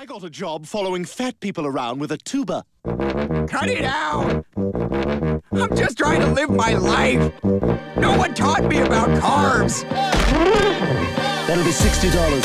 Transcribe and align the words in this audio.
I 0.00 0.04
got 0.04 0.22
a 0.22 0.30
job 0.30 0.64
following 0.64 1.04
fat 1.04 1.40
people 1.40 1.66
around 1.66 1.98
with 1.98 2.12
a 2.12 2.18
tuba. 2.18 2.64
Cut 2.84 3.68
it 3.68 3.84
out! 3.84 4.44
I'm 4.56 5.76
just 5.76 5.98
trying 5.98 6.20
to 6.20 6.28
live 6.28 6.50
my 6.50 6.74
life. 6.74 7.32
No 7.42 8.16
one 8.16 8.32
taught 8.32 8.62
me 8.66 8.78
about 8.78 9.08
carbs. 9.20 9.82
That'll 11.48 11.64
be 11.64 11.72
sixty 11.72 12.10
dollars. 12.12 12.44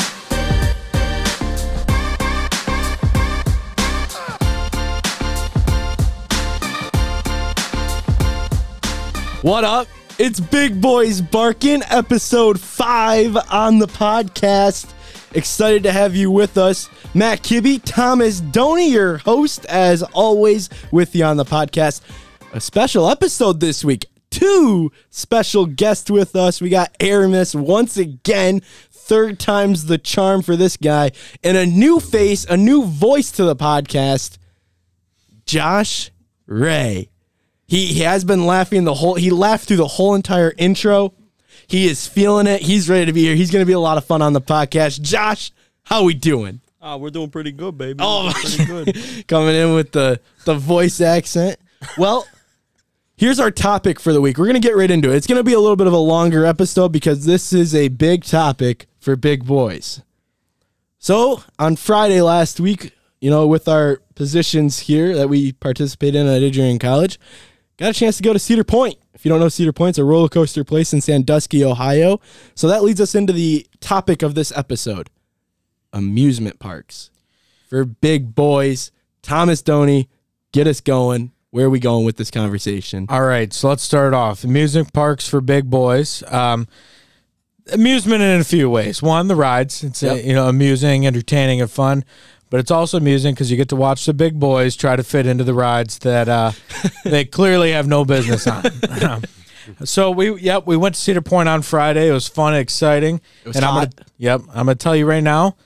What 9.42 9.62
up? 9.62 9.86
It's 10.18 10.40
Big 10.40 10.80
Boys 10.80 11.20
Barking, 11.20 11.82
episode 11.88 12.58
five 12.58 13.36
on 13.48 13.78
the 13.78 13.86
podcast. 13.86 14.92
Excited 15.34 15.84
to 15.84 15.92
have 15.92 16.16
you 16.16 16.32
with 16.32 16.58
us. 16.58 16.88
Matt 17.16 17.42
Kibbe, 17.42 17.80
Thomas 17.84 18.40
Doney, 18.40 18.90
your 18.90 19.18
host, 19.18 19.64
as 19.66 20.02
always, 20.02 20.68
with 20.90 21.14
you 21.14 21.24
on 21.24 21.36
the 21.36 21.44
podcast. 21.44 22.00
A 22.52 22.60
special 22.60 23.08
episode 23.08 23.60
this 23.60 23.84
week. 23.84 24.06
Two 24.30 24.90
special 25.10 25.66
guests 25.66 26.10
with 26.10 26.34
us. 26.34 26.60
We 26.60 26.70
got 26.70 26.92
Aramis 26.98 27.54
once 27.54 27.96
again. 27.96 28.62
Third 28.90 29.38
time's 29.38 29.84
the 29.84 29.96
charm 29.96 30.42
for 30.42 30.56
this 30.56 30.76
guy. 30.76 31.12
And 31.44 31.56
a 31.56 31.64
new 31.64 32.00
face, 32.00 32.46
a 32.46 32.56
new 32.56 32.84
voice 32.84 33.30
to 33.32 33.44
the 33.44 33.54
podcast. 33.54 34.38
Josh 35.46 36.10
Ray. 36.46 37.10
He, 37.68 37.86
he 37.86 38.00
has 38.00 38.24
been 38.24 38.44
laughing 38.44 38.82
the 38.82 38.94
whole 38.94 39.14
he 39.14 39.30
laughed 39.30 39.68
through 39.68 39.76
the 39.76 39.86
whole 39.86 40.16
entire 40.16 40.52
intro. 40.58 41.14
He 41.68 41.86
is 41.86 42.08
feeling 42.08 42.48
it. 42.48 42.62
He's 42.62 42.88
ready 42.88 43.06
to 43.06 43.12
be 43.12 43.22
here. 43.22 43.36
He's 43.36 43.52
going 43.52 43.62
to 43.62 43.66
be 43.66 43.72
a 43.72 43.78
lot 43.78 43.98
of 43.98 44.04
fun 44.04 44.20
on 44.20 44.32
the 44.32 44.40
podcast. 44.40 45.00
Josh, 45.00 45.52
how 45.84 45.98
are 45.98 46.04
we 46.04 46.14
doing? 46.14 46.60
Oh, 46.86 46.98
we're 46.98 47.08
doing 47.08 47.30
pretty 47.30 47.50
good, 47.50 47.78
baby. 47.78 47.98
Oh, 48.02 48.30
pretty 48.42 48.64
good. 48.66 49.26
Coming 49.26 49.54
in 49.54 49.72
with 49.72 49.92
the 49.92 50.20
the 50.44 50.54
voice 50.54 51.00
accent. 51.00 51.58
Well, 51.96 52.28
here's 53.16 53.40
our 53.40 53.50
topic 53.50 53.98
for 53.98 54.12
the 54.12 54.20
week. 54.20 54.36
We're 54.36 54.44
going 54.44 54.60
to 54.60 54.68
get 54.68 54.76
right 54.76 54.90
into 54.90 55.10
it. 55.10 55.16
It's 55.16 55.26
going 55.26 55.38
to 55.38 55.44
be 55.44 55.54
a 55.54 55.60
little 55.60 55.76
bit 55.76 55.86
of 55.86 55.94
a 55.94 55.98
longer 55.98 56.44
episode 56.44 56.90
because 56.90 57.24
this 57.24 57.54
is 57.54 57.74
a 57.74 57.88
big 57.88 58.24
topic 58.24 58.86
for 59.00 59.16
big 59.16 59.46
boys. 59.46 60.02
So, 60.98 61.42
on 61.58 61.76
Friday 61.76 62.20
last 62.20 62.60
week, 62.60 62.92
you 63.18 63.30
know, 63.30 63.46
with 63.46 63.66
our 63.66 64.02
positions 64.14 64.80
here 64.80 65.16
that 65.16 65.30
we 65.30 65.52
participate 65.52 66.14
in 66.14 66.26
at 66.26 66.42
Adrian 66.42 66.78
College, 66.78 67.18
got 67.78 67.90
a 67.90 67.94
chance 67.94 68.18
to 68.18 68.22
go 68.22 68.34
to 68.34 68.38
Cedar 68.38 68.64
Point. 68.64 68.98
If 69.14 69.24
you 69.24 69.30
don't 69.30 69.40
know 69.40 69.48
Cedar 69.48 69.72
Point, 69.72 69.90
it's 69.90 69.98
a 69.98 70.04
roller 70.04 70.28
coaster 70.28 70.64
place 70.64 70.92
in 70.92 71.00
Sandusky, 71.00 71.64
Ohio. 71.64 72.20
So 72.54 72.68
that 72.68 72.82
leads 72.82 73.00
us 73.00 73.14
into 73.14 73.32
the 73.32 73.66
topic 73.80 74.20
of 74.20 74.34
this 74.34 74.52
episode 74.54 75.08
amusement 75.94 76.58
parks 76.58 77.10
for 77.70 77.84
big 77.86 78.34
boys. 78.34 78.90
Thomas 79.22 79.62
Doney, 79.62 80.08
get 80.52 80.66
us 80.66 80.80
going. 80.82 81.32
Where 81.50 81.66
are 81.66 81.70
we 81.70 81.78
going 81.80 82.04
with 82.04 82.16
this 82.16 82.30
conversation? 82.30 83.06
All 83.08 83.22
right, 83.22 83.52
so 83.52 83.68
let's 83.68 83.82
start 83.82 84.12
off. 84.12 84.44
Amusement 84.44 84.92
parks 84.92 85.26
for 85.28 85.40
big 85.40 85.70
boys. 85.70 86.22
Um, 86.30 86.66
amusement 87.72 88.22
in 88.22 88.40
a 88.40 88.44
few 88.44 88.68
ways. 88.68 89.00
One, 89.02 89.28
the 89.28 89.36
rides. 89.36 89.84
It's 89.84 90.02
uh, 90.02 90.14
Yep. 90.14 90.24
you 90.24 90.34
know 90.34 90.48
amusing, 90.48 91.06
entertaining, 91.06 91.60
and 91.60 91.70
fun. 91.70 92.04
But 92.50 92.60
it's 92.60 92.70
also 92.70 92.98
amusing 92.98 93.34
because 93.34 93.50
you 93.50 93.56
get 93.56 93.68
to 93.70 93.76
watch 93.76 94.04
the 94.04 94.14
big 94.14 94.38
boys 94.38 94.76
try 94.76 94.94
to 94.96 95.02
fit 95.02 95.26
into 95.26 95.42
the 95.44 95.54
rides 95.54 95.98
that 96.00 96.28
uh, 96.28 96.52
they 97.04 97.24
clearly 97.24 97.72
have 97.72 97.86
no 97.88 98.04
business 98.04 98.46
on. 98.46 98.62
so 99.84 100.10
we, 100.10 100.38
yep, 100.40 100.66
we 100.66 100.76
went 100.76 100.94
to 100.94 101.00
Cedar 101.00 101.22
Point 101.22 101.48
on 101.48 101.62
Friday. 101.62 102.08
It 102.08 102.12
was 102.12 102.28
fun, 102.28 102.52
and 102.54 102.60
exciting. 102.60 103.20
It 103.44 103.48
was 103.48 103.56
and 103.56 103.64
I'm 103.64 103.74
hot. 103.74 103.96
gonna, 103.96 104.06
yep, 104.18 104.40
I'm 104.50 104.66
gonna 104.66 104.74
tell 104.74 104.94
you 104.94 105.06
right 105.06 105.22
now. 105.22 105.56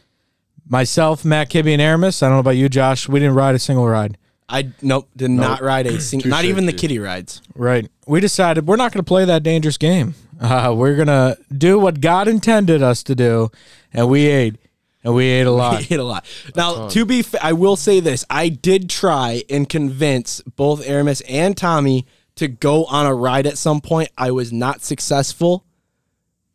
Myself, 0.68 1.24
Matt 1.24 1.50
Kibbe, 1.50 1.72
and 1.72 1.80
Aramis. 1.82 2.22
I 2.22 2.26
don't 2.26 2.36
know 2.36 2.40
about 2.40 2.56
you, 2.56 2.68
Josh. 2.68 3.08
We 3.08 3.20
didn't 3.20 3.34
ride 3.34 3.54
a 3.54 3.58
single 3.58 3.86
ride. 3.88 4.18
I 4.50 4.70
nope 4.80 5.08
did 5.14 5.30
not 5.30 5.60
ride 5.62 5.86
a 5.86 6.00
single, 6.00 6.30
not 6.30 6.44
even 6.46 6.64
the 6.66 6.72
kitty 6.72 6.98
rides. 6.98 7.42
Right. 7.54 7.86
We 8.06 8.20
decided 8.20 8.66
we're 8.66 8.76
not 8.76 8.92
going 8.92 9.04
to 9.04 9.08
play 9.08 9.26
that 9.26 9.42
dangerous 9.42 9.76
game. 9.76 10.14
Uh, 10.40 10.72
we're 10.74 10.94
going 10.96 11.08
to 11.08 11.36
do 11.56 11.78
what 11.78 12.00
God 12.00 12.28
intended 12.28 12.82
us 12.82 13.02
to 13.04 13.14
do, 13.14 13.50
and 13.92 14.08
we 14.08 14.26
ate, 14.26 14.56
and 15.04 15.14
we 15.14 15.26
ate 15.26 15.46
a 15.46 15.50
I 15.50 15.52
lot. 15.52 15.82
hit 15.82 16.00
a 16.00 16.04
lot. 16.04 16.24
Now, 16.56 16.88
to 16.88 17.04
be 17.04 17.20
fair, 17.20 17.40
I 17.44 17.52
will 17.52 17.76
say 17.76 18.00
this: 18.00 18.24
I 18.30 18.48
did 18.48 18.88
try 18.88 19.42
and 19.50 19.68
convince 19.68 20.40
both 20.42 20.86
Aramis 20.88 21.20
and 21.22 21.54
Tommy 21.54 22.06
to 22.36 22.48
go 22.48 22.84
on 22.86 23.04
a 23.04 23.14
ride 23.14 23.46
at 23.46 23.58
some 23.58 23.82
point. 23.82 24.08
I 24.16 24.30
was 24.30 24.50
not 24.50 24.80
successful. 24.80 25.64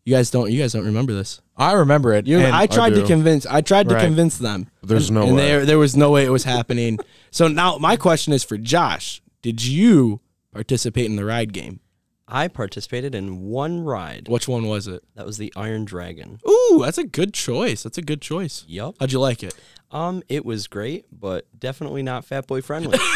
You 0.03 0.16
guys 0.16 0.31
don't. 0.31 0.52
You 0.52 0.62
guys 0.62 0.73
don't 0.73 0.85
remember 0.85 1.13
this. 1.13 1.41
I 1.56 1.74
remember 1.74 2.14
it. 2.14 2.25
You, 2.28 2.40
and- 2.40 2.56
I 2.56 2.66
tried 2.66 2.96
to 2.96 3.06
convince. 3.06 3.46
I 3.46 3.62
tried 3.62 3.88
to 3.90 3.96
Right. 3.96 4.03
convince 4.03 4.38
them. 4.38 4.68
There's 4.81 5.09
and, 5.09 5.16
no 5.19 5.24
and 5.28 5.36
way. 5.36 5.46
There, 5.46 5.66
there 5.66 5.78
was 5.80 5.96
no 5.96 6.09
way 6.12 6.25
it 6.25 6.31
was 6.31 6.44
happening. 6.46 7.00
so 7.31 7.47
now 7.47 7.78
my 7.78 7.96
question 7.96 8.34
is 8.34 8.44
for 8.44 8.58
Josh: 8.58 9.22
Did 9.41 9.64
you 9.64 10.22
participate 10.52 11.06
in 11.06 11.16
the 11.16 11.25
ride 11.25 11.53
game? 11.53 11.80
I 12.28 12.47
participated 12.47 13.14
in 13.14 13.41
one 13.41 13.81
ride. 13.81 14.28
Which 14.30 14.47
one 14.47 14.68
was 14.68 14.88
it? 14.88 15.03
That 15.16 15.25
was 15.25 15.38
the 15.38 15.53
Iron 15.56 15.86
Dragon. 15.86 16.40
Ooh, 16.50 16.80
that's 16.81 16.97
a 16.97 17.03
good 17.03 17.34
choice. 17.34 17.84
That's 17.84 17.97
a 17.97 18.02
good 18.02 18.22
choice. 18.22 18.64
Yup. 18.68 18.96
How'd 19.00 19.12
you 19.12 19.20
like 19.20 19.44
it? 19.44 19.53
Um, 19.91 20.24
it 20.30 20.44
was 20.44 20.66
great, 20.68 21.06
but 21.12 21.46
definitely 21.59 22.02
not 22.02 22.25
fat 22.25 22.47
boy 22.47 22.62
friendly. 22.62 22.97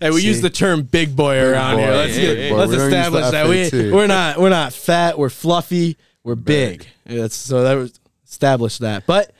Hey, 0.00 0.10
we 0.10 0.22
use 0.22 0.40
the 0.42 0.50
term 0.50 0.82
"big 0.82 1.16
boy" 1.16 1.38
around 1.40 1.76
boy. 1.76 1.82
here. 1.82 1.90
Let's, 1.92 2.16
Big 2.16 2.36
get, 2.36 2.50
boy. 2.50 2.56
let's 2.56 2.70
We 2.70 2.76
don't 2.76 2.84
use 2.84 2.92
the 2.92 2.98
establish 2.98 3.30
that 3.30 3.48
we 3.82 3.92
we're 3.92 4.06
not 4.06 4.38
we're 4.38 4.48
not 4.50 4.72
fat. 4.72 5.18
We're 5.18 5.30
fluffy. 5.30 5.96
We're 6.24 6.34
big. 6.34 6.86
That's 7.04 7.34
so 7.34 7.62
that 7.62 7.74
was 7.74 7.98
established 8.26 8.80
that. 8.80 9.06
But 9.06 9.32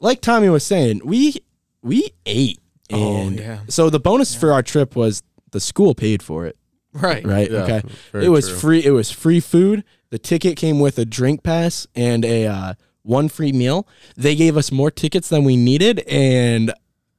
like 0.00 0.20
Tommy 0.20 0.48
was 0.48 0.64
saying, 0.64 1.02
we 1.04 1.36
we 1.82 2.10
ate, 2.26 2.58
and 2.88 3.38
yeah. 3.38 3.58
so 3.68 3.90
the 3.90 4.00
bonus 4.00 4.34
for 4.34 4.52
our 4.52 4.62
trip 4.62 4.96
was 4.96 5.22
the 5.52 5.60
school 5.60 5.94
paid 5.94 6.22
for 6.22 6.46
it. 6.46 6.56
right. 6.92 7.24
Right? 7.24 7.50
Yeah, 7.50 7.62
okay. 7.62 7.82
It 8.14 8.30
was 8.30 8.48
true. 8.48 8.58
free. 8.58 8.84
It 8.84 8.90
was 8.90 9.10
free 9.10 9.40
food. 9.40 9.84
The 10.10 10.18
ticket 10.18 10.56
came 10.56 10.80
with 10.80 10.98
a 10.98 11.04
drink 11.04 11.42
pass 11.42 11.86
and 11.94 12.24
a 12.24 12.46
uh, 12.46 12.74
one 13.02 13.28
free 13.28 13.52
meal. 13.52 13.86
They 14.16 14.34
gave 14.34 14.56
us 14.56 14.72
more 14.72 14.90
tickets 14.90 15.28
than 15.28 15.44
we 15.44 15.56
needed, 15.56 16.00
and 16.00 16.72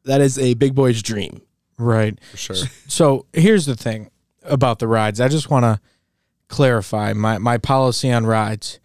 that 0.04 0.20
is 0.20 0.38
a 0.38 0.56
big 0.56 0.76
boy's 0.76 1.02
dream. 1.02 1.42
Right. 1.78 2.20
For 2.32 2.38
sure. 2.38 2.56
So 2.88 3.26
here's 3.34 3.66
the 3.66 3.76
thing 3.76 4.12
about 4.44 4.80
the 4.80 4.88
rides. 4.88 5.22
I 5.22 5.30
just 5.30 5.50
want 5.50 5.64
to 5.64 5.80
clarify 6.52 7.14
my, 7.14 7.38
my 7.40 7.58
policy 7.58 8.12
on 8.12 8.26
rides. 8.26 8.80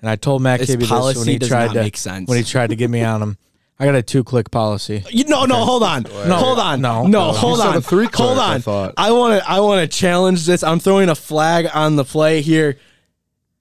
And 0.00 0.08
I 0.10 0.16
told 0.16 0.42
Matt 0.42 0.60
This 0.60 0.70
Kibbe 0.70 0.80
this 0.80 0.88
policy 0.88 1.18
when 1.20 1.28
he 1.28 1.38
does 1.38 1.48
tried 1.48 1.66
not 1.66 1.72
to 1.74 1.80
make 1.82 1.96
sense. 1.96 2.28
when 2.28 2.38
he 2.38 2.44
tried 2.44 2.70
to 2.70 2.76
get 2.76 2.90
me 2.90 3.02
on 3.02 3.20
them. 3.20 3.38
I 3.78 3.84
got 3.86 3.94
a 3.96 4.02
two 4.02 4.22
click 4.22 4.50
policy. 4.50 5.02
You, 5.10 5.24
no, 5.24 5.44
no, 5.44 5.64
hold 5.64 5.82
on, 5.82 6.02
no, 6.04 6.36
hold 6.36 6.58
on, 6.60 6.80
No. 6.80 7.02
no, 7.02 7.08
No. 7.08 7.32
hold 7.32 7.56
You 7.58 7.62
said 7.64 7.68
on, 7.70 7.76
a 7.78 7.80
three 7.80 8.06
click, 8.06 8.14
hold 8.28 8.38
I 8.38 8.54
on. 8.54 8.60
thought. 8.62 8.94
I 8.96 9.10
want 9.10 9.40
to, 9.42 9.50
I 9.50 9.58
want 9.60 9.80
to 9.90 9.96
challenge 9.96 10.46
this. 10.46 10.62
I'm 10.62 10.78
throwing 10.78 11.08
a 11.08 11.14
flag 11.16 11.68
on 11.74 11.96
the 11.96 12.04
play 12.04 12.42
here. 12.42 12.76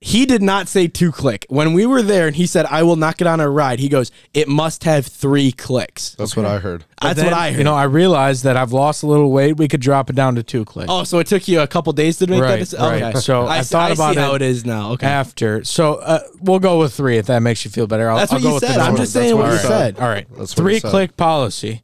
He 0.04 0.26
did 0.26 0.42
not 0.42 0.68
say 0.68 0.88
two 0.88 1.12
click 1.12 1.46
when 1.48 1.74
we 1.74 1.86
were 1.86 2.02
there, 2.02 2.26
and 2.26 2.36
he 2.36 2.48
said, 2.48 2.66
"I 2.66 2.82
will 2.82 2.96
not 2.96 3.18
get 3.18 3.28
on 3.28 3.40
a 3.40 3.48
ride." 3.48 3.78
He 3.80 3.88
goes, 3.88 4.10
"It 4.34 4.48
must 4.48 4.84
have 4.84 5.06
three 5.06 5.52
clicks." 5.52 6.16
That's 6.18 6.36
what 6.36 6.44
I 6.48 6.58
heard. 6.58 6.86
That's 7.00 7.18
Then, 7.18 7.26
what 7.26 7.36
I 7.36 7.52
heard. 7.52 7.60
You 7.60 7.64
know, 7.64 7.76
I 7.76 7.84
realized 7.84 8.44
that 8.46 8.58
I've 8.58 8.72
lost 8.74 9.04
a 9.04 9.06
little 9.08 9.32
weight. 9.32 9.58
We 9.58 9.68
could 9.68 9.80
drop 9.80 10.10
it 10.10 10.16
down 10.16 10.34
to 10.36 10.44
two 10.44 10.66
clicks. 10.66 10.88
oh, 10.92 11.04
so 11.04 11.20
it 11.20 11.28
took 11.28 11.48
you 11.48 11.60
a 11.62 11.68
couple 11.68 11.94
days 11.94 12.18
to 12.18 12.26
make 12.26 12.42
Right, 12.42 12.50
that 12.54 12.58
decision. 12.60 12.84
right. 12.84 13.04
Okay, 13.04 13.20
So 13.20 13.46
I 13.46 13.60
s- 13.60 13.70
thought 13.70 13.92
about 13.92 14.16
see 14.16 14.20
how 14.22 14.34
it 14.34 14.42
it 14.42 14.48
is 14.48 14.66
now. 14.66 14.94
Okay, 14.94 15.06
after. 15.06 15.64
So 15.64 15.96
uh, 15.98 16.22
we'll 16.40 16.58
go 16.58 16.80
with 16.80 16.94
three 16.96 17.18
if 17.20 17.28
that 17.28 17.42
makes 17.42 17.64
you 17.64 17.70
feel 17.70 17.86
better. 17.86 18.10
I'll, 18.10 18.18
That's 18.18 18.32
I'll 18.34 18.38
what 18.40 18.44
go 18.44 18.48
you 18.50 18.54
with 18.56 18.62
the 18.62 18.68
said. 18.70 18.78
I'm 18.80 18.86
number. 18.88 18.98
just 19.02 19.14
saying 19.14 19.36
what 19.38 19.44
what 19.46 19.52
you 19.54 19.58
said. 19.60 19.98
said. 19.98 20.00
All 20.00 20.10
right, 20.10 20.26
That's 20.36 20.40
what 20.40 20.50
he 20.50 20.56
three 20.56 20.80
said. 20.80 20.90
click 20.90 21.16
policy. 21.16 21.84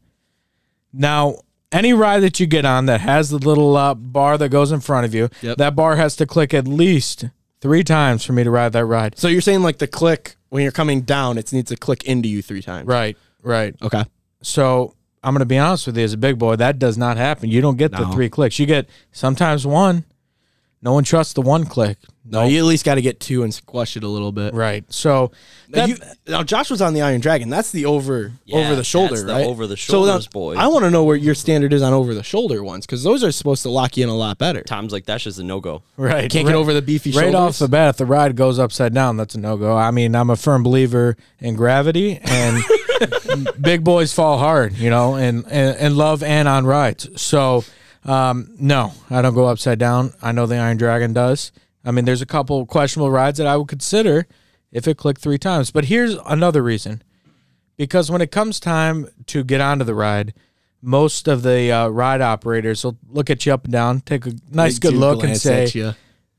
Now, 0.92 1.36
any 1.72 1.94
ride 1.94 2.22
that 2.22 2.40
you 2.40 2.48
get 2.48 2.66
on 2.66 2.88
that 2.88 3.02
has 3.02 3.30
the 3.30 3.38
little 3.38 3.76
uh, 3.78 3.94
bar 3.94 4.40
that 4.40 4.50
goes 4.50 4.72
in 4.72 4.80
front 4.80 5.06
of 5.06 5.14
you, 5.14 5.30
Yep. 5.44 5.58
that 5.58 5.76
bar 5.76 5.98
has 5.98 6.16
to 6.16 6.26
click 6.26 6.54
at 6.56 6.68
least 6.68 7.26
three 7.62 7.84
times 7.84 8.24
for 8.24 8.34
me 8.34 8.44
to 8.44 8.52
ride 8.52 8.74
that 8.74 8.86
ride. 8.86 9.18
So 9.18 9.28
you're 9.28 9.42
saying 9.42 9.62
like 9.64 9.78
the 9.78 9.88
click 9.88 10.36
when 10.50 10.64
you're 10.64 10.72
coming 10.72 11.02
down, 11.02 11.38
it 11.38 11.52
needs 11.52 11.70
to 11.70 11.76
click 11.78 12.04
into 12.06 12.30
you 12.30 12.42
three 12.42 12.62
times. 12.62 12.88
Right, 12.88 13.18
right. 13.42 13.76
Okay. 13.82 14.04
So 14.42 14.94
I'm 15.24 15.34
going 15.34 15.40
to 15.40 15.46
be 15.46 15.58
honest 15.58 15.88
with 15.88 15.98
you, 15.98 16.04
as 16.04 16.14
a 16.14 16.18
big 16.18 16.38
boy, 16.38 16.56
that 16.58 16.80
does 16.80 16.98
not 16.98 17.18
happen. 17.18 17.50
You 17.50 17.60
don't 17.62 17.78
get 17.78 17.92
the 17.92 18.06
No. 18.06 18.12
three 18.12 18.30
clicks. 18.30 18.60
You 18.60 18.66
get 18.66 18.88
sometimes 19.12 19.66
one. 19.66 20.06
No 20.82 20.94
one 20.94 21.04
trusts 21.04 21.34
the 21.34 21.42
one 21.42 21.66
click. 21.66 21.98
No, 22.30 22.44
you 22.44 22.60
at 22.60 22.66
least 22.66 22.84
got 22.84 22.96
to 22.96 23.02
get 23.02 23.22
two 23.22 23.44
and 23.44 23.54
squash 23.54 23.96
it 23.96 24.04
a 24.04 24.08
little 24.08 24.34
bit. 24.34 24.54
Right. 24.54 24.84
So 24.92 25.32
Now, 25.70 25.88
that, 25.88 25.90
you, 25.90 25.98
now 26.28 26.44
Josh 26.44 26.70
was 26.70 26.82
on 26.82 26.94
the 26.94 27.02
Iron 27.02 27.22
Dragon. 27.22 27.50
That's 27.50 27.72
the 27.72 27.86
over 27.86 28.34
Yeah, 28.44 28.58
over 28.60 28.76
the 28.76 28.84
shoulder, 28.84 29.16
that's 29.16 29.22
the 29.28 29.34
right? 29.34 29.46
over 29.46 29.66
the 29.66 29.78
So 29.78 30.02
now, 30.02 30.06
shoulders, 30.12 30.28
boy. 30.28 30.56
I 30.56 30.68
want 30.68 30.84
to 30.84 30.92
know 30.92 31.06
where 31.06 31.16
your 31.16 31.34
standard 31.36 31.72
is 31.72 31.82
on 31.82 31.94
over 31.94 32.14
the 32.14 32.24
shoulder 32.24 32.64
ones 32.64 32.86
because 32.86 33.02
those 33.02 33.24
are 33.24 33.32
supposed 33.32 33.64
to 33.64 33.70
lock 33.70 33.96
you 33.96 34.04
in 34.04 34.10
a 34.10 34.14
lot 34.16 34.38
better. 34.40 34.62
Tom's 34.62 34.92
like, 34.92 35.06
that's 35.06 35.24
just 35.24 35.40
a 35.40 35.44
no 35.44 35.62
go. 35.62 35.84
right. 35.96 36.30
Can't 36.30 36.46
right, 36.46 36.52
get 36.52 36.56
over 36.56 36.74
the 36.74 36.82
beefy 36.82 37.12
Right 37.12 37.32
shoulders. 37.32 37.36
off 37.40 37.60
the 37.60 37.70
bat, 37.70 37.90
if 37.92 37.98
the 37.98 38.06
ride 38.06 38.36
goes 38.36 38.60
upside 38.60 38.94
down, 38.94 39.16
that's 39.16 39.34
a 39.36 39.40
no 39.40 39.56
go. 39.56 39.76
I 39.78 39.92
mean, 39.92 40.14
I'm 40.14 40.30
a 40.30 40.36
firm 40.36 40.64
believer 40.64 41.16
in 41.40 41.56
gravity, 41.56 42.20
and 42.22 42.62
big 43.62 43.86
boys 43.86 44.14
fall 44.14 44.38
hard, 44.38 44.74
you 44.74 44.90
know, 44.90 45.16
and, 45.16 45.46
and, 45.50 45.78
and 45.78 45.96
love 45.98 46.22
and 46.24 46.48
on 46.48 46.66
rides. 46.66 47.10
So, 47.22 47.64
um, 48.08 48.56
no, 48.60 48.94
I 49.10 49.22
don't 49.22 49.34
go 49.36 49.48
upside 49.48 49.80
down. 49.80 50.14
I 50.22 50.32
know 50.32 50.46
the 50.46 50.58
Iron 50.58 50.78
Dragon 50.78 51.14
does. 51.14 51.52
I 51.86 51.92
mean, 51.92 52.06
there's 52.06 52.22
a 52.22 52.26
couple 52.26 52.66
questionable 52.66 53.12
rides 53.12 53.38
that 53.38 53.48
I 53.48 53.56
would 53.58 53.68
consider 53.68 54.28
if 54.72 54.88
it 54.88 54.98
clicked 54.98 55.22
three 55.22 55.38
times. 55.38 55.72
But 55.72 55.86
here's 55.86 56.16
another 56.26 56.62
reason 56.64 57.02
because 57.78 58.10
when 58.12 58.22
it 58.22 58.32
comes 58.32 58.60
time 58.60 59.08
to 59.28 59.44
get 59.44 59.62
onto 59.62 59.86
the 59.86 59.96
ride, 59.96 60.34
most 60.82 61.28
of 61.28 61.44
the 61.44 61.72
uh, 61.72 61.88
ride 61.88 62.22
operators 62.22 62.84
will 62.84 62.98
look 63.10 63.30
at 63.30 63.46
you 63.46 63.54
up 63.54 63.64
and 63.66 63.74
down, 63.74 64.02
take 64.02 64.26
a 64.26 64.34
nice 64.52 64.80
They 64.80 64.90
good 64.90 64.98
look, 64.98 65.24
and 65.24 65.38
say, 65.38 65.64
at 65.64 65.76
ya. 65.76 65.94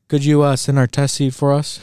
"Could 0.08 0.24
you 0.24 0.42
uh, 0.42 0.56
send 0.56 0.78
our 0.78 0.86
test 0.86 1.14
seat 1.14 1.34
for 1.34 1.52
us?" 1.52 1.80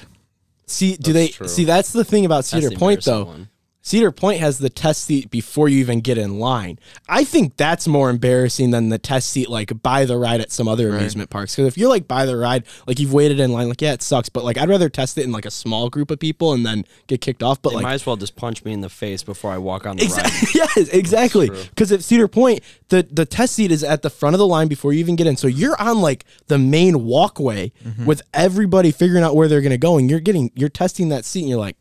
See, 0.67 0.95
do 0.95 1.13
That's 1.13 1.13
they 1.13 1.27
true. 1.29 1.47
see? 1.47 1.63
That's 1.65 1.91
the 1.91 2.03
thing 2.03 2.25
about 2.25 2.45
Cedar 2.45 2.69
the 2.69 2.75
Point, 2.75 3.03
though. 3.03 3.25
one. 3.25 3.49
Cedar 3.87 4.11
Point 4.11 4.39
has 4.39 4.57
the 4.57 4.71
test 4.71 5.03
seat 5.03 5.29
before 5.29 5.69
you 5.69 5.77
even 5.77 5.99
get 6.01 6.17
in 6.17 6.39
line. 6.39 6.79
I 7.07 7.23
think 7.23 7.55
that's 7.55 7.87
more 7.87 8.09
embarrassing 8.09 8.71
than 8.71 8.89
the 8.89 8.97
test 8.97 9.29
seat 9.29 9.47
like 9.47 9.83
by 9.83 10.05
the 10.05 10.17
ride 10.17 10.41
at 10.41 10.51
some 10.51 10.67
other 10.67 10.89
amusement 10.89 11.29
parks. 11.29 11.55
Because 11.55 11.67
if 11.67 11.77
you're 11.77 11.87
like 11.89 12.07
by 12.07 12.25
the 12.25 12.35
ride, 12.35 12.63
like 12.87 12.99
you've 12.99 13.13
waited 13.13 13.39
in 13.39 13.51
line, 13.51 13.69
like 13.69 13.83
yeah, 13.83 13.93
it 13.93 14.01
sucks, 14.01 14.27
but 14.27 14.43
like 14.43 14.57
I'd 14.57 14.69
rather 14.69 14.89
test 14.89 15.19
it 15.19 15.23
in 15.23 15.31
like 15.31 15.45
a 15.45 15.51
small 15.51 15.91
group 15.91 16.09
of 16.09 16.17
people 16.17 16.51
and 16.53 16.65
then 16.65 16.83
get 17.05 17.21
kicked 17.21 17.43
off. 17.43 17.61
But 17.61 17.69
They 17.69 17.75
like 17.75 17.83
might 17.83 17.93
as 17.93 18.05
well 18.07 18.15
just 18.15 18.35
punch 18.35 18.65
me 18.65 18.73
in 18.73 18.81
the 18.81 18.89
face 18.89 19.21
before 19.21 19.51
I 19.51 19.59
walk 19.59 19.85
on 19.85 19.97
the 19.97 20.07
ride. 20.07 20.31
Yes, 20.55 20.89
exactly. 20.89 21.51
Because 21.51 21.91
at 21.91 22.03
Cedar 22.03 22.27
Point, 22.27 22.61
the 22.89 23.07
the 23.11 23.27
test 23.27 23.53
seat 23.53 23.69
is 23.71 23.83
at 23.83 24.01
the 24.01 24.09
front 24.09 24.33
of 24.33 24.39
the 24.39 24.47
line 24.47 24.67
before 24.67 24.93
you 24.93 24.99
even 24.99 25.15
get 25.15 25.27
in. 25.27 25.37
So 25.37 25.45
you're 25.45 25.79
on 25.79 26.01
like 26.01 26.25
the 26.47 26.57
main 26.57 27.05
walkway 27.05 27.71
Mm-hmm. 27.85 28.05
with 28.05 28.23
everybody 28.33 28.91
figuring 28.91 29.23
out 29.23 29.35
where 29.35 29.47
they're 29.47 29.61
going 29.61 29.69
to 29.69 29.77
go, 29.77 29.99
and 29.99 30.09
you're 30.09 30.19
getting 30.19 30.49
you're 30.55 30.69
testing 30.69 31.09
that 31.09 31.23
seat, 31.23 31.41
and 31.41 31.49
you're 31.49 31.59
like, 31.59 31.77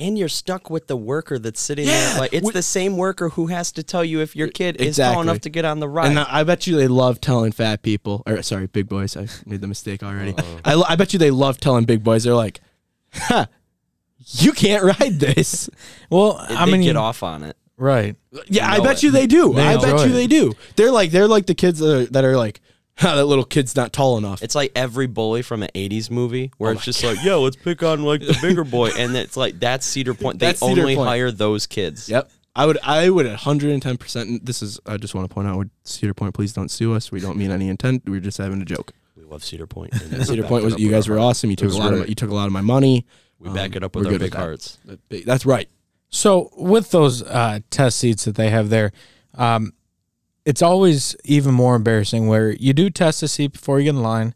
And 0.00 0.16
you're 0.16 0.28
stuck 0.28 0.70
with 0.70 0.86
the 0.86 0.96
worker 0.96 1.40
that's 1.40 1.60
sitting 1.60 1.86
Yeah, 1.86 2.10
there. 2.12 2.20
Like 2.20 2.32
it's 2.32 2.46
we- 2.46 2.52
the 2.52 2.62
same 2.62 2.96
worker 2.96 3.30
who 3.30 3.48
has 3.48 3.72
to 3.72 3.82
tell 3.82 4.04
you 4.04 4.20
if 4.20 4.36
your 4.36 4.46
kid 4.48 4.80
is 4.80 4.96
tall 4.96 5.20
enough 5.20 5.40
to 5.40 5.50
get 5.50 5.64
on 5.64 5.80
the 5.80 5.88
ride. 5.88 6.06
and 6.10 6.18
I 6.20 6.44
bet 6.44 6.66
you 6.68 6.76
they 6.76 6.86
love 6.86 7.20
telling 7.20 7.50
fat 7.50 7.82
people, 7.82 8.22
or 8.26 8.40
sorry, 8.42 8.68
big 8.68 8.88
boys. 8.88 9.16
I 9.16 9.26
made 9.44 9.60
the 9.60 9.66
mistake 9.66 10.04
already. 10.04 10.34
I, 10.64 10.80
I 10.88 10.94
bet 10.96 11.12
you 11.12 11.18
they 11.18 11.32
love 11.32 11.58
telling 11.58 11.84
big 11.84 12.04
boys. 12.04 12.22
They're 12.22 12.34
like, 12.34 12.60
ha, 13.12 13.48
you 14.28 14.52
can't 14.52 14.84
ride 14.84 15.18
this. 15.18 15.68
Well, 16.10 16.44
They 16.48 16.54
I 16.54 16.64
mean, 16.66 16.82
get 16.82 16.96
off 16.96 17.22
on 17.24 17.42
it. 17.42 17.56
right? 17.76 18.14
Yeah, 18.46 18.70
I 18.70 18.78
bet 18.80 18.98
it. 18.98 19.02
you 19.02 19.10
they 19.10 19.26
do. 19.26 19.52
They 19.52 19.62
I 19.66 19.76
bet 19.76 19.90
enjoy 19.90 20.04
you 20.04 20.12
they 20.12 20.26
do. 20.28 20.52
They're 20.76 20.90
like 20.92 21.10
they're 21.10 21.26
like 21.28 21.46
the 21.46 21.54
kids 21.54 21.80
that 21.80 21.92
are, 22.02 22.06
that 22.06 22.24
are 22.24 22.36
like, 22.36 22.60
ha, 22.60 22.67
that 23.02 23.24
little 23.26 23.44
kid's 23.44 23.76
not 23.76 23.92
tall 23.92 24.18
enough. 24.18 24.42
It's 24.42 24.54
like 24.54 24.72
every 24.74 25.06
bully 25.06 25.42
from 25.42 25.62
an 25.62 25.70
'80s 25.74 26.10
movie 26.10 26.50
Oh 26.52 26.56
where 26.58 26.72
it's 26.72 26.84
just 26.84 27.04
like, 27.04 27.22
"Yo, 27.22 27.42
let's 27.42 27.56
pick 27.56 27.82
on 27.82 28.02
like 28.02 28.20
the 28.20 28.36
bigger 28.42 28.64
boy," 28.78 28.90
and 28.96 29.16
it's 29.16 29.36
like 29.36 29.60
that's 29.60 29.86
Cedar 29.86 30.14
Point. 30.14 30.38
They 30.38 30.46
That's 30.46 30.62
only 30.62 30.96
Point. 30.96 31.08
hire 31.08 31.30
those 31.30 31.66
kids. 31.66 32.08
Yep. 32.08 32.30
I 32.56 32.66
would 32.66 32.78
I 32.82 33.08
would 33.08 33.26
110% 33.26 34.44
this 34.44 34.62
is 34.62 34.80
I 34.84 34.96
just 34.96 35.14
want 35.14 35.28
to 35.30 35.32
point 35.32 35.46
out 35.46 35.58
with 35.58 35.70
Cedar 35.84 36.12
Point 36.12 36.34
please 36.34 36.52
don't 36.52 36.70
sue 36.70 36.92
us. 36.92 37.12
We 37.12 37.20
don't 37.20 37.36
mean 37.36 37.52
any 37.52 37.68
intent. 37.68 38.08
We 38.08 38.16
are 38.16 38.20
just 38.20 38.38
having 38.38 38.60
a 38.60 38.64
joke. 38.64 38.92
We 39.16 39.22
love 39.22 39.44
Cedar 39.44 39.68
Point. 39.68 39.92
and 40.12 40.26
Cedar 40.26 40.42
Point 40.42 40.64
was 40.64 40.76
you 40.76 40.90
guys 40.90 41.08
were 41.08 41.20
awesome. 41.20 41.50
You 41.50 41.56
took 41.56 41.72
a 41.72 41.76
lot 41.76 41.94
of 41.94 42.08
you 42.08 42.16
took 42.16 42.30
a 42.30 42.34
lot 42.34 42.46
of 42.46 42.52
my 42.52 42.62
money. 42.62 43.06
We 43.38 43.50
back 43.50 43.76
it 43.76 43.84
up 43.84 43.94
with 43.94 44.06
our 44.06 44.18
big 44.18 44.32
that. 44.32 44.38
hearts. 44.38 44.78
That's 45.08 45.46
right. 45.46 45.68
So 46.10 46.50
with 46.56 46.90
those 46.90 47.22
uh, 47.22 47.60
test 47.70 47.98
seats 47.98 48.24
that 48.24 48.34
they 48.34 48.50
have 48.50 48.70
there, 48.70 48.90
um, 49.34 49.72
it's 50.48 50.62
always 50.62 51.14
even 51.24 51.52
more 51.54 51.74
embarrassing 51.76 52.26
where 52.26 52.52
you 52.52 52.72
do 52.72 52.88
test 52.90 53.22
a 53.22 53.28
seat 53.28 53.52
before 53.52 53.78
you 53.78 53.84
get 53.84 53.96
in 53.98 54.02
line. 54.02 54.34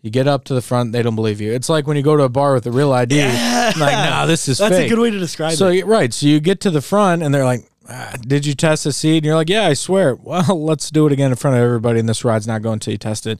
You 0.00 0.10
get 0.10 0.28
up 0.28 0.44
to 0.44 0.54
the 0.54 0.60
front, 0.62 0.92
they 0.92 1.02
don't 1.02 1.16
believe 1.16 1.40
you. 1.40 1.50
It's 1.52 1.68
like 1.70 1.86
when 1.86 1.96
you 1.96 2.02
go 2.02 2.16
to 2.16 2.24
a 2.24 2.28
bar 2.28 2.52
with 2.54 2.66
a 2.66 2.70
real 2.70 2.92
ID. 2.92 3.22
Like, 3.24 3.76
nah, 3.76 4.26
this 4.26 4.48
is 4.48 4.58
That's 4.62 4.76
fake. 4.76 4.86
a 4.86 4.94
good 4.94 5.00
way 5.00 5.10
to 5.10 5.18
describe 5.18 5.54
So 5.54 5.68
it. 5.68 5.76
you- 5.76 5.86
right, 5.86 6.12
so 6.12 6.26
you 6.26 6.40
get 6.40 6.60
to 6.60 6.70
the 6.70 6.82
front 6.82 7.22
and 7.22 7.34
they're 7.34 7.44
like, 7.52 7.62
ah, 7.88 8.12
"Did 8.20 8.44
you 8.46 8.54
test 8.54 8.84
the 8.84 8.92
seat?" 8.92 9.16
And 9.18 9.24
you're 9.26 9.34
like, 9.34 9.48
"Yeah, 9.48 9.66
I 9.66 9.72
swear." 9.74 10.14
Well, 10.22 10.62
let's 10.62 10.90
do 10.90 11.06
it 11.06 11.12
again 11.12 11.30
in 11.30 11.36
front 11.36 11.56
of 11.56 11.62
everybody, 11.62 11.98
and 12.00 12.08
this 12.08 12.22
ride's 12.24 12.46
not 12.46 12.60
going 12.62 12.74
until 12.74 12.92
you 12.92 12.98
test 12.98 13.26
it. 13.26 13.38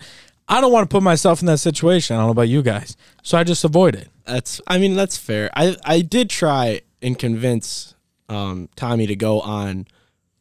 I 0.49 0.61
don't 0.63 0.73
want 0.73 0.89
to 0.89 0.95
put 0.95 1.03
myself 1.03 1.41
in 1.43 1.47
that 1.47 1.59
situation. 1.59 2.17
I 2.17 2.19
don't 2.21 2.27
know 2.29 2.33
about 2.33 2.49
you 2.49 2.63
guys, 2.63 2.97
so 3.23 3.37
I 3.39 3.45
just 3.45 3.63
avoid 3.65 3.95
it. 3.95 4.09
That's 4.25 4.61
I 4.67 4.79
mean 4.79 4.95
that's 4.97 5.17
fair. 5.19 5.51
I 5.55 5.77
I 5.85 6.01
did 6.01 6.31
try 6.31 6.81
and 7.03 7.19
convince 7.19 7.95
um, 8.31 8.69
Tommy 8.75 9.07
to 9.07 9.17
go 9.17 9.41
on 9.43 9.87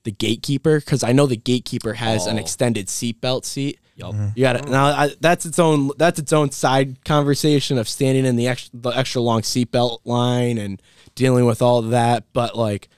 the 0.03 0.11
gatekeeper 0.11 0.79
because 0.79 1.03
I 1.03 1.11
know 1.13 1.25
the 1.27 1.37
gatekeeper 1.37 1.93
has 1.93 2.25
an 2.27 2.37
Oh. 2.37 2.41
extended 2.41 2.87
seatbelt 2.87 3.45
seat. 3.45 3.79
Yup. 3.95 4.11
Mm-hmm. 4.13 4.27
You 4.35 4.41
got 4.41 4.55
it. 4.55 4.63
Mm. 4.65 4.69
Now 4.71 4.85
I, 4.85 5.09
that's 5.19 5.45
its 5.45 5.59
own 5.59 5.91
that's 5.97 6.19
its 6.19 6.33
own 6.33 6.51
side 6.51 7.03
conversation 7.05 7.77
of 7.77 7.87
standing 7.87 8.25
in 8.25 8.35
the 8.35 8.47
extra 8.47 8.71
the 8.73 8.89
extra 8.89 9.21
long 9.21 9.41
seatbelt 9.41 9.99
line 10.05 10.57
and 10.57 10.81
dealing 11.15 11.45
with 11.45 11.61
all 11.61 11.81
that. 11.83 12.25
But 12.33 12.57
like, 12.57 12.89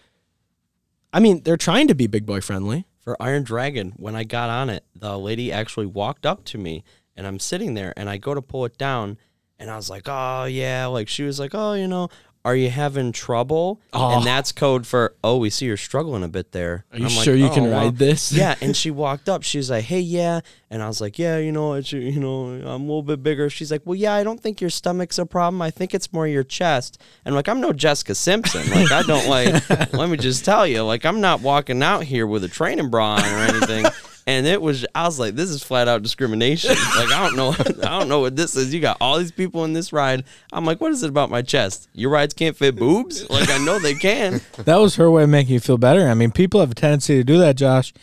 I 1.13 1.19
mean, 1.19 1.41
they're 1.43 1.57
trying 1.57 1.87
to 1.89 1.95
be 1.95 2.07
big 2.07 2.25
boy 2.25 2.41
friendly. 2.41 2.85
For 2.99 3.15
Iron 3.21 3.43
Dragon, 3.43 3.93
when 3.97 4.15
I 4.15 4.23
got 4.23 4.49
on 4.49 4.69
it, 4.71 4.83
the 4.95 5.17
lady 5.19 5.51
actually 5.51 5.85
walked 5.85 6.25
up 6.25 6.43
to 6.45 6.57
me 6.57 6.83
and 7.15 7.27
I'm 7.27 7.37
sitting 7.39 7.75
there 7.75 7.93
and 7.95 8.09
I 8.09 8.17
go 8.17 8.33
to 8.33 8.41
pull 8.41 8.65
it 8.65 8.77
down 8.79 9.17
and 9.59 9.69
I 9.69 9.75
was 9.75 9.89
like, 9.91 10.03
"Oh, 10.07 10.45
yeah." 10.45 10.87
Like 10.87 11.07
she 11.07 11.23
was 11.23 11.39
like, 11.39 11.51
"Oh, 11.53 11.73
you 11.73 11.87
know, 11.87 12.09
are 12.45 12.55
you 12.55 12.69
having 12.69 13.11
trouble?" 13.11 13.81
Oh. 13.91 14.11
And 14.11 14.21
ah. 14.21 14.23
that's 14.23 14.53
code 14.53 14.87
for, 14.87 15.15
"Oh, 15.23 15.37
we 15.37 15.49
see 15.49 15.65
you're 15.65 15.75
struggling 15.75 16.23
a 16.23 16.29
bit 16.29 16.53
there." 16.53 16.85
Are 16.93 16.99
you 16.99 17.05
I'm 17.07 17.15
like, 17.15 17.25
sure 17.25 17.35
you 17.35 17.47
"Oh, 17.47 17.53
can 17.53 17.63
well." 17.65 17.85
ride 17.85 17.97
this? 17.97 18.31
yeah, 18.31 18.55
and 18.61 18.77
she 18.77 18.91
walked 18.91 19.27
up. 19.27 19.43
She 19.43 19.57
was 19.57 19.69
like, 19.69 19.83
"Hey, 19.83 19.99
yeah," 19.99 20.39
and 20.69 20.81
I 20.81 20.87
was 20.87 21.01
like, 21.01 21.19
"Yeah, 21.19 21.37
you 21.37 21.51
know, 21.51 21.73
it's, 21.73 21.91
you 21.91 22.19
know, 22.19 22.45
I'm 22.45 22.83
a 22.83 22.85
little 22.85 23.03
bit 23.03 23.21
bigger." 23.21 23.49
She's 23.49 23.71
like, 23.71 23.81
"Well, 23.83 23.95
yeah, 23.95 24.13
I 24.13 24.23
don't 24.23 24.39
think 24.39 24.61
your 24.61 24.69
stomach's 24.69 25.19
a 25.19 25.25
problem. 25.25 25.61
I 25.61 25.71
think 25.71 25.93
it's 25.93 26.13
more 26.13 26.27
your 26.27 26.43
chest." 26.43 27.01
And 27.25 27.35
like, 27.35 27.49
I'm 27.49 27.59
no 27.59 27.73
Jessica 27.73 28.15
Simpson. 28.15 28.69
Like, 28.69 28.91
I 28.91 29.01
don't 29.01 29.27
like. 29.27 29.69
let 29.93 30.09
me 30.09 30.17
just 30.17 30.45
tell 30.45 30.65
you, 30.65 30.83
like, 30.83 31.05
I'm 31.05 31.19
not 31.19 31.41
walking 31.41 31.81
out 31.83 32.03
here 32.03 32.27
with 32.27 32.43
a 32.43 32.49
training 32.49 32.89
bra 32.89 33.15
on 33.15 33.23
or 33.23 33.55
anything. 33.55 33.85
And 34.27 34.47
it 34.47 34.59
was, 34.59 34.87
I 34.95 35.03
was 35.05 35.19
like, 35.19 35.35
this 35.35 35.51
is 35.51 35.61
flat 35.61 35.87
out 35.87 36.01
discrimination. 36.01 36.71
Like, 36.95 37.11
I 37.11 37.27
don't 37.27 37.35
know, 37.35 37.49
I 37.59 37.99
don't 37.99 38.07
know 38.07 38.21
what 38.21 38.35
this 38.35 38.55
is. 38.55 38.73
You 38.73 38.79
got 38.79 38.97
all 39.01 39.19
these 39.19 39.31
people 39.31 39.65
in 39.65 39.73
this 39.73 39.91
ride. 39.93 40.23
I'm 40.53 40.65
like, 40.65 40.79
what 40.81 40.91
is 40.91 41.03
it 41.03 41.09
about 41.09 41.29
my 41.29 41.41
chest? 41.41 41.89
Your 41.93 42.09
rides 42.09 42.33
can't 42.33 42.55
fit 42.55 42.75
boobs? 42.75 43.29
Like, 43.29 43.49
I 43.49 43.57
know 43.57 43.79
they 43.79 43.93
can. 43.93 44.41
That 44.57 44.77
was 44.77 44.95
her 44.95 45.11
way 45.11 45.23
of 45.23 45.29
making 45.29 45.53
you 45.53 45.59
feel 45.59 45.77
better. 45.77 46.07
I 46.07 46.13
mean, 46.13 46.31
people 46.31 46.59
have 46.61 46.71
a 46.71 46.75
tendency 46.75 47.15
to 47.17 47.23
do 47.23 47.37
that, 47.39 47.55
Josh. 47.55 47.93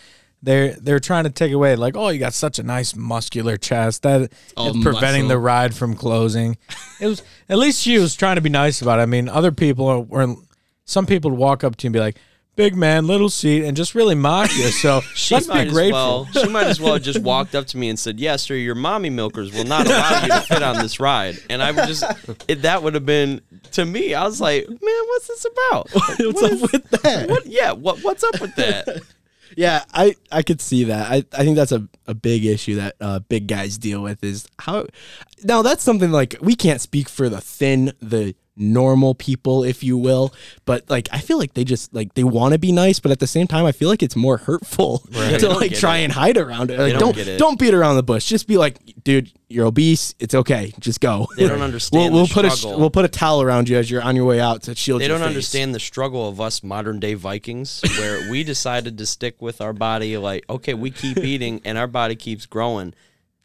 They're 0.43 0.75
they're 0.75 1.01
trying 1.01 1.25
to 1.25 1.31
take 1.31 1.53
away 1.53 1.75
like, 1.77 1.97
oh, 1.97 2.09
you 2.11 2.19
got 2.19 2.35
such 2.35 2.59
a 2.59 2.63
nice 2.63 2.95
muscular 2.95 3.57
chest 3.57 4.03
that 4.03 4.33
oh, 4.57 4.67
All 4.69 4.73
preventing 4.83 5.23
muscle. 5.23 5.29
the 5.29 5.39
ride 5.39 5.75
from 5.75 5.95
closing. 5.95 6.57
It 7.01 7.07
was 7.07 7.23
at 7.49 7.59
least 7.59 7.81
she 7.81 7.99
was 7.99 8.15
trying 8.15 8.37
to 8.37 8.43
be 8.43 8.51
nice 8.51 8.83
about 8.83 8.99
it. 8.99 9.03
I 9.03 9.07
mean, 9.07 9.29
other 9.29 9.53
people 9.53 10.05
were 10.05 10.35
some 10.85 11.07
people 11.07 11.31
would 11.31 11.39
walk 11.39 11.65
up 11.65 11.77
to 11.77 11.85
you 11.85 11.89
and 11.89 11.93
be 11.93 12.01
like, 12.01 12.17
"Big 12.55 12.77
man, 12.77 13.07
little 13.07 13.29
seat," 13.31 13.65
and 13.65 13.77
just 13.77 13.95
really 13.95 14.15
mock 14.15 14.51
you. 14.57 14.69
So 14.69 15.01
She 15.15 15.35
let's 15.35 15.49
might 15.49 15.63
be 15.63 15.67
as 15.69 15.73
grateful. 15.73 15.93
well. 15.93 16.29
She 16.33 16.49
might 16.49 16.67
as 16.67 16.81
well 16.81 16.95
have 16.95 17.03
just 17.03 17.21
walked 17.21 17.55
up 17.55 17.67
to 17.69 17.77
me 17.79 17.89
and 17.89 17.99
said, 17.99 18.21
"Yes, 18.21 18.43
sir. 18.43 18.55
Your 18.55 18.75
mommy 18.75 19.11
milkers 19.11 19.53
will 19.53 19.65
not 19.65 19.87
allow 19.87 20.23
you 20.23 20.29
to 20.29 20.41
fit 20.43 20.63
on 20.63 20.77
this 20.79 21.01
ride." 21.01 21.39
And 21.51 21.63
I 21.63 21.71
would 21.73 21.87
just 21.87 22.05
it, 22.49 22.63
that 22.63 22.83
would 22.83 22.95
have 22.95 23.07
been 23.07 23.41
to 23.73 23.85
me. 23.85 24.15
I 24.15 24.25
was 24.25 24.41
like, 24.41 24.69
"Man, 24.69 24.79
what's 24.81 25.29
this 25.29 25.47
about? 25.47 25.89
Like, 25.95 26.19
What's 26.19 26.43
what 26.43 26.45
up 26.45 26.53
is- 26.53 26.73
with 26.73 26.91
that? 27.03 27.29
What? 27.31 27.47
Yeah. 27.47 27.73
What? 27.73 27.99
What's 28.03 28.23
up 28.25 28.41
with 28.41 28.55
that? 28.57 28.89
Yeah, 29.55 29.85
I 29.93 30.15
I 30.31 30.41
could 30.43 30.63
see 30.63 30.85
that. 30.85 31.11
I, 31.13 31.17
I 31.39 31.45
think 31.45 31.57
that's 31.57 31.73
a, 31.73 31.87
a 32.07 32.15
big 32.15 32.47
issue 32.47 32.77
that 32.77 32.95
uh, 33.03 33.19
big 33.19 33.49
guys 33.49 33.77
deal 33.77 34.03
with 34.03 34.25
is 34.25 34.49
how. 34.59 34.87
Now 35.45 35.61
that's 35.61 35.83
something 35.83 36.11
like 36.11 36.37
we 36.41 36.55
can't 36.57 36.81
speak 36.81 37.07
for 37.07 37.29
the 37.29 37.43
thin 37.43 37.93
the 38.01 38.35
normal 38.55 39.15
people 39.15 39.65
if 39.65 39.83
you 39.83 39.97
will 39.97 40.33
but 40.67 40.89
like 40.91 41.09
i 41.11 41.19
feel 41.19 41.39
like 41.39 41.55
they 41.55 41.65
just 41.65 41.93
like 41.95 42.13
they 42.15 42.23
want 42.25 42.53
to 42.53 42.59
be 42.59 42.71
nice 42.71 43.01
but 43.01 43.11
at 43.11 43.19
the 43.19 43.27
same 43.27 43.47
time 43.47 43.65
i 43.65 43.73
feel 43.73 43.89
like 43.89 44.03
it's 44.03 44.15
more 44.15 44.37
hurtful 44.37 45.03
They 45.11 45.39
to 45.39 45.49
like 45.49 45.75
try 45.75 45.99
it. 45.99 46.05
and 46.05 46.13
hide 46.13 46.37
around 46.37 46.71
it 46.71 46.79
like, 46.79 46.93
don't 46.99 47.15
don't 47.17 47.29
it. 47.29 47.39
don't 47.39 47.59
beat 47.59 47.73
around 47.73 47.97
the 47.97 48.03
bush 48.03 48.27
just 48.27 48.47
be 48.47 48.59
like 48.59 48.79
dude 49.03 49.33
you're 49.49 49.67
obese 49.67 50.15
it's 50.19 50.35
okay 50.35 50.73
just 50.81 51.01
go 51.01 51.27
They 51.37 51.49
don't 51.49 51.63
understand 51.63 52.13
we'll, 52.13 52.25
we'll 52.25 52.29
put 52.29 52.45
a 52.45 52.69
we'll 52.69 52.91
put 52.91 53.05
a 53.07 53.09
towel 53.09 53.41
around 53.41 53.69
you 53.71 53.79
as 53.79 53.91
you're 53.91 54.03
on 54.03 54.17
your 54.17 54.27
way 54.27 54.39
out 54.41 54.63
to 54.65 54.75
shield 54.75 55.01
They 55.01 55.09
don't 55.09 55.21
face. 55.21 55.27
understand 55.29 55.75
the 55.75 55.81
struggle 55.81 56.29
of 56.29 56.41
us 56.41 56.63
modern 56.63 57.01
day 57.01 57.15
Vikings, 57.15 57.83
where 57.99 58.31
we 58.31 58.45
decided 58.45 58.99
to 58.99 59.07
stick 59.07 59.41
with 59.43 59.61
our 59.61 59.73
body. 59.73 60.17
Like, 60.17 60.45
okay, 60.49 60.75
we 60.75 60.91
keep 60.91 61.19
eating 61.19 61.61
and 61.65 61.77
our 61.79 61.87
body 61.87 62.17
keeps 62.17 62.47
growing. 62.47 62.95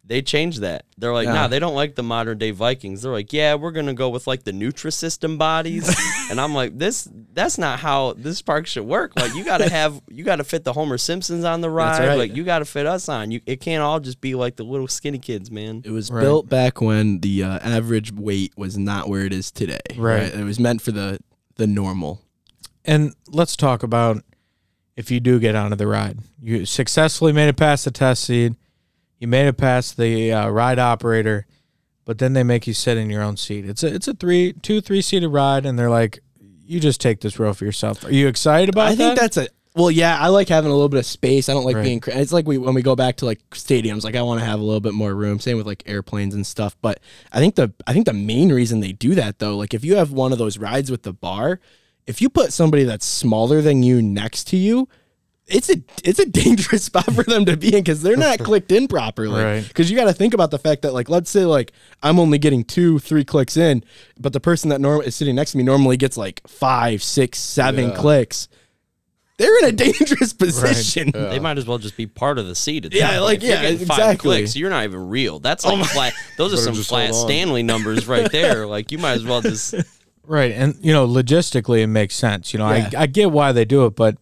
They 0.08 0.22
changed 0.22 0.62
that. 0.62 0.86
They're 0.98 1.12
like, 1.14 1.26
Yeah. 1.26 1.34
nah, 1.34 1.48
they 1.50 1.60
don't 1.60 1.76
like 1.76 1.96
the 1.96 2.02
modern 2.04 2.38
day 2.38 2.52
Vikings. 2.52 3.02
They're 3.02 3.12
like, 3.12 3.34
yeah, 3.34 3.56
we're 3.56 3.72
gonna 3.74 3.94
go 3.94 4.08
with 4.08 4.26
like 4.26 4.44
the 4.44 4.54
Nutrisystem 4.54 5.38
bodies. 5.38 5.94
and 6.32 6.40
I'm 6.40 6.54
like, 6.56 6.78
this 6.78 7.10
that's 7.34 7.58
not 7.58 7.80
how 7.80 8.14
this 8.14 8.42
park 8.42 8.68
should 8.68 8.86
work. 8.86 9.12
Like, 9.18 9.36
you 9.36 9.44
gotta 9.44 9.70
have 9.70 10.02
you 10.10 10.24
gotta 10.24 10.46
fit 10.46 10.64
the 10.64 10.72
Homer 10.72 10.98
Simpsons 10.98 11.44
on 11.44 11.60
the 11.60 11.70
ride. 11.70 12.08
right. 12.08 12.16
Like, 12.16 12.36
you 12.36 12.46
gotta 12.46 12.64
fit 12.64 12.86
us 12.86 13.10
on. 13.10 13.32
You 13.32 13.42
it 13.46 13.60
can't 13.60 13.84
all 13.84 14.00
just 14.00 14.22
be 14.22 14.34
like 14.34 14.56
the 14.56 14.64
little 14.64 14.88
skinny 14.88 15.20
kids, 15.20 15.52
man. 15.52 15.82
It 15.84 15.92
was 15.92 16.10
Right. 16.10 16.22
built 16.22 16.48
back 16.48 16.80
when 16.80 17.20
the 17.20 17.44
uh, 17.44 17.60
average 17.60 18.14
weight 18.14 18.54
was 18.56 18.78
not 18.78 19.10
where 19.10 19.26
it 19.26 19.34
is 19.34 19.52
today. 19.52 19.80
Right. 19.98 20.34
It 20.34 20.46
was 20.46 20.58
meant 20.60 20.82
for 20.82 20.92
the 20.94 21.20
the 21.58 21.68
normal. 21.68 22.22
And 22.86 23.14
let's 23.28 23.58
talk 23.58 23.84
about 23.84 24.24
if 24.96 25.12
you 25.12 25.20
do 25.20 25.38
get 25.38 25.54
onto 25.56 25.76
the 25.76 25.86
ride. 25.86 26.20
You 26.42 26.66
successfully 26.66 27.34
made 27.34 27.50
it 27.50 27.58
past 27.58 27.84
the 27.84 27.92
test 27.92 28.24
seat. 28.24 28.54
You 29.20 29.28
made 29.28 29.48
it 29.48 29.58
past 29.58 29.98
the 29.98 30.32
uh, 30.32 30.50
ride 30.50 30.80
operator, 30.80 31.46
but 32.06 32.20
then 32.20 32.34
they 32.34 32.44
make 32.44 32.68
you 32.68 32.74
sit 32.74 32.98
in 32.98 33.10
your 33.10 33.24
own 33.24 33.38
seat. 33.38 33.66
It's 33.66 33.84
a 33.84 33.94
it's 33.94 34.08
a 34.08 34.14
three 34.14 34.54
two 34.54 34.82
three 34.82 35.02
seated 35.02 35.30
ride, 35.30 35.66
and 35.66 35.78
they're 35.78 35.90
like, 35.90 36.20
you 36.66 36.80
just 36.80 37.02
take 37.02 37.22
this 37.22 37.40
row 37.40 37.54
for 37.54 37.66
yourself. 37.66 38.04
Are 38.04 38.12
you 38.14 38.28
excited 38.28 38.70
about 38.70 38.90
I 38.90 38.96
think 38.96 39.20
that's 39.20 39.38
a 39.38 39.48
well, 39.78 39.92
yeah. 39.92 40.18
I 40.20 40.30
like 40.30 40.50
having 40.50 40.72
a 40.72 40.74
little 40.74 40.90
bit 40.90 40.98
of 40.98 41.06
space. 41.06 41.50
I 41.50 41.54
don't 41.54 41.64
like 41.64 41.76
Right. 41.76 41.84
being. 41.84 42.02
It's 42.08 42.34
like 42.34 42.48
we 42.48 42.58
when 42.58 42.74
we 42.74 42.82
go 42.82 42.96
back 42.96 43.18
to 43.18 43.26
like 43.26 43.48
stadiums. 43.52 44.04
Like 44.04 44.16
I 44.16 44.24
want 44.24 44.40
to 44.40 44.46
have 44.46 44.60
a 44.60 44.64
little 44.64 44.80
bit 44.80 44.94
more 44.96 45.14
room. 45.14 45.40
Same 45.40 45.56
with 45.56 45.68
like 45.68 45.84
airplanes 45.86 46.34
and 46.34 46.48
stuff. 46.48 46.76
But 46.82 47.00
I 47.32 47.38
think 47.38 47.56
the 47.56 47.72
I 47.86 47.94
think 47.94 48.08
the 48.08 48.14
main 48.14 48.52
reason 48.52 48.80
they 48.80 48.92
do 48.92 49.14
that 49.16 49.38
though, 49.38 49.56
like 49.56 49.76
if 49.76 49.86
you 49.86 49.96
have 49.98 50.12
one 50.12 50.32
of 50.32 50.40
those 50.40 50.58
rides 50.58 50.90
with 50.90 51.04
the 51.04 51.14
bar, 51.14 51.60
if 52.08 52.22
you 52.22 52.30
put 52.30 52.54
somebody 52.54 52.86
that's 52.86 53.06
smaller 53.06 53.62
than 53.62 53.84
you 53.84 54.02
next 54.02 54.46
to 54.46 54.58
you, 54.58 54.90
it's 55.48 55.70
a 55.70 55.82
it's 56.04 56.20
a 56.20 56.25
dangerous 56.25 56.84
spot 56.86 57.06
for 57.13 57.24
them 57.24 57.46
to 57.46 57.56
be 57.58 57.68
in 57.74 57.84
because 57.84 58.01
they're 58.01 58.18
not 58.18 58.39
clicked 58.44 58.72
in 58.72 58.88
properly. 58.88 59.44
Right. 59.44 59.68
Because 59.68 59.89
you 59.89 59.98
got 59.98 60.06
to 60.06 60.13
think 60.13 60.34
about 60.34 60.51
the 60.51 60.60
fact 60.60 60.82
that 60.84 60.94
like 60.94 61.10
let's 61.10 61.30
say 61.30 61.46
like 61.46 61.72
I'm 62.04 62.20
only 62.20 62.38
getting 62.38 62.63
two 62.63 63.00
three 63.00 63.24
clicks 63.25 63.58
in, 63.58 63.84
but 64.20 64.34
the 64.34 64.39
person 64.39 64.70
that 64.70 64.82
norm 64.82 65.01
is 65.01 65.16
sitting 65.16 65.36
next 65.36 65.51
to 65.51 65.58
me 65.58 65.63
normally 65.63 65.98
gets 65.98 66.18
like 66.18 66.42
five 66.48 67.01
six 67.01 67.39
seven 67.39 67.89
Yeah. 67.89 67.96
clicks. 67.96 68.48
They're 69.38 69.60
in 69.60 69.66
a 69.66 69.72
dangerous 69.72 70.34
position. 70.34 71.12
They 71.12 71.38
might 71.39 71.60
as 71.60 71.68
well 71.68 71.77
just 71.77 71.96
be 71.96 72.08
part 72.08 72.39
of 72.39 72.48
the 72.48 72.56
seat. 72.56 72.86
At 72.86 72.94
Yeah, 72.94 73.12
that 73.12 73.22
like, 73.22 73.39
point. 73.39 73.44
If 73.44 73.44
you're 73.50 73.56
yeah, 73.56 73.62
getting 73.72 73.86
five 73.88 73.98
exactly. 74.00 74.38
Clicks, 74.38 74.56
you're 74.56 74.72
not 74.72 74.84
even 74.84 75.10
real. 75.10 75.39
That's 75.39 75.63
oh 75.63 75.75
like 75.75 75.86
flat. 75.92 76.13
Those 76.38 76.54
are 76.56 76.58
some 76.58 76.74
flat. 76.74 77.13
Stanley 77.13 77.62
numbers 77.62 78.08
right 78.08 78.32
there. 78.32 78.66
Like 78.66 78.92
you 78.92 78.98
might 78.98 79.12
as 79.13 79.24
well 79.24 79.42
just. 79.42 79.75
Right. 80.25 80.51
And, 80.51 80.75
you 80.82 80.92
know, 80.92 81.08
logistically, 81.08 81.84
it 81.84 81.88
makes 81.88 82.16
sense. 82.16 82.51
You 82.51 82.60
know, 82.60 82.70
Yeah. 82.70 82.89
I, 82.98 83.04
I 83.04 83.06
get 83.06 83.32
why 83.32 83.51
they 83.54 83.63
do 83.63 83.86
it, 83.86 83.96
but 83.96 84.18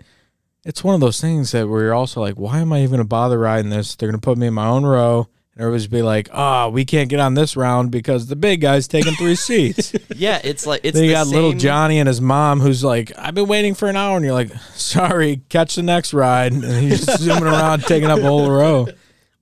it's 0.65 0.83
one 0.83 0.95
of 0.95 1.01
those 1.01 1.21
things 1.21 1.51
that 1.51 1.69
where 1.69 1.83
you're 1.83 1.93
also 1.93 2.19
like, 2.19 2.35
why 2.35 2.59
am 2.59 2.73
I 2.73 2.79
even 2.79 2.89
going 2.89 2.97
to 2.99 3.05
bother 3.05 3.37
riding 3.37 3.69
this? 3.69 3.95
They're 3.95 4.09
going 4.09 4.19
to 4.19 4.25
put 4.25 4.37
me 4.37 4.47
in 4.47 4.53
my 4.53 4.67
own 4.67 4.83
row. 4.83 5.29
And 5.53 5.61
everybody's 5.61 5.87
be 5.87 6.01
like, 6.01 6.27
oh, 6.33 6.69
we 6.69 6.83
can't 6.83 7.07
get 7.07 7.21
on 7.21 7.35
this 7.35 7.55
round 7.55 7.89
because 7.89 8.27
the 8.27 8.35
big 8.35 8.59
guy's 8.59 8.89
taking 8.89 9.13
three 9.13 9.35
seats. 9.35 9.93
Yeah, 10.13 10.41
it's 10.43 10.65
like 10.65 10.81
it's. 10.83 10.95
then 10.95 11.05
you 11.05 11.11
the 11.11 11.15
got 11.15 11.27
little 11.27 11.53
Johnny 11.53 11.99
and 11.99 12.07
his 12.07 12.19
mom 12.19 12.59
who's 12.59 12.83
like, 12.83 13.13
I've 13.17 13.35
been 13.35 13.47
waiting 13.47 13.73
for 13.73 13.87
an 13.87 13.95
hour. 13.95 14.17
And 14.17 14.25
you're 14.25 14.33
like, 14.33 14.51
sorry, 14.73 15.41
catch 15.47 15.75
the 15.75 15.83
next 15.83 16.13
ride. 16.13 16.51
And 16.51 16.63
he's 16.63 17.05
just 17.05 17.19
zooming 17.21 17.43
around, 17.43 17.83
taking 17.83 18.09
up 18.09 18.19
a 18.19 18.23
whole 18.23 18.49
row. 18.49 18.87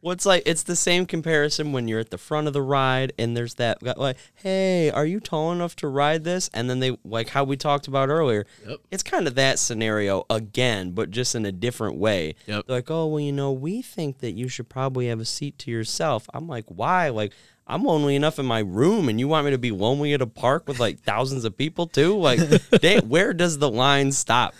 Well, 0.03 0.11
it's 0.11 0.25
like 0.25 0.43
it's 0.45 0.63
the 0.63 0.75
same 0.75 1.05
comparison 1.05 1.71
when 1.71 1.87
you're 1.87 2.01
at 2.01 2.09
the 2.09 2.17
front 2.17 2.47
of 2.47 2.53
the 2.53 2.61
ride 2.61 3.13
and 3.17 3.37
there's 3.37 3.53
that 3.53 3.81
guy 3.81 3.93
like, 3.95 4.17
"Hey, 4.35 4.91
are 4.91 5.05
you 5.05 5.21
tall 5.21 5.53
enough 5.53 5.77
to 5.77 5.87
ride 5.87 6.25
this?" 6.25 6.49
And 6.53 6.69
then 6.69 6.79
they 6.79 6.97
like 7.05 7.29
how 7.29 7.45
we 7.45 7.55
talked 7.55 7.87
about 7.87 8.09
earlier. 8.09 8.45
Yep. 8.67 8.79
It's 8.91 9.01
kind 9.01 9.27
of 9.27 9.35
that 9.35 9.59
scenario 9.59 10.25
again, 10.29 10.91
but 10.91 11.09
just 11.09 11.35
in 11.35 11.45
a 11.45 11.53
different 11.53 11.95
way. 11.95 12.35
Yep. 12.47 12.65
They're 12.67 12.75
like, 12.75 12.91
"Oh, 12.91 13.07
well, 13.07 13.21
you 13.21 13.31
know, 13.31 13.53
we 13.53 13.81
think 13.81 14.19
that 14.19 14.33
you 14.33 14.49
should 14.49 14.67
probably 14.67 15.07
have 15.07 15.21
a 15.21 15.25
seat 15.25 15.57
to 15.59 15.71
yourself." 15.71 16.29
I'm 16.33 16.49
like, 16.49 16.65
"Why?" 16.67 17.07
Like, 17.07 17.31
I'm 17.65 17.85
lonely 17.85 18.17
enough 18.17 18.39
in 18.39 18.45
my 18.45 18.59
room, 18.59 19.07
and 19.07 19.21
you 19.21 19.29
want 19.29 19.45
me 19.45 19.51
to 19.51 19.57
be 19.57 19.71
lonely 19.71 20.11
at 20.13 20.21
a 20.21 20.27
park 20.27 20.67
with 20.67 20.81
like 20.81 20.99
thousands 20.99 21.45
of 21.45 21.57
people 21.57 21.87
too? 21.87 22.17
Like, 22.17 22.41
dang, 22.81 23.07
where 23.07 23.33
does 23.33 23.57
the 23.57 23.69
line 23.69 24.11
stop? 24.11 24.53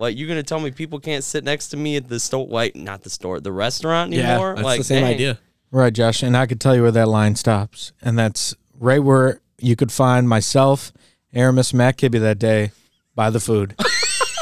Like, 0.00 0.16
you're 0.18 0.26
gonna 0.28 0.42
tell 0.42 0.58
me 0.58 0.70
people 0.70 0.98
can't 0.98 1.22
sit 1.22 1.44
next 1.44 1.68
to 1.68 1.76
me 1.76 1.96
at 1.96 2.08
the 2.08 2.18
store? 2.18 2.46
Like, 2.48 2.74
not 2.74 3.02
the 3.02 3.10
store, 3.10 3.38
the 3.38 3.52
restaurant 3.52 4.12
anymore? 4.14 4.48
Yeah, 4.48 4.54
that's 4.54 4.64
like, 4.64 4.78
the 4.80 4.84
same 4.84 5.02
dang. 5.04 5.14
idea. 5.14 5.38
Right, 5.70 5.92
Josh. 5.92 6.22
And 6.22 6.36
I 6.36 6.46
could 6.46 6.58
tell 6.60 6.74
you 6.74 6.82
where 6.82 6.90
that 6.90 7.06
line 7.08 7.36
stops. 7.36 7.92
And 8.02 8.18
that's 8.18 8.54
right 8.78 8.98
where 9.04 9.40
you 9.60 9.76
could 9.76 9.92
find 9.92 10.28
myself, 10.28 10.90
Aramis, 11.34 11.72
Matt 11.74 11.98
Kibbe 11.98 12.18
that 12.18 12.38
day 12.38 12.72
by 13.14 13.30
the 13.30 13.40
food. 13.40 13.76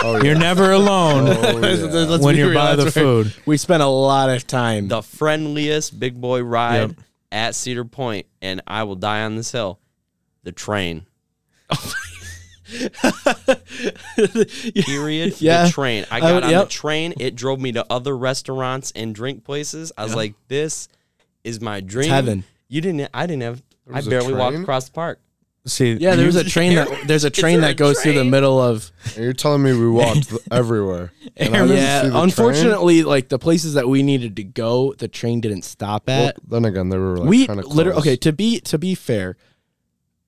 Oh, 0.00 0.16
yeah. 0.18 0.22
You're 0.22 0.38
never 0.38 0.70
alone 0.70 1.24
Oh, 1.26 1.58
yeah. 1.58 2.18
When 2.24 2.36
you're 2.36 2.50
real, 2.50 2.54
by 2.54 2.76
the 2.76 2.84
right. 2.84 2.92
food. 2.92 3.34
We 3.46 3.56
spent 3.56 3.82
a 3.82 3.88
lot 3.88 4.30
of 4.30 4.46
time. 4.46 4.86
the 4.86 5.02
friendliest 5.02 5.98
big 5.98 6.20
boy 6.20 6.44
ride 6.44 6.90
Yep. 6.90 7.00
at 7.32 7.54
Cedar 7.56 7.84
Point, 7.84 8.26
and 8.40 8.62
I 8.64 8.84
will 8.84 8.94
die 8.94 9.24
on 9.24 9.34
this 9.34 9.50
hill. 9.50 9.80
The 10.44 10.52
train. 10.52 11.04
Period. 14.86 15.40
Yeah. 15.40 15.64
The 15.66 15.70
train. 15.70 16.06
I 16.10 16.16
I 16.16 16.20
got 16.20 16.34
would- 16.34 16.44
on 16.44 16.50
yep. 16.50 16.64
the 16.64 16.70
train. 16.70 17.14
It 17.18 17.34
drove 17.34 17.60
me 17.60 17.72
to 17.72 17.86
other 17.90 18.16
restaurants 18.16 18.92
and 18.94 19.14
drink 19.14 19.44
places. 19.44 19.92
I 19.96 20.04
was 20.04 20.14
like, 20.14 20.34
this 20.48 20.88
is 21.44 21.60
my 21.60 21.80
dream. 21.80 22.10
heaven. 22.10 22.44
You 22.68 22.80
didn't. 22.80 23.08
I 23.14 23.26
didn't 23.26 23.42
have. 23.42 23.62
I 23.92 24.02
barely 24.02 24.34
walked 24.34 24.58
across 24.58 24.86
the 24.86 24.92
park. 24.92 25.20
See, 25.64 25.94
yeah, 25.94 26.14
there's 26.14 26.36
a 26.36 26.44
train 26.44 26.76
that 26.76 26.88
there's 27.06 27.24
a 27.24 27.30
train 27.30 27.60
there 27.60 27.70
that 27.70 27.72
a 27.72 27.76
goes 27.76 28.00
through 28.02 28.14
the 28.14 28.24
middle 28.24 28.60
of. 28.60 28.90
You're 29.16 29.32
telling 29.34 29.62
me 29.62 29.72
we 29.74 29.88
walked 29.90 30.32
everywhere. 30.50 31.12
And 31.36 31.54
I 31.54 31.60
didn't 31.62 31.76
yeah, 31.76 32.02
see 32.02 32.06
the 32.08 32.12
train? 32.12 32.22
unfortunately, 32.24 33.02
like 33.02 33.28
the 33.28 33.38
places 33.38 33.74
that 33.74 33.88
we 33.88 34.02
needed 34.02 34.36
to 34.36 34.44
go, 34.44 34.94
the 34.94 35.08
train 35.08 35.40
didn't 35.40 35.62
stop 35.62 36.06
Well, 36.06 36.28
at. 36.28 36.36
then 36.46 36.64
again, 36.64 36.88
they 36.88 36.98
were 36.98 37.18
like 37.18 37.28
we 37.28 37.46
kind 37.46 37.60
of 37.60 37.66
literally 37.66 37.98
okay. 38.00 38.16
To 38.16 38.32
be 38.32 38.60
to 38.60 38.78
be 38.78 38.94
fair, 38.94 39.36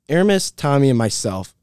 Aramis, 0.09 0.51
Tommy, 0.51 0.91
and 0.91 0.99
myself, 0.99 1.55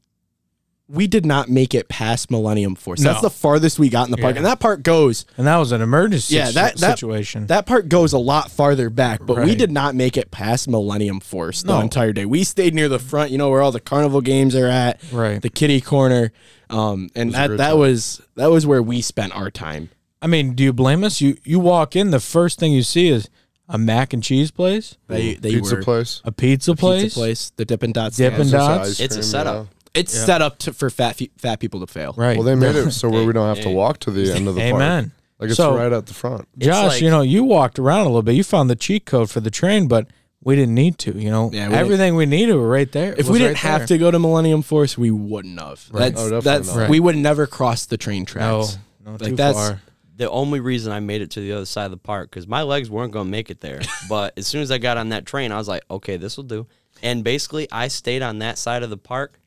we 0.90 1.06
did 1.06 1.26
not 1.26 1.50
make 1.50 1.74
it 1.74 1.88
past 1.88 2.30
Millennium 2.30 2.74
Force. 2.74 3.02
That's 3.02 3.20
the 3.20 3.28
farthest 3.28 3.78
we 3.78 3.90
got 3.90 4.06
in 4.06 4.10
the 4.10 4.16
park, 4.16 4.34
Yeah. 4.34 4.38
and 4.38 4.46
that 4.46 4.58
part 4.58 4.82
goes. 4.82 5.26
and 5.36 5.46
that 5.46 5.56
was 5.58 5.70
an 5.70 5.82
emergency 5.82 6.34
Yeah, 6.36 6.50
that- 6.52 6.76
that- 6.78 6.98
situation. 6.98 7.46
That 7.46 7.66
part 7.66 7.88
goes 7.90 8.12
a 8.14 8.18
lot 8.18 8.50
farther 8.50 8.88
back, 8.88 9.20
but 9.26 9.44
we 9.44 9.54
did 9.54 9.70
not 9.70 9.94
make 9.94 10.16
it 10.16 10.30
past 10.30 10.66
Millennium 10.68 11.20
Force 11.20 11.62
the 11.62 11.74
No. 11.74 11.80
entire 11.80 12.12
day. 12.14 12.24
We 12.24 12.42
stayed 12.42 12.74
near 12.74 12.88
the 12.88 12.98
front, 12.98 13.30
you 13.30 13.36
know, 13.38 13.50
where 13.50 13.60
all 13.60 13.70
the 13.72 13.80
carnival 13.80 14.22
games 14.22 14.54
are 14.54 14.66
at, 14.66 14.98
Right. 15.12 15.42
The 15.42 15.50
kitty 15.50 15.80
corner, 15.82 16.32
um, 16.70 17.10
and 17.14 17.32
that 17.34 17.56
that 17.58 17.70
time. 17.70 17.78
was 17.78 18.20
that 18.36 18.50
was 18.50 18.66
where 18.66 18.82
we 18.82 19.02
spent 19.02 19.36
our 19.36 19.50
time. 19.50 19.90
I 20.22 20.26
mean, 20.26 20.54
do 20.54 20.64
you 20.64 20.72
blame 20.72 21.04
us? 21.04 21.20
You 21.20 21.36
you 21.44 21.58
walk 21.60 21.94
in, 21.96 22.10
the 22.12 22.20
first 22.20 22.58
thing 22.58 22.72
you 22.72 22.82
see 22.82 23.08
is 23.08 23.28
a 23.68 23.76
mac 23.76 24.14
and 24.14 24.22
cheese 24.22 24.50
place, 24.50 24.96
They 25.08 25.34
they 25.34 25.50
pizza 25.52 25.76
were 25.76 25.82
place. 25.82 26.22
a 26.24 26.32
pizza 26.32 26.74
place. 26.74 27.02
pizza 27.02 27.18
place, 27.20 27.52
the 27.56 27.64
Dippin' 27.66 27.92
Dots. 27.92 28.16
Dippin' 28.16 28.50
Dots. 28.50 28.98
It's 29.00 29.14
a 29.14 29.18
cream, 29.18 29.22
setup. 29.22 29.66
It's 29.94 30.12
set 30.12 30.42
up 30.42 30.58
to, 30.60 30.72
for 30.72 30.90
fat 30.90 31.16
fe- 31.16 31.30
fat 31.38 31.60
people 31.60 31.80
to 31.80 31.86
fail. 31.86 32.14
Right. 32.16 32.36
Well, 32.36 32.44
they 32.44 32.54
made 32.54 32.76
it 32.76 32.90
so 32.92 33.08
where 33.08 33.24
we 33.24 33.32
don't 33.32 33.54
have 33.54 33.64
to 33.64 33.70
walk 33.70 33.98
to 34.00 34.10
the 34.10 34.32
end 34.32 34.48
of 34.48 34.54
the 34.54 34.60
park. 34.70 34.74
Amen. 34.82 35.12
Like 35.38 35.48
it's 35.50 35.56
So- 35.56 35.76
right 35.76 35.92
at 35.92 36.06
the 36.06 36.14
front. 36.14 36.46
Josh, 36.58 36.94
like- 36.94 37.02
you 37.02 37.10
know, 37.10 37.22
you 37.22 37.44
walked 37.44 37.78
around 37.78 38.00
a 38.02 38.04
little 38.04 38.22
bit. 38.22 38.34
You 38.34 38.44
found 38.44 38.68
the 38.70 38.76
cheat 38.76 39.04
code 39.06 39.30
for 39.30 39.40
the 39.40 39.50
train, 39.50 39.86
but 39.88 40.06
we 40.42 40.56
didn't 40.56 40.74
need 40.74 40.98
to. 40.98 41.12
You 41.18 41.30
know, 41.30 41.50
Yeah, 41.52 41.68
we 41.68 41.74
everything 41.74 42.14
we 42.16 42.26
needed 42.26 42.54
were 42.54 42.68
right 42.68 42.90
there. 42.90 43.14
If 43.16 43.28
we 43.28 43.38
didn't 43.38 43.54
right 43.54 43.56
have 43.58 43.78
there. 43.80 43.86
to 43.88 43.98
go 43.98 44.10
to 44.10 44.18
Millennium 44.18 44.62
Force, 44.62 44.96
we 44.98 45.10
wouldn't 45.10 45.60
have. 45.60 45.86
Right. 45.92 46.12
That's, 46.14 46.20
Oh, 46.20 46.24
definitely 46.30 46.40
that's 46.40 46.74
not. 46.74 46.90
we 46.90 47.00
would 47.00 47.16
never 47.16 47.46
cross 47.46 47.86
the 47.86 47.96
train 47.96 48.22
no, 48.22 48.24
tracks. 48.26 48.78
no, 49.04 49.12
Like, 49.12 49.20
too 49.22 49.36
that's- 49.36 49.54
far. 49.68 49.80
the 50.16 50.28
only 50.30 50.58
reason 50.58 50.92
I 50.92 50.98
made 51.00 51.22
it 51.22 51.30
to 51.32 51.40
the 51.40 51.52
other 51.52 51.64
side 51.66 51.84
of 51.86 51.90
the 51.92 51.96
park 51.96 52.30
because 52.30 52.46
my 52.48 52.62
legs 52.62 52.90
weren't 52.90 53.12
going 53.12 53.26
to 53.26 53.30
make 53.30 53.50
it 53.50 53.60
there. 53.60 53.80
but 54.08 54.34
as 54.36 54.46
soon 54.48 54.62
as 54.62 54.70
I 54.72 54.78
got 54.78 54.96
on 54.96 55.10
that 55.10 55.24
train, 55.26 55.52
I 55.52 55.58
was 55.58 55.68
like, 55.68 55.82
okay, 55.90 56.16
this 56.16 56.36
will 56.36 56.44
do. 56.44 56.66
And 57.02 57.22
basically, 57.22 57.68
I 57.70 57.86
stayed 57.86 58.22
on 58.22 58.40
that 58.40 58.58
side 58.58 58.82
of 58.82 58.90
the 58.90 58.96
park 58.96 59.38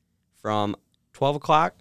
from 0.42 0.76
12 1.14 1.38
o'clock 1.38 1.76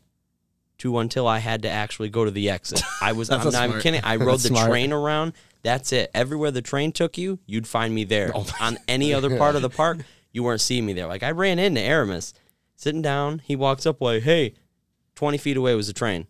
to 0.79 0.99
until 0.99 1.26
I 1.26 1.38
had 1.38 1.62
to 1.62 1.71
actually 1.71 2.09
go 2.09 2.25
to 2.25 2.31
the 2.31 2.50
exit. 2.50 2.83
I 3.02 3.12
was, 3.12 3.31
I'm 3.31 3.43
not 3.45 3.52
smart. 3.52 3.83
kidding. 3.83 4.00
I 4.02 4.17
rode 4.17 4.40
the 4.40 4.49
smart. 4.49 4.71
train 4.71 4.93
around. 4.93 5.35
That's 5.62 5.93
it. 5.93 6.11
Everywhere 6.14 6.50
the 6.50 6.62
train 6.62 6.93
took 6.93 7.19
you, 7.19 7.38
you'd 7.47 7.67
find 7.67 7.95
me 7.95 8.05
there. 8.05 8.33
Oh 8.35 8.47
on 8.61 8.79
any 8.88 9.12
other 9.12 9.37
part 9.38 9.57
of 9.57 9.62
the 9.62 9.71
park, 9.71 9.99
you 10.33 10.43
weren't 10.43 10.61
seeing 10.61 10.87
me 10.87 10.93
there. 10.95 11.07
Like 11.07 11.23
I 11.23 11.31
ran 11.33 11.59
into 11.59 11.81
Aramis, 11.81 12.33
sitting 12.76 13.02
down. 13.02 13.40
He 13.45 13.57
walks 13.57 13.85
up, 13.85 14.00
like, 14.00 14.23
hey, 14.23 14.55
20 15.17 15.37
feet 15.38 15.57
away 15.57 15.75
was 15.75 15.87
the 15.87 15.93
train. 15.93 16.26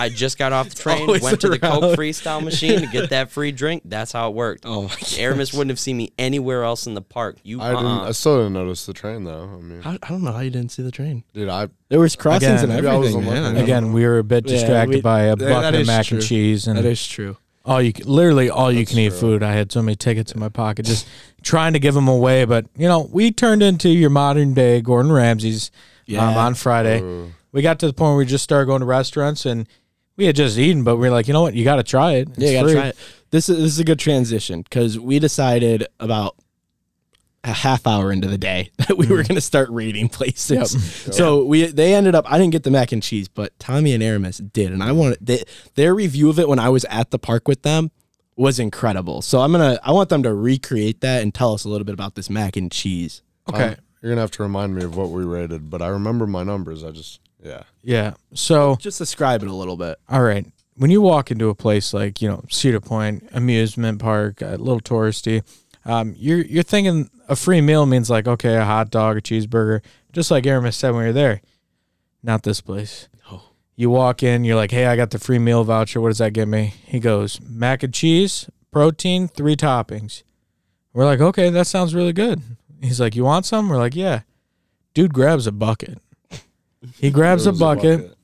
I 0.00 0.08
just 0.08 0.38
got 0.38 0.52
off 0.52 0.68
the 0.70 0.76
train, 0.76 1.02
always 1.02 1.22
went 1.22 1.40
to 1.42 1.48
the 1.48 1.58
Coke. 1.58 1.96
Freestyle 1.98 2.42
machine 2.42 2.80
to 2.80 2.86
get 2.86 3.10
that 3.10 3.30
free 3.36 3.52
drink. 3.52 3.82
That's 3.84 4.12
how 4.12 4.28
it 4.30 4.34
worked. 4.34 4.64
Oh 4.66 4.82
my 4.84 4.88
God. 4.88 5.18
Aramis 5.18 5.52
wouldn't 5.52 5.70
have 5.70 5.78
seen 5.78 5.96
me 5.98 6.12
anywhere 6.18 6.64
else 6.64 6.86
in 6.86 6.94
the 6.94 7.02
park. 7.02 7.36
You, 7.42 7.60
I 7.60 7.70
didn't. 7.70 7.84
uh-uh. 7.86 8.08
I 8.08 8.12
still 8.12 8.38
didn't 8.38 8.54
notice 8.54 8.86
the 8.86 8.92
train 8.94 9.24
though. 9.24 9.44
I 9.44 9.60
mean, 9.62 9.82
I, 9.84 9.98
I 10.02 10.08
don't 10.08 10.22
know 10.22 10.32
how 10.32 10.40
you 10.40 10.50
didn't 10.50 10.72
see 10.72 10.82
the 10.82 10.90
train. 10.90 11.22
dude, 11.34 11.48
I 11.48 11.68
There 11.88 12.00
was 12.00 12.16
crossings 12.16 12.62
Again, 12.62 12.64
and 12.64 12.72
maybe 12.74 12.86
I 12.88 12.94
everything. 12.96 13.16
wasn't 13.24 13.34
man. 13.34 13.42
looking. 13.44 13.62
Again, 13.62 13.92
we 13.92 14.04
were 14.06 14.18
a 14.18 14.24
bit 14.24 14.46
Yeah, 14.46 14.54
distracted 14.54 14.94
we- 14.96 15.00
by 15.02 15.20
a 15.22 15.36
that- 15.36 15.48
bucket 15.48 15.62
that 15.62 15.74
of 15.74 15.80
is 15.82 15.86
mac 15.86 16.06
true. 16.06 16.18
and 16.18 16.26
cheese 16.26 16.66
and 16.66 16.78
That 16.78 16.84
is 16.86 17.06
true. 17.06 17.36
all 17.66 17.82
you 17.82 17.92
can, 17.92 18.06
literally 18.08 18.48
all 18.48 18.72
you 18.72 18.78
That's 18.80 18.90
can 18.92 19.00
eat 19.00 19.10
true. 19.10 19.18
food. 19.18 19.42
I 19.42 19.52
had 19.52 19.70
so 19.70 19.82
many 19.82 19.96
tickets 19.96 20.32
in 20.32 20.40
my 20.40 20.48
pocket, 20.48 20.86
just 20.86 21.06
trying 21.42 21.74
to 21.74 21.78
give 21.78 21.94
them 21.94 22.08
away. 22.08 22.46
But 22.46 22.66
you 22.76 22.88
know, 22.88 23.08
we 23.12 23.32
turned 23.32 23.62
into 23.62 23.90
your 23.90 24.10
modern 24.10 24.54
day 24.54 24.80
Gordon 24.80 25.12
Ramsay's 25.12 25.70
um, 26.08 26.14
Yeah. 26.14 26.38
on 26.38 26.54
Friday. 26.54 27.00
Ooh. 27.02 27.32
We 27.52 27.62
got 27.62 27.80
to 27.80 27.86
the 27.88 27.92
point 27.92 28.10
where 28.10 28.18
we 28.18 28.26
just 28.26 28.44
started 28.44 28.66
going 28.66 28.78
to 28.78 28.86
restaurants 28.86 29.44
and 29.44 29.66
we 30.20 30.26
had 30.26 30.36
just 30.36 30.58
eaten, 30.58 30.84
but 30.84 30.96
we 30.96 31.08
are 31.08 31.10
like, 31.10 31.28
you 31.28 31.32
know 31.32 31.40
what, 31.40 31.54
you 31.54 31.64
got 31.64 31.76
to 31.76 31.82
try 31.82 32.12
it. 32.12 32.28
Yeah, 32.36 32.50
you 32.50 32.60
gotta 32.60 32.74
try 32.74 32.86
it. 32.88 32.96
This 33.30 33.48
is 33.48 33.56
this 33.56 33.72
is 33.72 33.78
a 33.78 33.84
good 33.84 33.98
transition 33.98 34.60
because 34.60 34.98
we 34.98 35.18
decided 35.18 35.86
about 35.98 36.36
a 37.42 37.54
half 37.54 37.86
hour 37.86 38.12
into 38.12 38.28
the 38.28 38.36
day 38.36 38.70
that 38.76 38.98
we 38.98 39.06
were 39.06 39.22
going 39.22 39.36
to 39.36 39.40
start 39.40 39.70
rating 39.70 40.10
places. 40.10 40.76
So 41.10 41.44
we 41.44 41.64
they 41.66 41.94
ended 41.94 42.14
up. 42.14 42.30
I 42.30 42.36
didn't 42.36 42.52
get 42.52 42.64
the 42.64 42.70
mac 42.70 42.92
and 42.92 43.02
cheese, 43.02 43.28
but 43.28 43.58
Tommy 43.58 43.94
and 43.94 44.02
Aramis 44.02 44.38
did, 44.38 44.72
and 44.72 44.82
I 44.82 44.92
wanted 44.92 45.18
they, 45.22 45.42
their 45.74 45.94
review 45.94 46.28
of 46.28 46.38
it 46.38 46.48
when 46.48 46.58
I 46.58 46.68
was 46.68 46.84
at 46.84 47.10
the 47.10 47.18
park 47.18 47.48
with 47.48 47.62
them 47.62 47.90
was 48.36 48.58
incredible. 48.58 49.22
So 49.22 49.40
I'm 49.40 49.52
gonna 49.52 49.80
I 49.82 49.92
want 49.92 50.10
them 50.10 50.22
to 50.24 50.34
recreate 50.34 51.00
that 51.00 51.22
and 51.22 51.32
tell 51.32 51.54
us 51.54 51.64
a 51.64 51.70
little 51.70 51.86
bit 51.86 51.94
about 51.94 52.14
this 52.14 52.28
mac 52.28 52.56
and 52.56 52.70
cheese. 52.70 53.22
Okay. 53.48 53.68
Um, 53.68 53.76
you're 54.02 54.12
gonna 54.12 54.20
have 54.20 54.30
to 54.32 54.42
remind 54.42 54.74
me 54.74 54.84
of 54.84 54.98
what 54.98 55.08
we 55.08 55.24
rated, 55.24 55.70
but 55.70 55.80
I 55.80 55.88
remember 55.88 56.26
my 56.26 56.42
numbers. 56.42 56.84
I 56.84 56.90
just 56.90 57.20
yeah. 57.42 57.62
Yeah. 57.82 58.14
So 58.34 58.76
Just 58.76 58.98
describe 58.98 59.42
it 59.42 59.48
a 59.48 59.54
little 59.54 59.76
bit. 59.76 59.98
All 60.08 60.22
right. 60.22 60.46
When 60.76 60.90
you 60.90 61.00
walk 61.00 61.30
into 61.30 61.48
a 61.48 61.54
place 61.54 61.92
like 61.92 62.22
you 62.22 62.28
know 62.28 62.44
Cedar 62.48 62.80
Point 62.80 63.28
amusement 63.32 64.00
park, 64.00 64.40
a 64.40 64.56
little 64.56 64.80
touristy, 64.80 65.42
um, 65.84 66.14
you're 66.16 66.42
you're 66.42 66.62
thinking 66.62 67.10
a 67.28 67.36
free 67.36 67.60
meal 67.60 67.86
means 67.86 68.08
like 68.10 68.26
okay, 68.26 68.56
a 68.56 68.64
hot 68.64 68.90
dog, 68.90 69.16
a 69.16 69.20
cheeseburger, 69.20 69.82
just 70.12 70.30
like 70.30 70.46
Aramis 70.46 70.76
said 70.76 70.90
when 70.90 71.00
we 71.00 71.06
were 71.06 71.12
there. 71.12 71.40
Not 72.22 72.42
this 72.42 72.60
place. 72.60 73.08
Oh. 73.30 73.42
You 73.76 73.90
walk 73.90 74.22
in, 74.22 74.44
you're 74.44 74.56
like, 74.56 74.70
hey, 74.70 74.86
I 74.86 74.96
got 74.96 75.10
the 75.10 75.18
free 75.18 75.38
meal 75.38 75.64
voucher. 75.64 76.00
What 76.00 76.08
does 76.08 76.18
that 76.18 76.34
get 76.34 76.48
me? 76.48 76.74
He 76.84 77.00
goes, 77.00 77.40
mac 77.40 77.82
and 77.82 77.94
cheese, 77.94 78.50
protein, 78.70 79.28
three 79.28 79.56
toppings. 79.56 80.22
We're 80.92 81.06
like, 81.06 81.20
okay, 81.20 81.48
that 81.50 81.66
sounds 81.66 81.94
really 81.94 82.12
good. 82.12 82.42
He's 82.82 83.00
like, 83.00 83.14
you 83.14 83.24
want 83.24 83.46
some? 83.46 83.68
We're 83.68 83.78
like, 83.78 83.94
yeah. 83.94 84.22
Dude 84.92 85.14
grabs 85.14 85.46
a 85.46 85.52
bucket. 85.52 85.98
He 86.98 87.10
grabs 87.10 87.44
There 87.44 87.50
a 87.50 87.52
was 87.52 87.60
bucket 87.60 88.16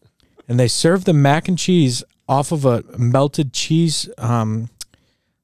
and 0.49 0.59
they 0.59 0.69
serve 0.69 1.05
the 1.05 1.13
mac 1.13 1.49
and 1.49 1.59
cheese 1.59 2.03
off 2.29 2.53
of 2.53 2.65
a 2.65 2.83
melted 2.99 3.53
cheese, 3.53 4.09
um, 4.19 4.69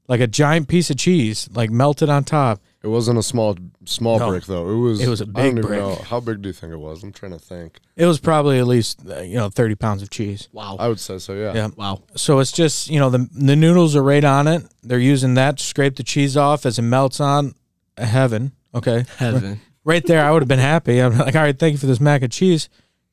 like 0.09 0.21
a 0.21 0.27
giant 0.27 0.69
piece 0.69 0.91
of 0.91 0.97
cheese, 0.97 1.49
like 1.53 1.71
melted 1.71 2.09
on 2.09 2.25
top. 2.25 2.61
It 2.83 2.89
wasn't 2.89 3.19
a 3.19 3.23
small 3.23 3.57
small 3.85 4.19
No. 4.19 4.31
brick 4.31 4.45
though. 4.47 4.69
It 4.69 4.77
was. 4.77 5.01
It 5.01 5.09
was 5.09 5.21
a 5.21 5.25
I 5.25 5.27
big 5.27 5.35
don't 5.35 5.47
even 5.59 5.63
brick. 5.63 5.79
know 5.81 5.95
how 5.95 6.19
big 6.19 6.43
do 6.43 6.49
you 6.49 6.53
think 6.53 6.73
it 6.73 6.79
was? 6.79 7.05
I'm 7.05 7.13
trying 7.13 7.31
to 7.33 7.39
think. 7.39 7.79
It 7.95 8.07
was 8.07 8.19
probably 8.19 8.59
at 8.59 8.67
least 8.67 9.01
uh, 9.09 9.21
you 9.21 9.37
know 9.37 9.49
thirty 9.51 9.77
pounds 9.77 10.03
of 10.03 10.11
cheese. 10.11 10.49
Wow. 10.53 10.77
I 10.81 10.89
would 10.89 10.99
say 10.99 11.19
so. 11.19 11.35
Yeah. 11.35 11.55
Yeah. 11.55 11.69
wow. 11.77 12.03
So 12.17 12.41
it's 12.41 12.51
just 12.51 12.91
you 12.91 12.99
know 12.99 13.09
the 13.11 13.29
the 13.33 13.55
noodles 13.55 13.95
are 13.95 14.03
right 14.03 14.25
on 14.25 14.49
it. 14.49 14.65
They're 14.83 14.99
using 14.99 15.35
that 15.35 15.59
to 15.59 15.65
scrape 15.65 15.95
the 15.95 16.03
cheese 16.03 16.37
off 16.37 16.67
as 16.67 16.79
it 16.79 16.83
melts 16.83 17.21
on. 17.21 17.55
Heaven. 17.97 18.51
Okay. 18.75 19.05
Heaven. 19.19 19.61
Right 19.85 20.05
there, 20.05 20.25
I 20.25 20.31
would 20.33 20.43
have 20.43 20.49
been 20.49 20.59
happy. 20.59 21.01
I'm 21.01 21.17
like, 21.19 21.37
all 21.37 21.43
right, 21.43 21.57
thank 21.59 21.73
you 21.73 21.79
for 21.79 21.87
this 21.87 22.01
mac 22.01 22.23
and 22.23 22.33
cheese. 22.33 22.69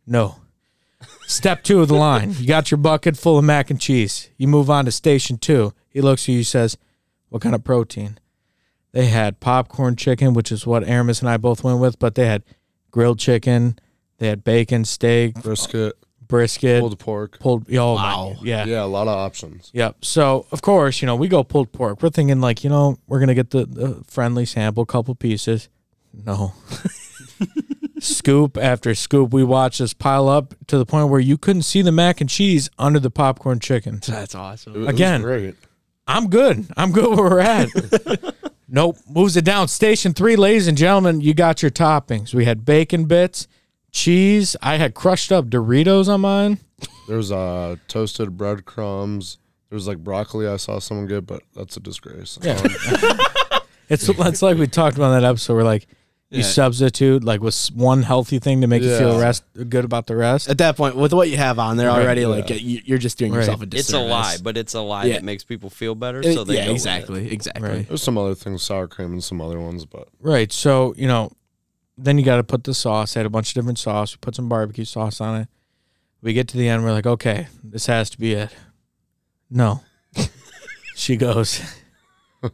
No. 0.10 0.36
Step 1.28 1.63
two 1.63 1.80
of 1.82 1.88
the 1.88 1.94
line. 1.96 2.34
You 2.38 2.48
got 2.48 2.72
your 2.72 2.78
bucket 2.80 3.16
full 3.16 3.38
of 3.38 3.46
mac 3.46 3.70
and 3.70 3.80
cheese. 3.80 4.30
You 4.38 4.48
move 4.48 4.70
on 4.70 4.86
to 4.86 4.92
station 4.92 5.38
two. 5.38 5.74
He 5.89 6.01
looks 6.01 6.24
at 6.24 6.30
you, 6.30 6.44
says, 6.44 6.78
What 7.30 7.42
kind 7.42 7.54
of 7.56 7.63
protein? 7.63 8.20
They 8.92 9.06
had 9.06 9.39
popcorn 9.39 9.96
chicken, 9.96 10.34
which 10.34 10.51
is 10.51 10.66
what 10.66 10.84
Aramis 10.84 11.20
and 11.22 11.30
I 11.30 11.38
both 11.38 11.63
went 11.63 11.80
with, 11.80 12.00
but 12.00 12.16
they 12.16 12.25
had 12.25 12.44
grilled 12.89 13.20
chicken, 13.20 13.78
they 14.18 14.28
had 14.28 14.44
bacon, 14.44 14.84
steak, 14.84 15.36
Brisket, 15.36 15.94
brisket, 16.28 16.80
pulled 16.82 16.98
pork. 16.98 17.39
pulled. 17.39 17.72
Oh, 17.75 17.94
Wow. 17.94 18.34
my, 18.38 18.44
yeah. 18.44 18.66
Yeah, 18.66 18.84
a 18.84 18.88
lot 18.88 19.08
of 19.08 19.16
options. 19.16 19.70
Yep. 19.74 20.04
So 20.04 20.48
of 20.51 20.63
course, 20.63 21.01
you 21.01 21.06
know, 21.06 21.16
we 21.16 21.28
go 21.28 21.44
pulled 21.44 21.72
pork. 21.72 22.01
We're 22.01 22.10
thinking 22.10 22.42
like, 22.42 22.63
you 22.63 22.70
know, 22.72 22.98
we're 23.08 23.20
gonna 23.20 23.36
get 23.36 23.51
the, 23.51 23.66
the 23.68 24.04
friendly 24.08 24.46
sample, 24.46 24.86
couple 24.86 25.13
pieces. 25.13 25.70
No. 26.25 26.54
scoop 28.01 28.58
after 28.58 28.94
scoop, 28.96 29.34
we 29.34 29.44
watched 29.44 29.79
this 29.79 29.94
pile 29.94 30.27
up 30.27 30.53
to 30.68 30.77
the 30.77 30.86
point 30.86 31.10
where 31.10 31.20
you 31.20 31.38
couldn't 31.38 31.63
see 31.63 31.82
the 31.82 31.91
mac 31.91 32.22
and 32.22 32.29
cheese 32.29 32.70
under 32.77 33.00
the 33.00 33.10
popcorn 33.12 33.60
chicken. 33.60 34.00
That's 34.08 34.36
awesome. 34.36 34.75
it 34.75 34.79
was 34.79 34.88
Again. 34.89 35.22
great. 35.22 35.56
I'm 36.08 36.29
good. 36.29 36.65
I'm 36.75 36.91
good 36.91 37.10
where 37.10 37.29
we're 37.29 37.39
at. 37.39 37.70
nope. 38.68 38.98
Moves 39.08 39.38
it 39.38 39.46
down. 39.46 39.68
Station 39.68 40.13
three, 40.13 40.36
ladies 40.36 40.68
and 40.68 40.77
gentlemen, 40.77 41.22
you 41.22 41.34
got 41.34 41.62
your 41.62 41.72
toppings. 41.72 42.34
We 42.34 42.46
had 42.46 42.65
bacon 42.65 43.06
bits, 43.06 43.48
cheese. 43.91 44.56
I 44.62 44.77
had 44.77 44.96
crushed 44.96 45.32
up 45.32 45.46
Doritos 45.46 46.08
on 46.08 46.22
mine. 46.22 46.60
There's 47.08 47.32
uh 47.32 47.75
toasted 47.88 48.38
breadcrumbs. 48.38 49.38
There's 49.70 49.88
like 49.88 50.00
broccoli 50.00 50.48
I 50.48 50.58
saw 50.58 50.79
someone 50.79 51.06
get, 51.06 51.27
but 51.27 51.44
that's 51.56 51.77
a 51.77 51.79
disgrace. 51.79 52.39
Yeah. 52.41 52.60
Um, 53.03 53.20
It's 53.89 54.08
it's 54.08 54.41
like 54.44 54.58
we 54.60 54.68
talked 54.68 54.98
about 54.98 55.15
in 55.15 55.22
that 55.24 55.27
episode. 55.27 55.56
We're 55.56 55.63
like, 55.63 55.88
you 56.31 56.39
Yeah. 56.39 56.43
substitute 56.45 57.24
like 57.24 57.41
with 57.41 57.53
s- 57.55 57.71
one 57.71 58.03
healthy 58.03 58.38
thing 58.39 58.62
to 58.62 58.67
make 58.67 58.83
you 58.83 58.95
feel 58.98 59.13
Yeah. 59.17 59.21
rest 59.21 59.43
good 59.67 59.83
about 59.83 60.05
the 60.07 60.15
rest. 60.15 60.48
At 60.50 60.59
that 60.59 60.77
point, 60.77 60.95
with 60.95 61.12
what 61.12 61.29
you 61.29 61.38
have 61.38 61.57
on 61.57 61.77
there 61.77 61.88
Right. 61.89 62.01
already, 62.03 62.21
Yeah. 62.21 62.27
like 62.27 62.50
you- 62.50 62.81
you're 62.86 62.98
just 63.00 63.17
doing 63.17 63.31
Right. 63.31 63.39
yourself 63.39 63.62
a 63.62 63.65
disservice. 63.65 63.89
It's 63.89 63.93
a 63.93 64.00
lie, 64.00 64.38
but 64.43 64.55
it's 64.57 64.74
a 64.75 64.81
lie 64.81 65.05
Yeah. 65.05 65.13
that 65.13 65.24
makes 65.24 65.43
people 65.43 65.69
feel 65.71 65.95
better. 65.95 66.19
It- 66.19 66.33
So 66.36 66.43
they 66.43 66.55
yeah, 66.55 66.65
go 66.65 66.74
with 66.74 66.86
it. 66.86 66.89
exactly, 66.89 67.31
exactly. 67.31 67.67
Right. 67.69 67.88
there's 67.88 68.03
some 68.03 68.17
other 68.17 68.36
things, 68.36 68.62
sour 68.62 68.88
cream 68.88 69.12
and 69.13 69.24
some 69.24 69.41
other 69.41 69.59
ones, 69.59 69.86
but 69.86 70.07
Right. 70.21 70.51
So 70.53 70.93
you 70.98 71.07
know, 71.07 71.31
then 71.98 72.17
you 72.19 72.24
got 72.24 72.38
to 72.38 72.43
put 72.43 72.63
the 72.63 72.74
sauce. 72.74 73.17
I 73.17 73.19
had 73.19 73.25
a 73.25 73.29
bunch 73.29 73.50
of 73.50 73.53
different 73.55 73.79
sauce. 73.79 74.13
We 74.13 74.17
put 74.21 74.36
some 74.36 74.48
barbecue 74.48 74.86
sauce 74.86 75.19
on 75.19 75.41
it. 75.41 75.48
We 76.21 76.33
get 76.33 76.48
to 76.50 76.57
the 76.57 76.67
end. 76.69 76.83
We're 76.83 76.91
like, 76.93 77.07
okay, 77.07 77.48
this 77.63 77.88
has 77.88 78.09
to 78.12 78.19
be 78.19 78.33
it. 78.33 78.51
No. 79.50 79.81
she 80.95 81.15
goes. 81.17 81.59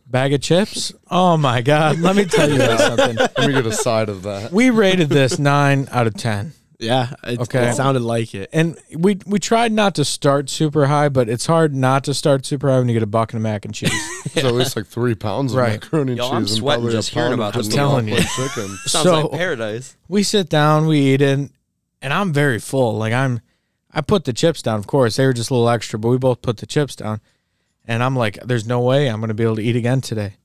Bag 0.07 0.33
of 0.33 0.41
chips? 0.41 0.93
Oh 1.11 1.37
my 1.37 1.61
god! 1.61 1.99
Let 1.99 2.15
me 2.15 2.25
tell 2.25 2.49
you 2.49 2.57
guys 2.57 2.79
something. 2.79 3.15
let 3.17 3.37
me 3.47 3.53
get 3.53 3.65
a 3.67 3.71
side 3.71 4.09
of 4.09 4.23
that. 4.23 4.51
We 4.51 4.71
rated 4.71 5.09
this 5.09 5.37
nine 5.37 5.87
out 5.91 6.07
of 6.07 6.15
ten. 6.15 6.53
Yeah, 6.79 7.13
it, 7.23 7.39
Okay. 7.39 7.69
it 7.69 7.75
sounded 7.75 8.01
like 8.01 8.33
it. 8.33 8.49
And 8.51 8.77
we 8.97 9.19
we 9.27 9.37
tried 9.39 9.71
not 9.71 9.93
to 9.95 10.03
start 10.05 10.49
super 10.49 10.87
high, 10.87 11.09
but 11.09 11.29
it's 11.29 11.45
hard 11.45 11.73
not 11.75 12.03
to 12.05 12.13
start 12.15 12.45
super 12.45 12.69
high 12.69 12.79
when 12.79 12.87
you 12.89 12.93
get 12.95 13.03
a 13.03 13.07
bucket 13.07 13.35
of 13.35 13.41
mac 13.43 13.63
and 13.65 13.73
cheese. 13.73 13.91
It's 14.35 14.43
at 14.43 14.53
least 14.53 14.75
like 14.75 14.87
three 14.87 15.15
pounds 15.15 15.53
of 15.53 15.59
Right. 15.59 15.81
macaroni 15.81 16.11
and 16.13 16.17
Yo, 16.17 16.23
cheese 16.25 16.31
I'm 16.31 16.37
and 16.39 16.49
sweating 16.49 16.81
probably 16.81 16.91
just 16.97 17.09
hearing 17.11 17.29
pound 17.29 17.39
about 17.39 17.47
of 17.49 17.53
the 17.53 17.59
just 17.63 17.69
meal. 17.77 17.87
telling 17.87 18.07
you. 18.09 18.15
chicken. 18.17 18.67
Sounds 18.87 19.03
So- 19.05 19.21
like 19.27 19.31
paradise. 19.39 19.95
we 20.09 20.23
sit 20.23 20.49
down, 20.49 20.87
we 20.87 20.99
eat 20.99 21.21
it, 21.21 21.39
and 22.01 22.13
I'm 22.13 22.33
very 22.33 22.59
full. 22.59 22.97
Like 22.97 23.13
I'm, 23.13 23.39
I 23.93 24.01
put 24.01 24.25
the 24.25 24.33
chips 24.33 24.61
down. 24.61 24.77
Of 24.79 24.87
course, 24.87 25.15
they 25.15 25.25
were 25.25 25.31
just 25.33 25.51
a 25.51 25.53
little 25.53 25.69
extra, 25.69 25.97
but 25.99 26.09
we 26.09 26.17
both 26.17 26.41
put 26.41 26.57
the 26.57 26.65
chips 26.65 26.95
down, 26.97 27.21
and 27.87 28.03
I'm 28.03 28.15
like, 28.15 28.39
"There's 28.45 28.67
no 28.67 28.81
way 28.81 29.07
I'm 29.07 29.19
gonna 29.19 29.33
be 29.33 29.43
able 29.43 29.57
to 29.57 29.63
eat 29.63 29.75
again 29.75 30.01
today." 30.01 30.35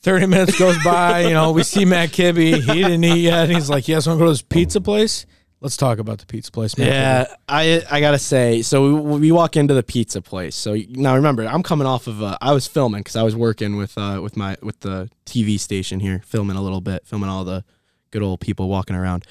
Thirty 0.00 0.26
minutes 0.26 0.58
goes 0.58 0.82
by, 0.82 1.20
you 1.20 1.30
know, 1.30 1.52
we 1.52 1.62
see 1.62 1.84
Matt 1.84 2.10
Kibbe. 2.10 2.54
He 2.54 2.82
didn't 2.82 3.04
eat 3.04 3.20
yet. 3.20 3.44
And 3.44 3.52
he's 3.52 3.70
like, 3.70 3.86
"You 3.86 3.94
guys 3.94 4.06
want 4.06 4.18
to 4.18 4.20
go 4.20 4.26
to 4.26 4.32
this 4.32 4.42
pizza 4.42 4.80
place? 4.80 5.26
Let's 5.60 5.76
talk 5.76 5.98
about 5.98 6.18
the 6.18 6.26
pizza 6.26 6.50
place." 6.50 6.76
Matt 6.76 6.88
Yeah, 6.88 7.34
I 7.48 7.84
I 7.88 8.00
gotta 8.00 8.18
say, 8.18 8.62
so 8.62 8.94
we, 8.94 9.18
we 9.20 9.32
walk 9.32 9.56
into 9.56 9.74
the 9.74 9.82
pizza 9.84 10.20
place. 10.20 10.56
So 10.56 10.76
now 10.88 11.14
remember, 11.14 11.44
I'm 11.44 11.62
coming 11.62 11.86
off 11.86 12.08
of 12.08 12.20
uh, 12.22 12.36
I 12.40 12.52
was 12.52 12.66
filming 12.66 13.00
because 13.00 13.14
I 13.14 13.22
was 13.22 13.36
working 13.36 13.76
with 13.76 13.96
uh 13.96 14.20
with 14.22 14.36
my 14.36 14.56
with 14.60 14.80
the 14.80 15.08
TV 15.24 15.58
station 15.60 16.00
here, 16.00 16.20
filming 16.24 16.56
a 16.56 16.62
little 16.62 16.80
bit, 16.80 17.06
filming 17.06 17.28
all 17.28 17.44
the 17.44 17.64
good 18.10 18.22
old 18.22 18.40
people 18.40 18.68
walking 18.68 18.96
around. 18.96 19.24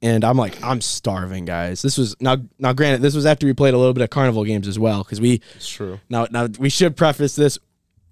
And 0.00 0.22
I'm 0.24 0.36
like, 0.36 0.62
I'm 0.62 0.80
starving, 0.80 1.44
guys. 1.44 1.82
This 1.82 1.98
was 1.98 2.14
now 2.20 2.36
now 2.58 2.72
granted, 2.72 3.02
this 3.02 3.14
was 3.14 3.26
after 3.26 3.46
we 3.46 3.52
played 3.52 3.74
a 3.74 3.78
little 3.78 3.92
bit 3.94 4.02
of 4.02 4.10
carnival 4.10 4.44
games 4.44 4.68
as 4.68 4.78
well 4.78 5.02
because 5.02 5.20
we 5.20 5.40
It's 5.56 5.68
true. 5.68 5.98
now 6.08 6.26
now 6.30 6.46
we 6.58 6.68
should 6.68 6.96
preface 6.96 7.34
this. 7.34 7.58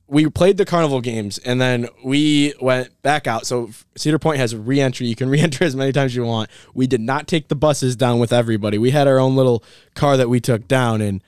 We 0.08 0.28
played 0.28 0.56
the 0.56 0.64
carnival 0.64 1.00
games 1.00 1.38
and 1.38 1.60
then 1.60 1.88
we 2.04 2.54
went 2.60 2.90
back 3.02 3.26
out. 3.26 3.44
So 3.46 3.70
Cedar 3.96 4.18
Point 4.20 4.38
has 4.38 4.54
re-entry. 4.54 5.06
You 5.08 5.16
can 5.16 5.28
re-enter 5.30 5.64
as 5.64 5.74
many 5.76 5.92
times 5.92 6.12
as 6.12 6.16
you 6.16 6.24
want. 6.24 6.48
We 6.74 6.86
did 6.86 7.00
not 7.00 7.26
take 7.26 7.48
the 7.48 7.56
buses 7.56 7.96
down 7.96 8.18
with 8.20 8.32
everybody. 8.32 8.78
We 8.78 8.90
had 8.92 9.06
our 9.08 9.18
own 9.18 9.34
little 9.36 9.62
car 9.94 10.16
that 10.16 10.28
we 10.28 10.40
took 10.40 10.66
down 10.68 11.00
and 11.00 11.22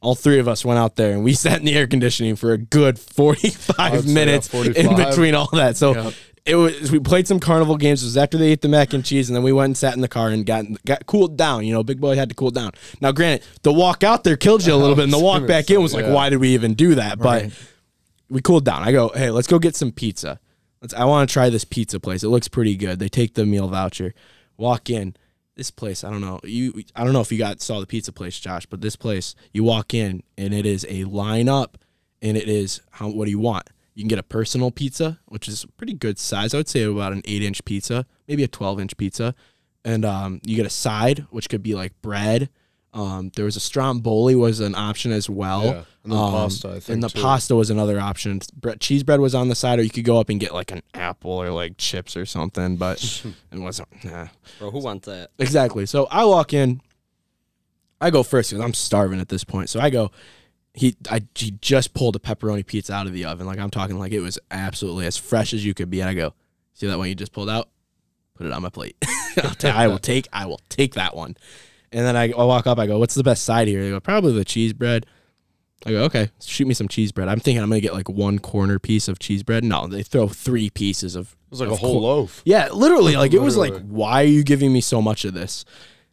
all 0.00 0.14
three 0.14 0.38
of 0.38 0.46
us 0.46 0.64
went 0.64 0.78
out 0.78 0.96
there 0.96 1.12
and 1.12 1.24
we 1.24 1.32
sat 1.44 1.58
in 1.58 1.64
the 1.64 1.74
air 1.74 1.86
conditioning 1.86 2.36
for 2.36 2.52
a 2.52 2.58
good 2.58 2.98
45 2.98 3.74
I'd 3.78 4.00
say, 4.02 4.08
yeah, 4.08 4.14
minutes 4.14 4.54
in 4.54 4.94
between 4.96 5.34
all 5.34 5.48
that. 5.52 5.76
So 5.76 5.94
Yep. 5.94 6.14
It 6.48 6.54
was 6.54 6.90
we 6.90 6.98
played 6.98 7.28
some 7.28 7.38
carnival 7.38 7.76
games. 7.76 8.02
It 8.02 8.06
was 8.06 8.16
after 8.16 8.38
they 8.38 8.50
ate 8.50 8.62
the 8.62 8.68
mac 8.68 8.92
and 8.92 9.04
cheese 9.04 9.28
and 9.28 9.36
then 9.36 9.42
we 9.42 9.52
went 9.52 9.66
and 9.66 9.76
sat 9.76 9.94
in 9.94 10.00
the 10.00 10.08
car 10.08 10.28
and 10.30 10.44
got 10.46 10.64
got 10.84 11.06
cooled 11.06 11.36
down. 11.36 11.64
You 11.64 11.72
know, 11.74 11.82
Big 11.82 12.00
Boy 12.00 12.16
had 12.16 12.28
to 12.30 12.34
cool 12.34 12.50
down. 12.50 12.72
Now 13.00 13.12
granted, 13.12 13.46
the 13.62 13.72
walk 13.72 14.02
out 14.02 14.24
there 14.24 14.36
killed 14.36 14.64
you 14.64 14.74
a 14.74 14.76
little 14.76 14.96
bit 14.96 15.04
and 15.04 15.12
the 15.12 15.18
walk 15.30 15.46
back 15.46 15.70
in 15.70 15.80
was 15.82 15.94
like, 15.94 16.06
yeah. 16.06 16.12
why 16.12 16.30
did 16.30 16.38
we 16.38 16.50
even 16.54 16.74
do 16.74 16.94
that? 16.96 17.18
But 17.18 17.42
Right. 17.42 17.52
we 18.30 18.40
cooled 18.40 18.64
down. 18.64 18.82
I 18.82 18.92
go, 18.92 19.10
hey, 19.14 19.30
let's 19.30 19.46
go 19.46 19.58
get 19.58 19.76
some 19.76 19.92
pizza. 19.92 20.40
Let's. 20.80 20.94
I 20.94 21.04
want 21.04 21.28
to 21.28 21.32
try 21.32 21.50
this 21.50 21.64
pizza 21.64 22.00
place. 22.00 22.22
It 22.22 22.28
looks 22.28 22.48
pretty 22.48 22.76
good. 22.76 22.98
They 22.98 23.08
take 23.08 23.34
the 23.34 23.44
meal 23.44 23.68
voucher. 23.68 24.14
Walk 24.56 24.90
in. 24.90 25.14
This 25.56 25.72
place, 25.72 26.04
I 26.04 26.10
don't 26.10 26.20
know. 26.20 26.38
You, 26.44 26.84
I 26.94 27.02
don't 27.02 27.12
know 27.12 27.20
if 27.20 27.32
you 27.32 27.38
got 27.38 27.60
saw 27.60 27.80
the 27.80 27.86
pizza 27.86 28.12
place, 28.12 28.38
Josh, 28.38 28.64
but 28.66 28.80
this 28.80 28.94
place, 28.94 29.34
you 29.52 29.64
walk 29.64 29.92
in 29.92 30.22
and 30.36 30.54
it 30.54 30.64
is 30.64 30.84
a 30.88 31.02
lineup, 31.02 31.74
and 32.22 32.36
it 32.36 32.48
is 32.48 32.80
how. 32.92 33.08
What 33.08 33.24
do 33.24 33.32
you 33.32 33.40
want? 33.40 33.68
You 33.98 34.04
can 34.04 34.08
get 34.08 34.20
a 34.20 34.22
personal 34.22 34.70
pizza, 34.70 35.18
which 35.26 35.48
is 35.48 35.64
a 35.64 35.68
pretty 35.72 35.92
good 35.92 36.20
size. 36.20 36.54
I 36.54 36.58
would 36.58 36.68
say 36.68 36.84
about 36.84 37.12
an 37.12 37.20
eight 37.24 37.42
inch 37.42 37.64
pizza, 37.64 38.06
maybe 38.28 38.44
a 38.44 38.48
twelve 38.48 38.78
inch 38.78 38.96
pizza, 38.96 39.34
and 39.84 40.04
um, 40.04 40.40
you 40.44 40.54
get 40.54 40.66
a 40.66 40.70
side, 40.70 41.26
which 41.30 41.48
could 41.48 41.64
be 41.64 41.74
like 41.74 42.00
bread. 42.00 42.48
Um, 42.94 43.32
there 43.34 43.44
was 43.44 43.56
a 43.56 43.60
stromboli 43.60 44.36
was 44.36 44.60
an 44.60 44.76
option 44.76 45.10
as 45.10 45.28
well. 45.28 45.64
Yeah, 45.64 45.82
and 46.04 46.12
then 46.12 46.18
Um, 46.18 46.30
pasta, 46.32 46.68
I 46.68 46.72
think, 46.74 46.88
and 46.90 47.02
the 47.02 47.08
too. 47.08 47.20
pasta 47.20 47.56
was 47.56 47.70
another 47.70 47.98
option. 47.98 48.40
Bre- 48.54 48.76
cheese 48.78 49.02
bread 49.02 49.18
was 49.18 49.34
on 49.34 49.48
the 49.48 49.56
side, 49.56 49.80
or 49.80 49.82
you 49.82 49.90
could 49.90 50.04
go 50.04 50.20
up 50.20 50.28
and 50.28 50.38
get 50.38 50.54
like 50.54 50.70
an 50.70 50.82
apple 50.94 51.32
or 51.32 51.50
like 51.50 51.76
chips 51.76 52.16
or 52.16 52.24
something. 52.24 52.76
But 52.76 53.02
it 53.52 53.58
wasn't. 53.58 53.88
Nah. 54.04 54.28
Bro, 54.60 54.70
who 54.70 54.78
wants 54.78 55.06
that? 55.06 55.30
Exactly. 55.40 55.86
So 55.86 56.06
I 56.08 56.24
walk 56.24 56.52
in. 56.54 56.80
I 58.00 58.10
go 58.10 58.22
first 58.22 58.50
because 58.50 58.64
I'm 58.64 58.74
starving 58.74 59.18
at 59.20 59.28
this 59.28 59.42
point. 59.42 59.70
So 59.70 59.80
I 59.80 59.90
go. 59.90 60.12
He 60.78 60.96
I 61.10 61.22
he 61.34 61.50
just 61.60 61.92
pulled 61.94 62.14
a 62.16 62.18
pepperoni 62.18 62.64
pizza 62.64 62.92
out 62.92 63.06
of 63.06 63.12
the 63.12 63.24
oven. 63.24 63.46
Like 63.46 63.58
I'm 63.58 63.70
talking 63.70 63.98
like 63.98 64.12
it 64.12 64.20
was 64.20 64.38
absolutely 64.50 65.06
as 65.06 65.16
fresh 65.16 65.52
as 65.52 65.64
you 65.64 65.74
could 65.74 65.90
be. 65.90 66.00
And 66.00 66.08
I 66.08 66.14
go, 66.14 66.34
see 66.74 66.86
that 66.86 66.98
one 66.98 67.08
you 67.08 67.14
just 67.14 67.32
pulled 67.32 67.50
out? 67.50 67.68
Put 68.34 68.46
it 68.46 68.52
on 68.52 68.62
my 68.62 68.68
plate. 68.68 68.96
I 69.64 69.88
will 69.88 69.98
take 69.98 70.28
I 70.32 70.46
will 70.46 70.60
take 70.68 70.94
that 70.94 71.16
one. 71.16 71.36
And 71.90 72.06
then 72.06 72.16
I, 72.16 72.30
I 72.30 72.44
walk 72.44 72.66
up. 72.66 72.78
I 72.78 72.86
go, 72.86 72.98
what's 72.98 73.14
the 73.14 73.22
best 73.24 73.44
side 73.44 73.66
here? 73.66 73.82
They 73.82 73.90
go, 73.90 73.98
probably 73.98 74.32
the 74.32 74.44
cheese 74.44 74.72
bread. 74.72 75.06
I 75.86 75.92
go, 75.92 76.02
okay, 76.04 76.30
shoot 76.40 76.66
me 76.68 76.74
some 76.74 76.88
cheese 76.88 77.12
bread. 77.12 77.28
I'm 77.28 77.40
thinking 77.40 77.62
I'm 77.62 77.68
gonna 77.70 77.80
get 77.80 77.94
like 77.94 78.08
one 78.08 78.38
corner 78.38 78.78
piece 78.78 79.08
of 79.08 79.18
cheese 79.18 79.42
bread. 79.42 79.64
No, 79.64 79.86
they 79.86 80.02
throw 80.02 80.28
three 80.28 80.70
pieces 80.70 81.16
of. 81.16 81.32
It 81.46 81.50
was 81.50 81.60
like 81.60 81.70
a 81.70 81.76
whole 81.76 81.94
cor- 81.94 82.02
loaf. 82.02 82.42
yeah, 82.44 82.68
literally. 82.72 83.16
Like 83.16 83.32
it 83.32 83.40
was 83.40 83.56
like, 83.56 83.72
Literally. 83.72 83.90
why 83.94 84.22
are 84.22 84.26
you 84.26 84.42
giving 84.44 84.72
me 84.72 84.80
so 84.80 85.00
much 85.00 85.24
of 85.24 85.34
this? 85.34 85.64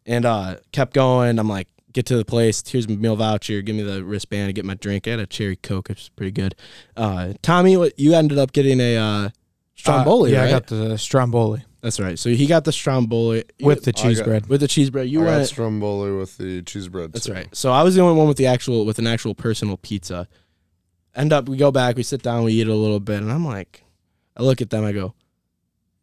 And 0.05 0.23
uh 0.25 0.57
kept 0.71 0.93
going. 0.93 1.37
I'm 1.39 1.49
like, 1.49 1.67
get 1.95 2.05
to 2.07 2.17
the 2.17 2.25
place. 2.25 2.61
Here's 2.67 2.87
my 2.87 2.95
meal 2.95 3.15
voucher. 3.15 3.61
Give 3.63 3.75
me 3.75 3.81
the 3.81 4.03
wristband 4.03 4.49
to 4.49 4.53
get 4.53 4.65
my 4.65 4.75
drink. 4.75 5.07
I 5.07 5.11
had 5.11 5.19
a 5.21 5.25
cherry 5.25 5.55
coke. 5.55 5.89
It's 5.89 6.09
pretty 6.09 6.31
good. 6.31 6.53
Uh, 6.95 7.33
Tommy, 7.41 7.77
what 7.77 7.97
you 7.97 8.13
ended 8.13 8.37
up 8.37 8.51
getting 8.51 8.79
a 8.81 8.97
uh, 8.97 9.29
stromboli, 9.75 10.33
yeah, 10.33 10.41
right? 10.41 10.47
I 10.49 10.51
got 10.51 10.67
the 10.67 10.97
stromboli 10.97 11.63
That's 11.81 11.99
right. 11.99 12.19
So 12.19 12.29
he 12.29 12.45
got 12.47 12.65
the 12.65 12.71
stromboli 12.73 13.45
with 13.61 13.83
the 13.85 13.93
I 13.97 14.01
cheese 14.01 14.17
got- 14.19 14.25
bread. 14.25 14.47
with 14.47 14.61
the 14.61 14.67
cheese 14.67 14.89
bread. 14.91 15.07
You 15.09 15.21
I 15.21 15.25
got 15.25 15.31
went. 15.37 15.47
stromboli 15.47 16.11
with 16.15 16.37
the 16.37 16.61
cheese 16.61 16.87
bread. 16.89 17.13
That's 17.13 17.25
too. 17.25 17.33
right. 17.33 17.47
So 17.55 17.71
I 17.71 17.81
was 17.81 17.95
the 17.95 18.01
only 18.01 18.15
one 18.17 18.27
with 18.27 18.37
the 18.37 18.47
actual 18.47 18.85
with 18.85 18.99
an 18.99 19.07
actual 19.07 19.33
personal 19.33 19.77
pizza. 19.77 20.27
End 21.15 21.31
up, 21.31 21.47
we 21.47 21.55
go 21.55 21.71
back, 21.71 21.95
we 21.95 22.03
sit 22.03 22.21
down, 22.21 22.43
we 22.43 22.51
eat 22.51 22.67
a 22.67 22.75
little 22.75 22.99
bit, 22.99 23.21
and 23.21 23.31
I'm 23.31 23.45
like, 23.45 23.85
I 24.35 24.43
look 24.43 24.59
at 24.61 24.69
them, 24.69 24.83
I 24.83 24.91
go, 24.91 25.13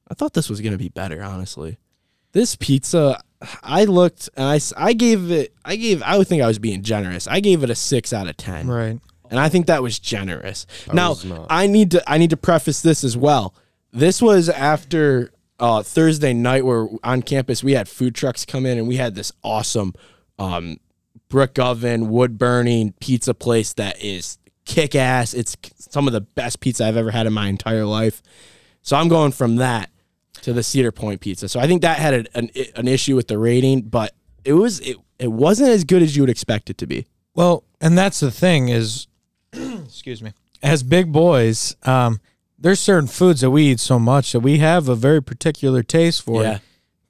I 0.09 0.15
thought 0.15 0.33
this 0.33 0.49
was 0.49 0.63
gonna 0.63 0.79
be 0.79 0.89
better, 0.89 1.23
honestly. 1.23 1.77
This 2.33 2.57
pizza, 2.57 3.21
I 3.63 3.85
looked 3.85 4.29
and 4.37 4.47
I, 4.47 4.61
I 4.77 4.93
gave 4.93 5.31
it 5.31 5.55
I 5.65 5.77
gave 5.77 6.03
I 6.03 6.19
would 6.19 6.29
think 6.29 6.43
I 6.43 6.47
was 6.47 6.59
being 6.59 6.83
generous. 6.83 7.27
I 7.27 7.41
gave 7.41 7.63
it 7.63 7.71
a 7.71 7.75
six 7.75 8.13
out 8.13 8.29
of 8.29 8.37
ten. 8.37 8.67
Right. 8.67 8.99
And 9.31 9.41
I 9.41 9.49
think 9.49 9.67
that 9.67 9.83
was 9.83 9.99
generous. 9.99 10.67
now 10.93 11.11
was. 11.11 11.47
I 11.49 11.67
need 11.67 11.93
to 11.93 12.11
I 12.11 12.19
need 12.19 12.31
to 12.31 12.37
preface 12.37 12.83
this 12.83 13.03
as 13.03 13.17
well. 13.17 13.55
This 13.93 14.21
was 14.21 14.49
after 14.49 15.33
uh, 15.59 15.83
Thursday 15.83 16.33
night 16.33 16.65
where 16.65 16.89
on 17.05 17.23
campus 17.23 17.63
we 17.63 17.73
had 17.73 17.89
food 17.89 18.15
trucks 18.15 18.45
come 18.45 18.67
in 18.67 18.79
and 18.79 18.89
we 18.89 18.97
had 18.97 19.15
this 19.15 19.33
awesome 19.43 19.95
um, 20.39 20.79
brick 21.29 21.59
oven 21.59 22.09
wood 22.11 22.37
burning 22.37 22.93
pizza 23.01 23.33
place 23.33 23.73
that 23.75 24.03
is 24.03 24.39
kick 24.65 24.95
ass. 24.95 25.35
It's 25.35 25.57
some 25.77 26.07
of 26.07 26.13
the 26.13 26.21
best 26.21 26.61
pizza 26.61 26.85
I've 26.85 26.97
ever 26.97 27.11
had 27.11 27.27
in 27.27 27.33
my 27.33 27.49
entire 27.49 27.85
life. 27.85 28.23
So 28.83 28.97
I'm 28.97 29.09
going 29.09 29.33
from 29.33 29.57
that 29.57 29.91
to 30.43 30.53
the 30.53 30.63
Cedar 30.63 30.93
Point 30.93 31.21
pizza. 31.21 31.49
So 31.49 31.59
I 31.61 31.67
think 31.67 31.83
that 31.83 31.99
had 31.99 32.29
an, 32.35 32.51
an 32.77 32.89
issue 32.89 33.17
with 33.17 33.29
the 33.29 33.39
rating, 33.39 33.83
but 33.83 34.15
it 34.45 34.53
was 34.53 34.81
it, 34.81 34.97
it 35.19 35.33
wasn't 35.33 35.71
as 35.71 35.85
good 35.85 36.03
as 36.03 36.17
you 36.17 36.23
would 36.23 36.31
expect 36.31 36.71
it 36.71 36.79
to 36.79 36.87
be. 36.87 37.07
Well, 37.35 37.65
and 37.81 37.97
that's 37.97 38.21
the 38.21 38.31
thing 38.31 38.69
is, 38.69 39.07
excuse 39.53 40.23
me, 40.23 40.33
as 40.63 40.83
big 40.83 41.11
boys, 41.13 41.77
um, 41.85 42.21
there's 42.59 42.81
certain 42.81 43.09
foods 43.09 43.41
that 43.41 43.51
we 43.51 43.65
eat 43.65 43.81
so 43.81 43.99
much 43.99 44.33
that 44.33 44.41
we 44.41 44.59
have 44.59 44.89
a 44.89 44.95
very 44.95 45.23
particular 45.23 45.83
taste 45.83 46.23
for. 46.23 46.43
Yeah. 46.43 46.59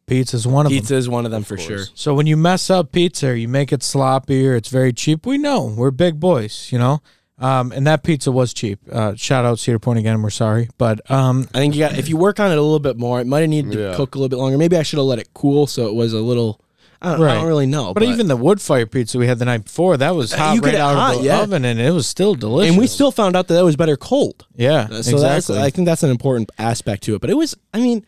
Pizza 0.07 0.37
is 0.37 0.47
one 0.47 0.67
of 0.67 0.73
them. 0.73 0.81
Pizza 0.81 0.97
is 0.97 1.09
one 1.09 1.25
of 1.25 1.31
them 1.31 1.45
for 1.45 1.57
sure. 1.57 1.85
So 1.95 2.13
when 2.13 2.27
you 2.27 2.37
mess 2.37 2.69
up 2.71 2.93
pizza 2.93 3.29
or 3.29 3.35
you 3.35 3.49
make 3.49 3.73
it 3.73 3.83
sloppy 3.83 4.47
or 4.47 4.57
it's 4.57 4.69
very 4.69 4.93
cheap, 4.93 5.25
we 5.25 5.39
know 5.39 5.65
we're 5.65 5.91
big 5.91 6.21
boys, 6.21 6.71
you 6.73 6.79
know. 6.79 7.01
Um, 7.39 7.73
and 7.73 7.87
that 7.87 8.03
pizza 8.05 8.31
was 8.31 8.53
cheap. 8.55 8.79
Uh, 8.91 9.15
shout 9.17 9.45
out 9.45 9.59
Cedar 9.59 9.79
Point 9.79 9.99
again. 9.99 10.23
We're 10.23 10.31
sorry, 10.31 10.69
but 10.79 11.09
um, 11.11 11.49
I 11.55 11.59
think 11.59 11.75
you 11.75 11.81
got 11.81 11.99
if 11.99 12.09
you 12.09 12.17
work 12.17 12.39
on 12.39 12.53
it 12.53 12.59
a 12.59 12.63
little 12.63 12.79
bit 12.79 12.97
more, 12.99 13.21
it 13.21 13.27
might 13.27 13.41
have 13.41 13.51
needed 13.51 13.73
to 13.73 13.81
Yeah. 13.81 13.95
cook 13.97 14.15
a 14.15 14.19
little 14.19 14.29
bit 14.29 14.37
longer. 14.37 14.59
Maybe 14.59 14.77
I 14.77 14.83
should 14.83 14.99
have 14.99 15.07
let 15.07 15.19
it 15.19 15.31
cool 15.35 15.67
so 15.67 15.87
it 15.89 15.95
was 15.95 16.13
a 16.13 16.21
little. 16.21 16.61
I 17.05 17.13
don't, 17.13 17.21
I 17.21 17.25
Right. 17.25 17.35
don't 17.35 17.47
really 17.49 17.67
know, 17.67 17.93
but, 17.95 18.05
even 18.05 18.29
the 18.29 18.37
wood 18.37 18.61
fire 18.61 18.87
pizza 18.87 19.19
we 19.19 19.27
had 19.27 19.41
the 19.41 19.45
night 19.45 19.65
before, 19.65 19.97
that 19.97 20.15
was 20.15 20.33
hot 20.33 20.55
you 20.55 20.61
right 20.61 20.71
could- 20.71 20.81
out 20.81 20.95
hot, 20.95 21.15
of 21.17 21.21
the 21.23 21.27
yeah. 21.27 21.41
oven, 21.43 21.65
and 21.65 21.81
it 21.81 21.91
was 21.91 22.07
still 22.07 22.37
delicious. 22.37 22.71
and 22.71 22.79
we 22.79 22.87
still 22.87 23.11
found 23.11 23.35
out 23.35 23.49
that 23.49 23.55
that 23.55 23.65
was 23.65 23.75
better 23.75 23.97
cold. 23.97 24.47
yeah, 24.55 24.87
So 24.87 24.95
exactly. 24.99 25.21
that's 25.23 25.51
I 25.51 25.71
think 25.71 25.87
that's 25.87 26.05
an 26.05 26.11
important 26.11 26.51
aspect 26.61 27.03
to 27.05 27.17
it. 27.17 27.21
But 27.21 27.31
it 27.31 27.37
was, 27.37 27.57
I 27.75 27.81
mean, 27.81 28.07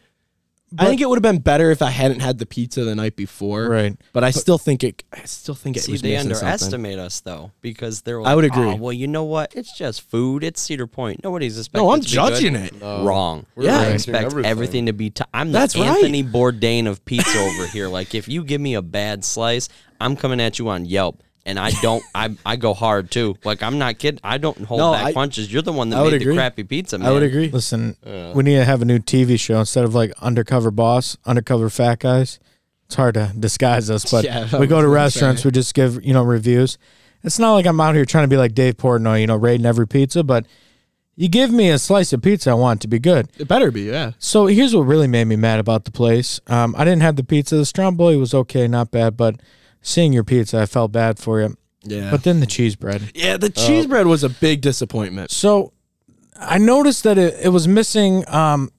I 0.79 0.87
think 0.87 1.01
it 1.01 1.09
would 1.09 1.17
have 1.17 1.23
been 1.23 1.41
better 1.43 1.71
if 1.71 1.83
I 1.83 1.91
hadn't 1.91 2.21
had 2.21 2.39
the 2.39 2.47
pizza 2.47 2.85
the 2.85 2.95
night 2.95 3.17
before. 3.17 3.69
Right. 3.69 3.97
But 4.13 4.25
I 4.25 4.31
still 4.31 4.59
think 4.59 4.83
it. 4.85 5.03
I 5.13 5.23
still 5.25 5.55
think 5.55 5.77
it 5.77 5.85
See, 5.85 5.93
was 5.93 6.03
they 6.03 6.11
missing 6.13 6.31
something. 6.35 6.47
underestimate 6.49 6.99
us 6.99 7.21
though 7.21 7.53
because 7.61 8.03
they're. 8.03 8.21
Like, 8.21 8.31
I 8.31 8.35
would 8.35 8.45
oh, 8.45 8.49
agree. 8.49 8.71
"Oh, 8.71 8.77
well, 8.77 8.93
you 8.93 9.07
know 9.07 9.25
what? 9.25 9.55
It's 9.55 9.77
just 9.77 10.03
food. 10.03 10.43
It's 10.45 10.61
Cedar 10.61 10.87
Point. 10.87 11.23
Nobody's 11.23 11.59
expecting. 11.59 11.87
No, 11.87 11.93
I'm 11.93 12.01
it 12.01 12.03
to 12.03 12.09
be 12.09 12.15
good." 12.17 12.31
judging 12.35 12.57
it. 12.57 12.75
Wrong. 12.81 13.47
We're 13.55 13.65
Yeah. 13.65 13.73
I 13.73 13.77
ranking 13.77 13.95
expect 13.95 14.25
everything. 14.25 14.51
everything. 14.51 14.87
to 14.87 14.93
be. 14.93 15.11
T- 15.11 15.25
I'm 15.33 15.53
That's 15.53 15.75
the 15.75 15.81
right. 15.81 15.91
Anthony 15.97 16.23
Bourdain 16.25 16.87
of 16.89 17.05
pizza 17.05 17.39
over 17.39 17.67
here. 17.69 17.89
Like, 17.89 18.15
if 18.15 18.29
you 18.29 18.45
give 18.45 18.61
me 18.61 18.75
a 18.75 18.83
bad 18.83 19.25
slice, 19.25 19.69
I'm 20.01 20.17
coming 20.17 20.41
at 20.41 20.59
you 20.59 20.69
on 20.69 20.85
Yelp. 20.87 21.23
And 21.47 21.59
I 21.59 21.71
don't. 21.83 22.03
I 22.15 22.35
I 22.47 22.57
go 22.57 22.73
hard 22.75 23.11
too. 23.11 23.37
Like 23.45 23.63
I'm 23.63 23.79
not 23.79 23.99
kidding. 23.99 24.21
I 24.25 24.39
don't 24.39 24.59
hold 24.65 24.79
No, 24.81 24.93
back 24.93 25.05
I- 25.07 25.13
punches. 25.13 25.53
You're 25.53 25.63
the 25.63 25.73
one 25.73 25.91
that 25.91 25.99
I 25.99 26.03
would 26.03 26.13
made 26.13 26.23
agree. 26.23 26.35
the 26.35 26.39
crappy 26.41 26.65
pizza. 26.65 26.99
Man. 26.99 27.09
I 27.09 27.13
would 27.13 27.23
agree. 27.23 27.49
Listen, 27.51 27.97
we 28.35 28.43
need 28.43 28.57
to 28.57 28.65
have 28.65 28.81
a 28.83 28.85
new 28.85 28.99
TV 28.99 29.39
show 29.39 29.59
instead 29.61 29.85
of 29.85 29.95
like 29.95 30.13
undercover 30.23 30.71
boss, 30.71 31.17
undercover 31.27 31.69
fat 31.71 31.99
guys. 32.01 32.39
It's 32.87 32.95
hard 32.97 33.15
to 33.15 33.33
disguise 33.39 33.91
us, 33.91 34.11
but 34.11 34.25
Yeah, 34.27 34.45
we 34.59 34.67
go 34.67 34.77
to 34.77 34.83
gonna 34.83 34.89
restaurants, 34.89 35.43
say. 35.43 35.49
we 35.49 35.53
just 35.53 35.75
give 35.75 36.05
you 36.05 36.13
know 36.15 36.23
reviews. 36.23 36.79
It's 37.23 37.39
not 37.39 37.55
like 37.55 37.65
I'm 37.67 37.81
out 37.81 37.95
here 37.95 38.05
trying 38.05 38.25
to 38.25 38.29
be 38.29 38.37
like 38.37 38.55
Dave 38.55 38.77
Portnoy, 38.77 39.21
you 39.23 39.27
know, 39.27 39.37
raiding 39.37 39.65
every 39.65 39.87
pizza, 39.89 40.23
but 40.23 40.45
you 41.17 41.29
give 41.29 41.51
me 41.51 41.71
a 41.71 41.79
slice 41.79 42.13
of 42.13 42.21
pizza, 42.21 42.51
I 42.51 42.55
want 42.55 42.81
it 42.81 42.83
to 42.83 42.89
be 42.89 42.99
good. 42.99 43.31
It 43.39 43.49
better 43.49 43.71
be, 43.71 43.83
yeah. 43.83 44.13
So 44.19 44.47
here's 44.47 44.75
what 44.75 44.83
really 44.83 45.07
made 45.07 45.25
me 45.27 45.37
mad 45.37 45.61
about 45.61 45.85
the 45.87 45.91
place. 45.91 46.41
Um, 46.49 46.75
I 46.77 46.85
didn't 46.85 47.01
have 47.03 47.17
the 47.17 47.25
pizza. 47.25 47.57
The 47.57 47.65
stromboli 47.65 48.17
was 48.17 48.35
okay, 48.35 48.67
not 48.69 48.91
bad, 48.91 49.17
but 49.17 49.41
seeing 49.85 50.13
your 50.13 50.25
pizza, 50.25 50.61
I 50.61 50.67
felt 50.67 50.91
bad 50.91 51.21
for 51.21 51.41
you. 51.41 51.57
Yeah. 51.85 52.11
But 52.11 52.25
then 52.25 52.41
the 52.41 52.47
cheese 52.47 52.75
bread. 52.75 53.13
yeah, 53.15 53.37
the 53.37 53.51
cheese 53.51 53.87
bread 53.87 54.07
was 54.07 54.25
a 54.25 54.29
big 54.31 54.61
disappointment. 54.63 55.31
So 55.31 55.73
I 56.37 56.59
noticed 56.59 57.05
that 57.05 57.19
it, 57.19 57.35
it 57.43 57.51
was 57.51 57.69
missing 57.69 58.25
um, 58.29 58.71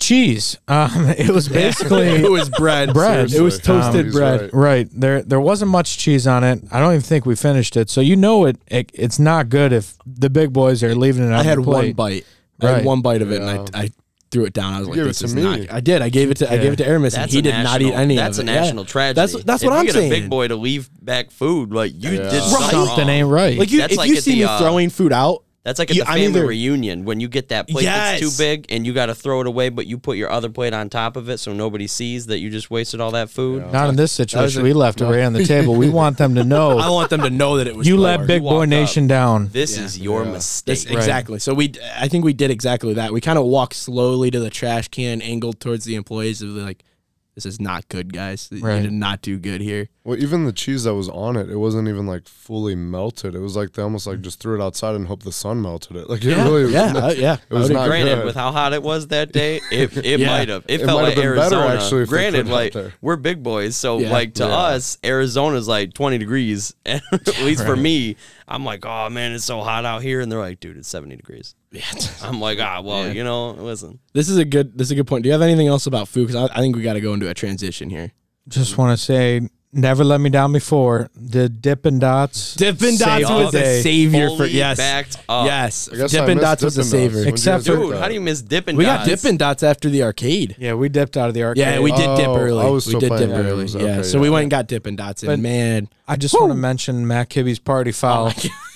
cheese. 0.00 0.58
Um, 0.68 1.06
it 1.18 1.30
was 1.30 1.48
basically 1.48 2.06
it 2.24 2.30
was 2.30 2.48
bread. 2.50 2.92
Bread. 2.94 3.32
It 3.32 3.40
was 3.40 3.58
toasted 3.58 4.06
He's 4.06 4.14
bread. 4.14 4.40
right. 4.42 4.54
right 4.54 4.88
there. 4.92 5.22
There 5.22 5.40
wasn't 5.40 5.70
much 5.70 5.98
cheese 5.98 6.26
on 6.26 6.44
it. 6.44 6.62
I 6.70 6.80
don't 6.80 6.92
even 6.92 7.02
think 7.02 7.26
we 7.26 7.34
finished 7.36 7.76
it. 7.76 7.90
So 7.90 8.00
you 8.00 8.16
know 8.16 8.44
it. 8.46 8.58
it 8.68 8.90
it's 8.94 9.18
not 9.18 9.48
good 9.48 9.72
if 9.72 9.96
the 10.06 10.30
big 10.30 10.52
boys 10.52 10.82
are 10.82 10.94
leaving 10.94 11.24
it 11.24 11.26
on 11.26 11.32
I 11.32 11.42
had 11.42 11.58
the 11.58 11.62
one 11.62 11.92
plate. 11.92 11.96
bite. 11.96 12.26
I 12.60 12.76
had 12.76 12.84
one 12.84 13.02
bite 13.02 13.20
of 13.22 13.32
it, 13.32 13.42
Yeah. 13.42 13.50
and 13.50 13.70
I, 13.74 13.82
I 13.82 13.88
threw 14.34 14.44
it 14.44 14.52
down. 14.52 14.74
I 14.74 14.80
was 14.80 14.88
like, 14.88 14.96
gave 14.96 15.04
it 15.04 15.08
"This 15.08 15.18
to 15.20 15.24
is 15.26 15.34
me. 15.34 15.42
not." 15.42 15.72
I 15.72 15.80
did. 15.80 16.02
I 16.02 16.08
gave 16.10 16.30
it 16.30 16.36
to. 16.38 16.52
I 16.52 16.58
gave 16.58 16.72
it 16.74 16.76
to 16.76 16.86
Aramis, 16.86 17.14
and 17.14 17.22
That's 17.22 17.32
he 17.32 17.38
a 17.38 17.42
did 17.42 17.50
national, 17.52 17.72
not 17.72 17.82
eat 17.82 17.94
any 17.98 18.16
That's 18.16 18.38
of 18.38 18.46
a 18.46 18.50
it. 18.50 18.54
Yeah. 18.54 18.60
national 18.60 18.84
tragedy. 18.84 19.14
That's 19.14 19.44
that's 19.44 19.62
if 19.62 19.66
what 19.70 19.74
you 19.74 19.78
I'm 19.80 19.86
get 19.86 19.94
saying. 19.94 20.12
a 20.12 20.20
big 20.20 20.28
boy 20.28 20.48
to 20.48 20.56
leave 20.56 20.90
back 21.00 21.30
food, 21.30 21.72
like 21.72 21.92
you 21.94 22.10
Yeah. 22.10 22.16
did 22.18 22.32
Right. 22.32 22.42
something, 22.42 22.70
Something 22.70 22.98
wrong. 23.06 23.08
ain't 23.10 23.28
right. 23.28 23.58
Like 23.58 23.70
you, 23.70 23.78
That's 23.78 23.92
if 23.92 23.98
like 23.98 24.10
you 24.10 24.16
at 24.16 24.22
see 24.24 24.32
the, 24.32 24.38
me 24.40 24.44
uh, 24.44 24.58
throwing 24.58 24.90
food 24.90 25.12
out, 25.12 25.43
That's 25.64 25.78
like 25.78 25.90
at 25.90 25.96
the 25.96 26.02
I'm 26.02 26.18
family 26.18 26.40
either- 26.40 26.46
reunion 26.46 27.06
when 27.06 27.20
you 27.20 27.28
get 27.28 27.48
that 27.48 27.66
plate 27.68 27.84
that's 27.86 28.20
too 28.20 28.30
big 28.36 28.66
and 28.68 28.86
you 28.86 28.92
got 28.92 29.06
to 29.06 29.14
throw 29.14 29.40
it 29.40 29.46
away, 29.46 29.70
but 29.70 29.86
you 29.86 29.96
put 29.96 30.18
your 30.18 30.30
other 30.30 30.50
plate 30.50 30.74
on 30.74 30.90
top 30.90 31.16
of 31.16 31.30
it 31.30 31.38
so 31.38 31.54
nobody 31.54 31.86
sees 31.86 32.26
that 32.26 32.38
you 32.40 32.50
just 32.50 32.70
wasted 32.70 33.00
all 33.00 33.12
that 33.12 33.30
food. 33.30 33.72
not 33.72 33.88
in 33.88 33.96
this 33.96 34.12
situation. 34.12 34.62
we 34.62 34.74
left 34.74 35.00
it 35.00 35.06
right 35.06 35.22
on 35.22 35.32
the 35.32 35.44
table. 35.46 35.74
We 35.74 35.88
want 35.88 36.18
them 36.18 36.34
to 36.34 36.44
know. 36.54 36.78
I 36.78 36.90
want 36.90 37.08
them 37.08 37.22
to 37.22 37.30
know 37.30 37.56
that 37.56 37.66
it 37.66 37.74
was. 37.74 37.88
you 37.88 37.94
poor. 37.94 38.02
let 38.04 38.26
Big 38.26 38.42
You 38.42 38.48
Boy 38.50 38.56
walk 38.60 38.68
Nation 38.68 39.06
down. 39.06 39.48
This 39.52 39.78
Yeah. 39.78 39.84
is 39.84 39.98
your 39.98 40.24
Yeah. 40.24 40.32
mistake. 40.32 40.66
This, 40.66 40.84
exactly. 40.84 41.38
So 41.38 41.54
we, 41.54 41.72
I 41.96 42.08
think 42.08 42.26
we 42.26 42.34
did 42.34 42.50
exactly 42.50 42.92
that. 42.94 43.12
We 43.14 43.22
kind 43.22 43.38
of 43.38 43.46
walked 43.46 43.74
slowly 43.74 44.30
to 44.32 44.40
the 44.40 44.50
trash 44.50 44.88
can, 44.88 45.22
angled 45.22 45.60
towards 45.60 45.86
the 45.86 45.94
employees, 45.94 46.42
of 46.42 46.50
like, 46.50 46.84
"This 47.34 47.46
is 47.46 47.60
not 47.60 47.88
good, 47.88 48.12
guys. 48.12 48.48
Right. 48.52 48.76
You 48.76 48.82
did 48.82 48.92
not 48.92 49.22
do 49.22 49.38
good 49.38 49.60
here." 49.60 49.88
Well, 50.04 50.18
even 50.18 50.44
the 50.44 50.52
cheese 50.52 50.84
that 50.84 50.94
was 50.94 51.08
on 51.08 51.36
it, 51.36 51.48
it 51.48 51.56
wasn't 51.56 51.88
even 51.88 52.06
like 52.06 52.28
fully 52.28 52.74
melted. 52.74 53.34
It 53.34 53.38
was 53.40 53.56
like 53.56 53.72
they 53.72 53.82
almost 53.82 54.06
like 54.06 54.20
just 54.20 54.38
threw 54.38 54.54
it 54.60 54.62
outside 54.62 54.94
and 54.94 55.06
hoped 55.06 55.24
the 55.24 55.32
sun 55.32 55.62
melted 55.62 55.96
it. 55.96 56.10
Like 56.10 56.22
it 56.24 56.28
Yeah, 56.36 56.44
really, 56.44 56.72
yeah, 56.72 56.92
uh, 56.94 57.10
yeah. 57.16 57.36
It 57.50 57.54
was 57.54 57.70
I 57.70 57.72
would 57.72 57.72
not 57.72 57.88
Granted, 57.88 58.14
good. 58.16 58.24
with 58.26 58.34
how 58.34 58.52
hot 58.52 58.72
it 58.74 58.82
was 58.82 59.08
that 59.08 59.32
day, 59.32 59.60
it, 59.72 59.96
it 59.96 60.20
Yeah. 60.20 60.26
might 60.26 60.48
have. 60.50 60.64
It, 60.68 60.82
It 60.82 60.84
felt 60.84 61.02
like 61.02 61.14
have 61.14 61.22
been 61.24 61.34
better, 61.36 61.56
Arizona. 61.56 61.74
actually, 61.82 62.02
if 62.02 62.08
Granted, 62.10 62.46
put 62.46 62.50
it 62.50 62.52
out 62.52 62.54
like 62.54 62.72
there. 62.74 62.92
we're 63.00 63.16
big 63.16 63.42
boys, 63.42 63.76
so 63.76 63.98
Yeah. 63.98 64.12
like 64.12 64.34
to 64.34 64.44
Yeah. 64.44 64.54
us, 64.56 64.98
Arizona's 65.02 65.66
like 65.68 65.94
20 65.94 66.18
degrees. 66.18 66.74
At 66.86 67.02
least 67.42 67.64
for 67.64 67.74
me, 67.76 68.16
I'm 68.46 68.64
like, 68.64 68.84
oh 68.84 69.08
man, 69.08 69.32
it's 69.32 69.44
so 69.44 69.62
hot 69.62 69.84
out 69.86 70.02
here, 70.02 70.20
and 70.20 70.30
they're 70.30 70.38
like, 70.38 70.60
dude, 70.60 70.76
it's 70.76 70.88
70 70.88 71.16
degrees. 71.16 71.54
Yeah. 71.74 71.82
I'm 72.22 72.40
like, 72.40 72.58
ah, 72.60 72.80
well, 72.82 73.06
Yeah. 73.06 73.12
you 73.12 73.24
know, 73.24 73.50
listen. 73.50 73.98
This 74.12 74.28
is 74.28 74.36
a 74.38 74.44
good. 74.44 74.78
This 74.78 74.88
is 74.88 74.92
a 74.92 74.94
good 74.94 75.06
point. 75.06 75.22
Do 75.24 75.28
you 75.28 75.32
have 75.32 75.42
anything 75.42 75.66
else 75.66 75.86
about 75.86 76.08
food? 76.08 76.28
Because 76.28 76.48
I, 76.50 76.54
I 76.56 76.60
think 76.60 76.76
we 76.76 76.82
got 76.82 76.94
to 76.94 77.00
go 77.00 77.12
into 77.14 77.28
a 77.28 77.34
transition 77.34 77.90
here. 77.90 78.12
Just 78.48 78.76
want 78.78 78.96
to 78.96 79.02
say, 79.02 79.48
never 79.72 80.04
let 80.04 80.20
me 80.20 80.28
down 80.30 80.52
before. 80.52 81.08
The 81.16 81.48
Dippin' 81.48 81.98
Dots. 81.98 82.54
Dippin' 82.56 82.96
Dots 82.98 83.28
was 83.30 83.52
the 83.52 83.58
a 83.58 83.62
day. 83.62 83.80
savior 83.80 84.28
for 84.28 84.36
Fully 84.36 84.50
yes, 84.50 84.78
yes. 84.78 85.88
I 85.90 85.96
guess 85.96 86.12
Dippin' 86.12 86.38
Dots 86.38 86.62
was 86.62 86.76
a 86.76 86.82
Dippin' 86.82 86.90
Dots. 86.90 86.90
savior. 86.90 87.18
When'd 87.24 87.28
Except 87.30 87.64
for- 87.64 87.70
get 87.76 87.80
Dude, 87.80 87.96
how 87.96 88.08
do 88.08 88.14
you 88.14 88.20
miss 88.20 88.42
Dippin' 88.42 88.76
We 88.76 88.84
got 88.84 89.06
Dippin' 89.06 89.38
Dots 89.38 89.62
after 89.62 89.88
the 89.88 90.02
arcade. 90.02 90.56
Yeah, 90.58 90.74
we 90.74 90.90
dipped 90.90 91.16
out 91.16 91.28
of 91.28 91.34
the 91.34 91.42
arcade. 91.42 91.60
Yeah, 91.60 91.80
we 91.80 91.90
did 91.90 92.16
dip 92.16 92.28
Oh, 92.28 92.36
early. 92.38 92.64
I 92.64 92.68
was 92.68 92.86
we 92.86 92.92
did 93.00 93.08
dip 93.16 93.30
early. 93.30 93.62
games. 93.62 93.74
Yeah, 93.74 93.82
Okay, 93.82 94.02
so 94.02 94.20
we 94.20 94.28
yeah. 94.28 94.32
went 94.34 94.42
and 94.42 94.50
got 94.50 94.66
Dippin' 94.68 94.94
Dots, 94.96 95.22
and 95.22 95.28
But- 95.28 95.38
man, 95.40 95.88
I 96.06 96.16
just 96.16 96.34
want 96.34 96.50
to 96.50 96.54
mention 96.56 97.06
Matt 97.06 97.30
Kibbe's 97.30 97.58
party 97.58 97.92
foul. 97.92 98.30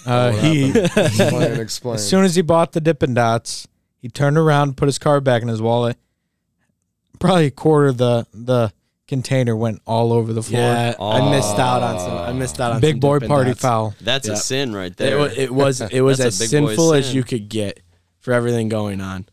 Uh, 0.07 0.33
he, 0.33 0.71
explain, 0.71 1.43
explain. 1.61 1.95
as 1.97 2.09
soon 2.09 2.25
as 2.25 2.35
he 2.37 2.43
bought 2.43 2.73
the 2.73 2.81
Dippin' 2.81 3.15
Dots, 3.15 3.67
he 4.01 4.09
turned 4.09 4.39
around, 4.39 4.77
put 4.77 4.87
his 4.87 4.99
card 4.99 5.25
back 5.25 5.43
in 5.43 5.49
his 5.49 5.61
wallet. 5.61 5.97
Probably 7.19 7.47
a 7.47 7.51
quarter 7.51 7.89
of 7.89 7.97
the 7.97 8.27
the 8.33 8.73
container 9.09 9.57
went 9.57 9.81
all 9.87 10.13
over 10.13 10.33
the 10.33 10.43
floor. 10.43 10.61
yeah, 10.61 10.95
I 11.01 11.31
missed 11.31 11.59
out 11.59 11.83
on 11.83 11.99
some. 11.99 12.17
I 12.17 12.33
missed 12.33 12.61
out 12.61 12.73
on 12.73 12.81
Big 12.81 12.95
some 12.95 13.01
boy 13.01 13.15
Dippin' 13.17 13.29
party 13.29 13.51
Dots. 13.51 13.61
foul. 13.61 13.95
That's 14.01 14.29
Yeah. 14.29 14.35
a 14.35 14.37
sin 14.37 14.75
right 14.75 14.93
It, 14.93 14.97
there. 14.99 15.19
wa- 15.19 15.25
it 15.37 15.53
was 15.53 15.81
it 15.81 16.01
was 16.03 16.19
That's 16.19 16.41
as 16.41 16.53
a 16.53 16.57
big 16.57 16.63
boy 16.63 16.69
sinful 16.69 16.95
as 16.95 17.07
sin. 17.07 17.17
you 17.17 17.25
could 17.25 17.49
get 17.49 17.81
for 18.21 18.33
everything 18.33 18.69
going 18.69 19.01
on. 19.01 19.27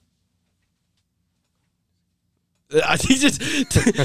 I 2.83 2.97
he 2.97 3.15
just 3.15 3.41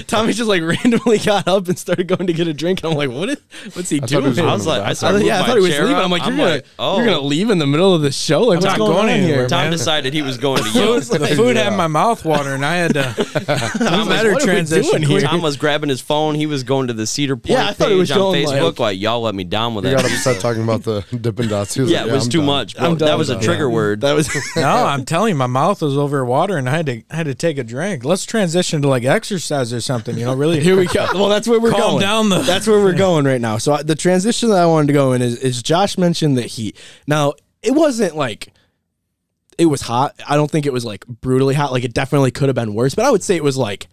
Tommy 0.07 0.35
just 0.35 0.49
like 0.49 0.63
randomly 0.63 1.19
got 1.19 1.49
up 1.49 1.69
and 1.69 1.79
started 1.79 2.09
going 2.09 2.27
to 2.27 2.35
get 2.35 2.47
a 2.47 2.53
drink. 2.53 2.83
And 2.85 2.93
I'm 2.93 2.99
like, 2.99 3.09
what 3.09 3.31
is 3.31 3.39
what's 3.73 3.89
he 3.89 3.97
I 3.97 4.01
thought 4.01 4.23
he 4.25 4.33
doing? 4.35 4.49
I 4.49 4.53
was 4.53 4.67
like, 4.67 4.83
I 4.83 4.91
I 4.91 4.95
thought, 4.95 5.25
yeah, 5.25 5.41
I 5.43 5.47
thought 5.47 5.57
he 5.57 5.63
was 5.63 5.79
leaving. 5.79 5.95
up. 5.95 6.05
I'm 6.05 6.11
like, 6.11 6.23
you're 6.23 6.33
I'm 6.33 6.37
gonna 6.37 6.51
like, 6.51 6.67
oh. 6.79 6.97
you're 6.99 7.07
gonna 7.07 7.21
leave 7.21 7.49
in 7.49 7.59
the 7.59 7.67
middle 7.67 7.95
of 7.95 8.03
the 8.03 8.13
show? 8.13 8.43
Like, 8.43 8.57
what's 8.57 8.67
not 8.67 8.77
going, 8.77 8.93
going 8.93 9.05
on 9.05 9.09
anywhere, 9.09 9.35
here? 9.39 9.49
Tom 9.49 9.63
man. 9.63 9.73
decided 9.73 10.13
he 10.13 10.21
was 10.21 10.37
going 10.37 10.59
to 10.63 10.65
Food, 10.71 10.75
Yelp. 10.75 11.05
the 11.05 11.37
food 11.37 11.57
had 11.57 11.75
my 11.75 11.87
mouth 11.87 12.23
watering. 12.23 12.57
And 12.57 12.67
I 12.67 12.77
had 12.77 12.93
to. 12.95 13.03
Tom, 13.79 14.09
better 14.09 14.33
what 14.35 14.43
are 14.43 14.47
we 14.47 14.53
transition 14.53 15.01
doing 15.01 15.03
here? 15.05 15.21
Tom 15.23 15.41
was 15.41 15.57
grabbing 15.57 15.89
his 15.89 16.03
phone. 16.03 16.35
He 16.35 16.45
was 16.45 16.63
going 16.63 16.89
to 16.89 16.93
the 16.93 17.07
Cedar 17.07 17.37
Point 17.37 17.51
Yeah, 17.59 17.69
I 17.69 17.73
thought 17.73 17.91
it 17.91 17.95
was 17.95 18.11
page 18.11 18.19
on 18.19 18.35
Facebook. 18.35 18.63
like- 18.63 18.79
Like, 18.79 19.01
y'all 19.01 19.23
let 19.23 19.35
me 19.35 19.45
down 19.45 19.75
with 19.75 19.85
He 19.87 19.91
that. 19.91 20.03
got 20.03 20.11
upset 20.13 20.39
talking 20.39 20.63
about 20.63 20.83
the 20.83 21.03
Dippin' 21.19 21.49
Dots. 21.49 21.75
He 21.75 21.85
yeah, 21.85 22.05
it 22.05 22.13
was 22.13 22.29
too 22.29 22.43
much. 22.43 22.77
Bro. 22.77 22.85
I'm 22.87 22.97
done, 22.99 23.09
that 23.09 23.17
was 23.17 23.31
a 23.31 23.41
trigger 23.41 23.71
word. 23.71 24.03
That 24.03 24.13
was 24.13 24.29
No, 24.55 24.63
I'm 24.69 25.07
telling 25.07 25.31
you, 25.31 25.37
my 25.37 25.47
mouth 25.47 25.81
was 25.81 25.97
over 25.97 26.23
water, 26.27 26.59
and 26.59 26.69
I 26.69 26.73
had 26.77 26.87
to 26.87 27.03
I 27.11 27.17
had 27.17 27.27
to 27.27 27.35
take 27.35 27.57
a 27.57 27.65
drink. 27.65 28.05
Let's 28.05 28.27
transition 28.27 28.50
to 28.53 28.89
like 28.89 29.05
exercise 29.05 29.73
or 29.73 29.81
something. 29.81 30.17
You 30.19 30.27
know, 30.27 30.35
really. 30.35 30.61
Here 30.63 30.77
we 30.77 30.87
go. 30.87 31.07
Well, 31.15 31.29
that's 31.29 31.47
where 31.49 31.61
we're 31.61 31.71
Calm 31.71 31.81
going. 31.81 32.01
down 32.01 32.29
the- 32.29 32.39
That's 32.51 32.67
where 32.67 32.79
we're 32.81 32.95
going 32.95 33.25
right 33.25 33.41
now. 33.41 33.59
So 33.59 33.73
uh, 33.75 33.83
the 33.83 33.95
transition 33.95 34.51
that 34.51 34.59
I 34.59 34.67
wanted 34.67 34.89
to 34.89 34.93
go 34.93 35.13
in 35.13 35.23
is, 35.23 35.37
is 35.39 35.63
Josh 35.63 35.97
mentioned 35.99 36.37
the 36.37 36.43
heat. 36.43 36.77
Now 37.07 37.35
it 37.63 37.73
wasn't 37.73 38.17
like 38.17 38.53
it 39.59 39.67
was 39.67 39.83
hot. 39.83 40.15
I 40.27 40.37
don't 40.37 40.51
think 40.51 40.67
it 40.67 40.73
was 40.73 40.85
like 40.85 41.07
brutally 41.07 41.55
hot. 41.55 41.73
Like 41.73 41.85
it 41.85 41.93
definitely 41.95 42.31
could 42.31 42.49
have 42.49 42.57
been 42.57 42.75
worse, 42.75 42.95
but 42.95 43.05
I 43.05 43.11
would 43.11 43.23
say 43.23 43.37
it 43.37 43.45
was 43.45 43.57
like 43.57 43.89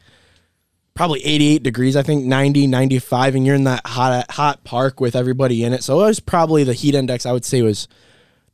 probably 0.93 1.23
88 1.25 1.61
degrees, 1.61 1.95
I 1.95 2.01
think 2.03 2.25
90, 2.25 2.65
95, 2.67 3.35
and 3.35 3.45
you're 3.45 3.55
in 3.55 3.65
that 3.65 3.85
hot 3.85 4.31
hot 4.31 4.63
park 4.63 4.99
with 4.99 5.15
everybody 5.15 5.63
in 5.63 5.73
it. 5.73 5.83
So 5.83 6.01
it 6.01 6.05
was 6.05 6.19
probably 6.19 6.63
the 6.63 6.73
heat 6.73 6.95
index 6.95 7.25
I 7.25 7.31
would 7.33 7.45
say 7.45 7.61
was 7.61 7.87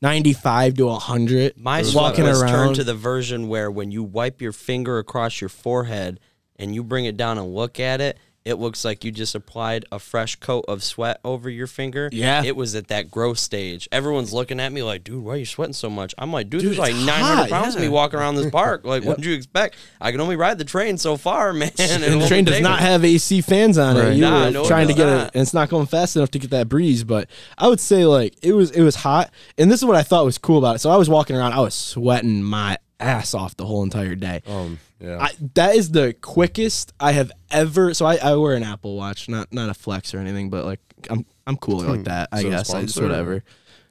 95 0.03 0.73
to 0.75 0.85
100. 0.87 1.57
My 1.57 1.81
Walking 1.81 1.91
sweat 1.91 2.23
was 2.25 2.41
around. 2.41 2.51
turned 2.51 2.75
to 2.75 2.83
the 2.83 2.93
version 2.93 3.47
where 3.47 3.71
when 3.71 3.89
you 3.89 4.03
wipe 4.03 4.41
your 4.41 4.51
finger 4.51 4.99
across 4.99 5.39
your 5.39 5.49
forehead 5.49 6.19
and 6.57 6.75
you 6.75 6.83
bring 6.83 7.05
it 7.05 7.15
down 7.15 7.37
and 7.37 7.55
look 7.55 7.79
at 7.79 8.01
it, 8.01 8.17
it 8.45 8.55
looks 8.55 8.83
like 8.83 9.03
you 9.05 9.11
just 9.11 9.35
applied 9.35 9.85
a 9.91 9.99
fresh 9.99 10.35
coat 10.35 10.65
of 10.67 10.83
sweat 10.83 11.19
over 11.23 11.49
your 11.49 11.67
finger. 11.67 12.09
Yeah. 12.11 12.43
It 12.43 12.55
was 12.55 12.75
at 12.75 12.87
that 12.89 13.09
growth 13.09 13.37
stage. 13.39 13.87
Everyone's 13.91 14.33
looking 14.33 14.59
at 14.59 14.71
me 14.71 14.83
like, 14.83 15.03
dude, 15.03 15.23
why 15.23 15.33
are 15.33 15.37
you 15.37 15.45
sweating 15.45 15.73
so 15.73 15.89
much? 15.89 16.13
I'm 16.17 16.33
like, 16.33 16.49
dude, 16.49 16.61
Dude, 16.61 16.69
there's 16.71 16.79
like 16.79 16.93
900 16.95 17.15
hot, 17.35 17.49
pounds 17.49 17.75
of 17.75 17.81
me 17.81 17.87
walking 17.89 18.19
around 18.19 18.35
this 18.35 18.51
park. 18.51 18.81
Like, 18.93 19.05
what 19.05 19.15
did 19.17 19.25
you 19.25 19.33
expect? 19.33 19.75
I 20.01 20.11
can 20.11 20.19
only 20.19 20.35
ride 20.35 20.57
the 20.57 20.65
train 20.65 20.97
so 20.97 21.15
far, 21.17 21.53
man. 21.53 21.71
and 21.79 22.21
the 22.21 22.27
train 22.27 22.43
does 22.45 22.59
not 22.61 22.79
have 22.79 23.05
AC 23.05 23.41
fans 23.41 23.77
on 23.77 23.95
it. 23.97 23.99
Right. 24.01 24.13
You 24.15 24.21
Nah, 24.21 24.45
were 24.45 24.51
no, 24.51 24.63
it 24.63 24.67
trying 24.67 24.87
to 24.89 24.93
get 24.93 25.05
not. 25.05 25.27
it, 25.27 25.31
and 25.35 25.41
it's 25.41 25.53
not 25.53 25.69
going 25.69 25.85
fast 25.85 26.15
enough 26.15 26.31
to 26.31 26.39
get 26.39 26.49
that 26.51 26.67
breeze. 26.69 27.03
But 27.03 27.29
I 27.57 27.67
would 27.69 27.79
say 27.79 28.05
like 28.05 28.35
it 28.43 28.53
was 28.53 28.71
it 28.71 28.81
was 28.83 28.95
hot, 28.97 29.31
and 29.57 29.71
this 29.71 29.79
is 29.79 29.85
what 29.85 29.95
I 29.95 30.03
thought 30.03 30.25
was 30.25 30.37
cool 30.37 30.57
about 30.57 30.75
it. 30.75 30.79
So 30.79 30.89
I 30.91 30.97
was 30.97 31.09
walking 31.09 31.35
around, 31.35 31.53
I 31.53 31.59
was 31.61 31.73
sweating 31.73 32.43
my 32.43 32.77
ass 32.99 33.33
off 33.33 33.55
the 33.57 33.65
whole 33.65 33.83
entire 33.83 34.15
day. 34.15 34.41
Um, 34.47 34.79
yeah. 35.03 35.17
I, 35.19 35.31
that 35.55 35.75
is 35.75 35.91
the 35.91 36.13
quickest 36.13 36.93
I 36.97 37.11
have 37.11 37.31
ever. 37.51 37.93
So 37.93 38.05
I, 38.05 38.15
I 38.15 38.35
wear 38.35 38.55
an 38.55 38.63
Apple 38.63 38.95
Watch, 38.95 39.27
not 39.27 39.51
not 39.51 39.69
a 39.69 39.73
flex 39.73 40.13
or 40.13 40.19
anything, 40.19 40.49
but 40.49 40.63
like 40.63 40.79
I'm 41.09 41.25
I'm 41.45 41.57
cool 41.57 41.81
like 41.81 41.97
hmm. 41.97 42.03
that. 42.03 42.29
I 42.31 42.37
Is 42.37 42.43
it 42.43 42.47
a 42.47 42.49
guess 42.51 42.73
I 42.73 42.81
just 42.83 42.95
sponsor? 42.95 43.09
whatever. 43.09 43.43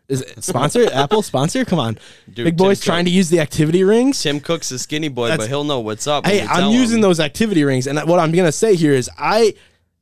Is 0.08 0.22
it 0.22 0.42
sponsor? 0.42 0.90
Apple 0.92 1.20
sponsor? 1.20 1.66
Come 1.66 1.78
on, 1.78 1.98
Dude, 2.32 2.46
big 2.46 2.56
boys 2.56 2.80
Tim 2.80 2.86
trying 2.86 3.04
Cook- 3.04 3.10
to 3.10 3.16
use 3.16 3.28
the 3.28 3.40
activity 3.40 3.84
rings. 3.84 4.22
Tim 4.22 4.40
Cook's 4.40 4.70
a 4.70 4.78
skinny 4.78 5.08
boy, 5.08 5.28
That's- 5.28 5.46
but 5.46 5.50
he'll 5.50 5.64
know 5.64 5.80
what's 5.80 6.06
up. 6.06 6.24
when 6.24 6.34
Hey, 6.34 6.40
we 6.42 6.48
I'm 6.48 6.56
tell 6.56 6.72
using 6.72 6.98
him. 6.98 7.02
those 7.02 7.20
activity 7.20 7.62
rings, 7.62 7.86
and 7.86 7.98
what 8.00 8.18
I'm 8.18 8.32
gonna 8.32 8.50
say 8.50 8.74
here 8.74 8.94
is 8.94 9.10
I 9.18 9.54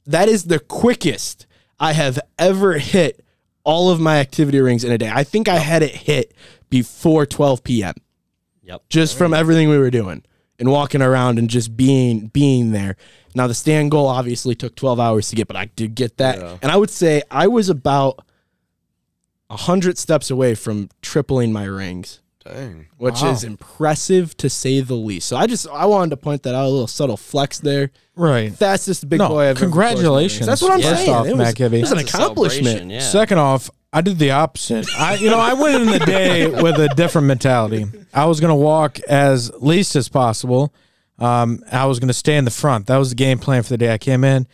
that 0.07 0.29
is 0.29 0.44
the 0.44 0.61
quickest 0.61 1.46
I 1.81 1.92
have 1.92 2.20
ever 2.38 2.79
hit 2.79 3.25
all 3.64 3.90
of 3.90 3.99
my 3.99 4.18
activity 4.20 4.61
rings 4.61 4.85
in 4.85 4.92
a 4.92 4.99
day. 4.99 5.11
I 5.12 5.25
think 5.25 5.49
I 5.49 5.57
had 5.57 5.83
it 5.83 5.94
hit 5.94 6.33
before 6.70 7.27
12 7.27 7.64
p.m. 7.64 7.94
Yep. 8.62 8.83
just 8.88 9.18
from 9.18 9.35
everything 9.35 9.68
we 9.68 9.79
were 9.79 9.90
doing 9.90 10.23
and 10.61 10.70
walking 10.70 11.03
around 11.03 11.38
and 11.40 11.51
just 11.51 11.77
being 11.77 12.29
being 12.29 12.70
there. 12.70 12.96
Now 13.35 13.46
the 13.49 13.55
stand 13.55 13.90
goal 13.90 14.07
obviously 14.07 14.55
took 14.55 14.77
12 14.77 15.01
hours 15.01 15.29
to 15.31 15.37
get, 15.37 15.49
but 15.49 15.57
I 15.57 15.64
did 15.66 15.94
get 15.96 16.18
that. 16.18 16.38
Yeah. 16.38 16.59
And 16.62 16.70
I 16.70 16.77
would 16.77 16.90
say 16.90 17.23
I 17.31 17.49
was 17.49 17.68
about 17.68 18.18
a 19.49 19.55
100 19.55 19.99
steps 19.99 20.31
away 20.31 20.55
from 20.55 20.88
tripling 21.03 21.53
my 21.53 21.64
rings, 21.64 22.20
Dang. 22.44 22.87
which 22.99 23.20
Wow. 23.23 23.31
is 23.33 23.42
impressive 23.42 24.37
to 24.37 24.49
say 24.49 24.81
the 24.81 24.94
least. 24.94 25.27
So 25.29 25.37
I 25.37 25.46
just 25.46 25.66
I 25.68 25.87
wanted 25.87 26.11
to 26.11 26.16
point 26.16 26.42
that 26.44 26.55
out 26.55 26.66
a 26.66 26.68
little 26.68 26.87
subtle 26.87 27.16
flex 27.16 27.59
there. 27.59 27.90
Right. 28.14 28.55
Fastest 28.55 29.09
big 29.09 29.18
No, 29.18 29.29
boy 29.29 29.42
I've 29.49 29.57
ever 29.57 29.61
forced 29.61 29.75
my 29.75 29.83
rings. 29.87 29.90
congratulations. 29.99 30.46
That's 30.46 30.62
what 30.62 30.73
I'm 30.73 30.83
First 30.83 30.96
saying. 30.96 31.11
off, 31.11 31.27
it 31.27 31.37
was, 31.37 31.38
Matt 31.38 31.55
Kibbe. 31.57 31.79
it 31.79 31.81
was 31.81 31.92
an 31.92 31.99
accomplishment. 31.99 32.90
Yeah. 32.90 33.01
Second 33.01 33.38
off, 33.38 33.70
I 33.92 34.00
did 34.03 34.18
the 34.18 34.31
opposite. 34.31 34.87
I, 34.96 35.14
you 35.16 35.31
know, 35.31 35.38
I 35.40 35.55
went 35.55 35.83
in 35.83 35.87
the 35.90 35.98
day 35.98 36.46
with 36.48 36.79
a 36.79 36.88
different 36.94 37.26
mentality. 37.26 37.87
I 38.14 38.26
was 38.26 38.38
going 38.40 38.50
to 38.50 38.55
walk 38.55 39.00
as 39.00 39.50
least 39.61 39.96
as 39.96 40.09
possible. 40.09 40.72
Um, 41.18 41.62
I 41.72 41.87
was 41.87 41.98
going 41.98 42.09
to 42.09 42.14
stay 42.14 42.37
in 42.37 42.44
the 42.44 42.50
front. 42.53 42.87
That 42.87 42.98
was 42.98 43.11
the 43.11 43.16
game 43.16 43.38
plan 43.38 43.62
for 43.64 43.70
the 43.70 43.79
day 43.79 43.92
I 43.92 43.98
came 43.98 44.22
in. 44.24 44.46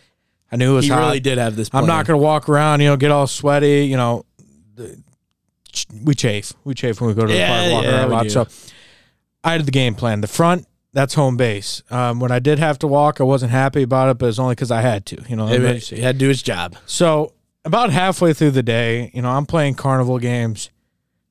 I 0.51 0.55
knew 0.55 0.71
it 0.71 0.75
was 0.75 0.85
He 0.85 0.91
hot. 0.91 0.99
really 1.01 1.19
did 1.19 1.37
have 1.37 1.55
this. 1.55 1.69
I'm 1.71 1.85
not 1.85 2.05
going 2.07 2.17
to 2.19 2.23
walk 2.23 2.49
around, 2.49 2.81
you 2.81 2.87
know, 2.87 2.97
get 2.97 3.11
all 3.11 3.27
sweaty. 3.27 3.85
You 3.85 3.97
know, 3.97 4.25
we 6.03 6.15
chafe. 6.15 6.53
We 6.63 6.73
chafe 6.73 6.99
when 6.99 7.09
we 7.09 7.13
go 7.13 7.21
to 7.25 7.31
the 7.31 7.37
Yeah, 7.37 7.47
park, 7.61 7.71
walk 7.73 7.83
yeah, 7.83 7.91
around 7.99 8.09
a 8.09 8.13
lot. 8.13 8.31
So 8.31 8.47
I 9.43 9.51
had 9.53 9.65
the 9.65 9.71
game 9.71 9.93
plan. 9.95 10.21
The 10.21 10.27
front, 10.27 10.65
that's 10.93 11.13
home 11.13 11.37
base. 11.37 11.83
Um, 11.91 12.19
when 12.19 12.31
I 12.31 12.39
did 12.39 12.59
have 12.59 12.79
to 12.79 12.87
walk, 12.87 13.21
I 13.21 13.23
wasn't 13.23 13.51
happy 13.51 13.83
about 13.83 14.09
it, 14.09 14.17
but 14.17 14.27
it's 14.29 14.39
only 14.39 14.55
because 14.55 14.71
I 14.71 14.81
had 14.81 15.05
to. 15.07 15.23
You 15.29 15.35
know, 15.35 15.45
he 15.47 16.01
had 16.01 16.15
to 16.15 16.19
do 16.19 16.27
his 16.27 16.41
job. 16.41 16.75
So 16.85 17.33
about 17.67 17.91
halfway 17.91 18.33
through 18.33 18.51
the 18.51 18.63
day, 18.63 19.11
you 19.13 19.21
know, 19.21 19.29
I'm 19.29 19.45
playing 19.45 19.75
carnival 19.75 20.19
games. 20.19 20.69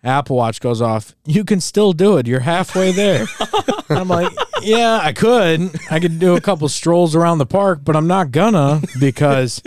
Apple 0.05 0.37
Watch 0.37 0.61
goes 0.61 0.81
off. 0.81 1.17
You 1.25 1.45
can 1.45 1.61
still 1.61 1.93
do 1.93 2.17
it. 2.19 2.27
You're 2.29 2.41
halfway 2.41 2.93
there. 2.93 3.27
I'm 3.89 4.07
like, 4.07 4.33
yeah, 4.63 5.01
I 5.03 5.13
could. 5.13 5.71
I 5.91 5.99
could 5.99 6.21
do 6.21 6.37
a 6.37 6.41
couple 6.41 6.69
strolls 6.69 7.17
around 7.17 7.39
the 7.39 7.47
park, 7.47 7.81
but 7.83 7.97
I'm 7.97 8.07
not 8.07 8.31
gonna 8.31 8.83
because 9.01 9.63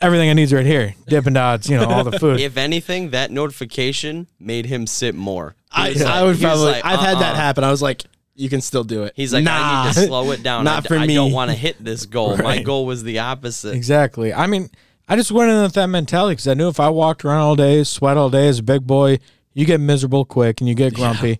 everything 0.00 0.30
I 0.30 0.32
need's 0.34 0.52
right 0.52 0.66
here. 0.66 0.94
Dippin' 1.08 1.32
Dots, 1.32 1.68
you 1.68 1.76
know, 1.76 1.86
all 1.86 2.04
the 2.04 2.18
food. 2.20 2.40
If 2.40 2.56
anything, 2.56 3.10
that 3.10 3.30
notification 3.30 4.28
made 4.38 4.66
him 4.66 4.86
sit 4.86 5.14
more. 5.14 5.56
I, 5.72 5.88
was 5.88 6.02
like- 6.02 6.12
I 6.12 6.22
would 6.22 6.36
he 6.36 6.44
was 6.44 6.52
probably. 6.54 6.72
like, 6.72 6.84
I've 6.84 7.00
had 7.00 7.18
that 7.18 7.32
uh-uh. 7.32 7.34
happen. 7.34 7.64
I 7.64 7.70
was 7.70 7.82
like, 7.82 8.04
you 8.36 8.48
can 8.48 8.60
still 8.60 8.84
do 8.84 9.04
it. 9.04 9.14
He's 9.16 9.32
like, 9.32 9.42
I 9.42 9.44
nah. 9.44 9.86
need 9.86 9.94
to 9.94 10.06
slow 10.06 10.30
it 10.30 10.42
down. 10.42 10.64
Not 10.66 10.84
I, 10.84 10.88
for 10.88 10.96
I 10.96 11.06
me. 11.06 11.14
don't 11.14 11.32
want 11.32 11.50
to 11.50 11.56
hit 11.56 11.82
this 11.82 12.06
goal. 12.06 12.36
My 12.36 12.62
goal 12.62 12.86
was 12.86 13.02
the 13.02 13.20
opposite. 13.20 13.74
Exactly. 13.74 14.32
I 14.32 14.46
mean, 14.46 14.70
I 15.08 15.16
just 15.16 15.30
went 15.30 15.50
in 15.50 15.62
with 15.62 15.74
that 15.74 15.86
mentality 15.86 16.32
because 16.32 16.48
I 16.48 16.54
knew 16.54 16.68
if 16.68 16.80
I 16.80 16.88
walked 16.88 17.24
around 17.24 17.40
all 17.40 17.56
day, 17.56 17.84
sweat 17.84 18.16
all 18.16 18.30
day 18.30 18.48
as 18.48 18.58
a 18.58 18.62
big 18.62 18.86
boy, 18.86 19.18
you 19.54 19.64
get 19.64 19.80
miserable 19.80 20.24
quick 20.24 20.60
and 20.60 20.68
you 20.68 20.74
get 20.74 20.94
grumpy. 20.94 21.38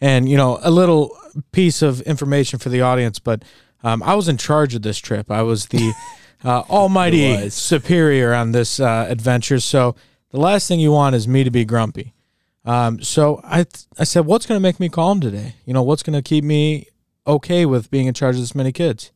And, 0.00 0.28
you 0.28 0.36
know, 0.36 0.58
a 0.62 0.70
little 0.70 1.16
piece 1.52 1.82
of 1.82 2.00
information 2.02 2.58
for 2.58 2.68
the 2.68 2.82
audience, 2.82 3.18
but 3.18 3.44
um, 3.82 4.02
I 4.02 4.14
was 4.14 4.28
in 4.28 4.36
charge 4.36 4.74
of 4.74 4.82
this 4.82 4.98
trip. 4.98 5.30
I 5.30 5.42
was 5.42 5.66
the 5.66 5.94
uh, 6.44 6.62
almighty 6.68 7.48
superior 7.50 8.34
on 8.34 8.52
this 8.52 8.80
uh, 8.80 9.06
adventure. 9.08 9.60
So 9.60 9.94
the 10.30 10.40
last 10.40 10.68
thing 10.68 10.80
you 10.80 10.92
want 10.92 11.14
is 11.14 11.28
me 11.28 11.44
to 11.44 11.50
be 11.50 11.64
grumpy. 11.64 12.12
Um, 12.64 13.00
so 13.00 13.40
I, 13.44 13.64
I 13.96 14.04
said, 14.04 14.26
what's 14.26 14.44
going 14.44 14.58
to 14.58 14.62
make 14.62 14.80
me 14.80 14.88
calm 14.88 15.20
today? 15.20 15.54
You 15.64 15.72
know, 15.72 15.82
what's 15.82 16.02
going 16.02 16.14
to 16.14 16.22
keep 16.22 16.42
me 16.42 16.88
okay 17.26 17.64
with 17.64 17.90
being 17.90 18.06
in 18.06 18.14
charge 18.14 18.34
of 18.34 18.42
this 18.42 18.54
many 18.54 18.72
kids? 18.72 19.12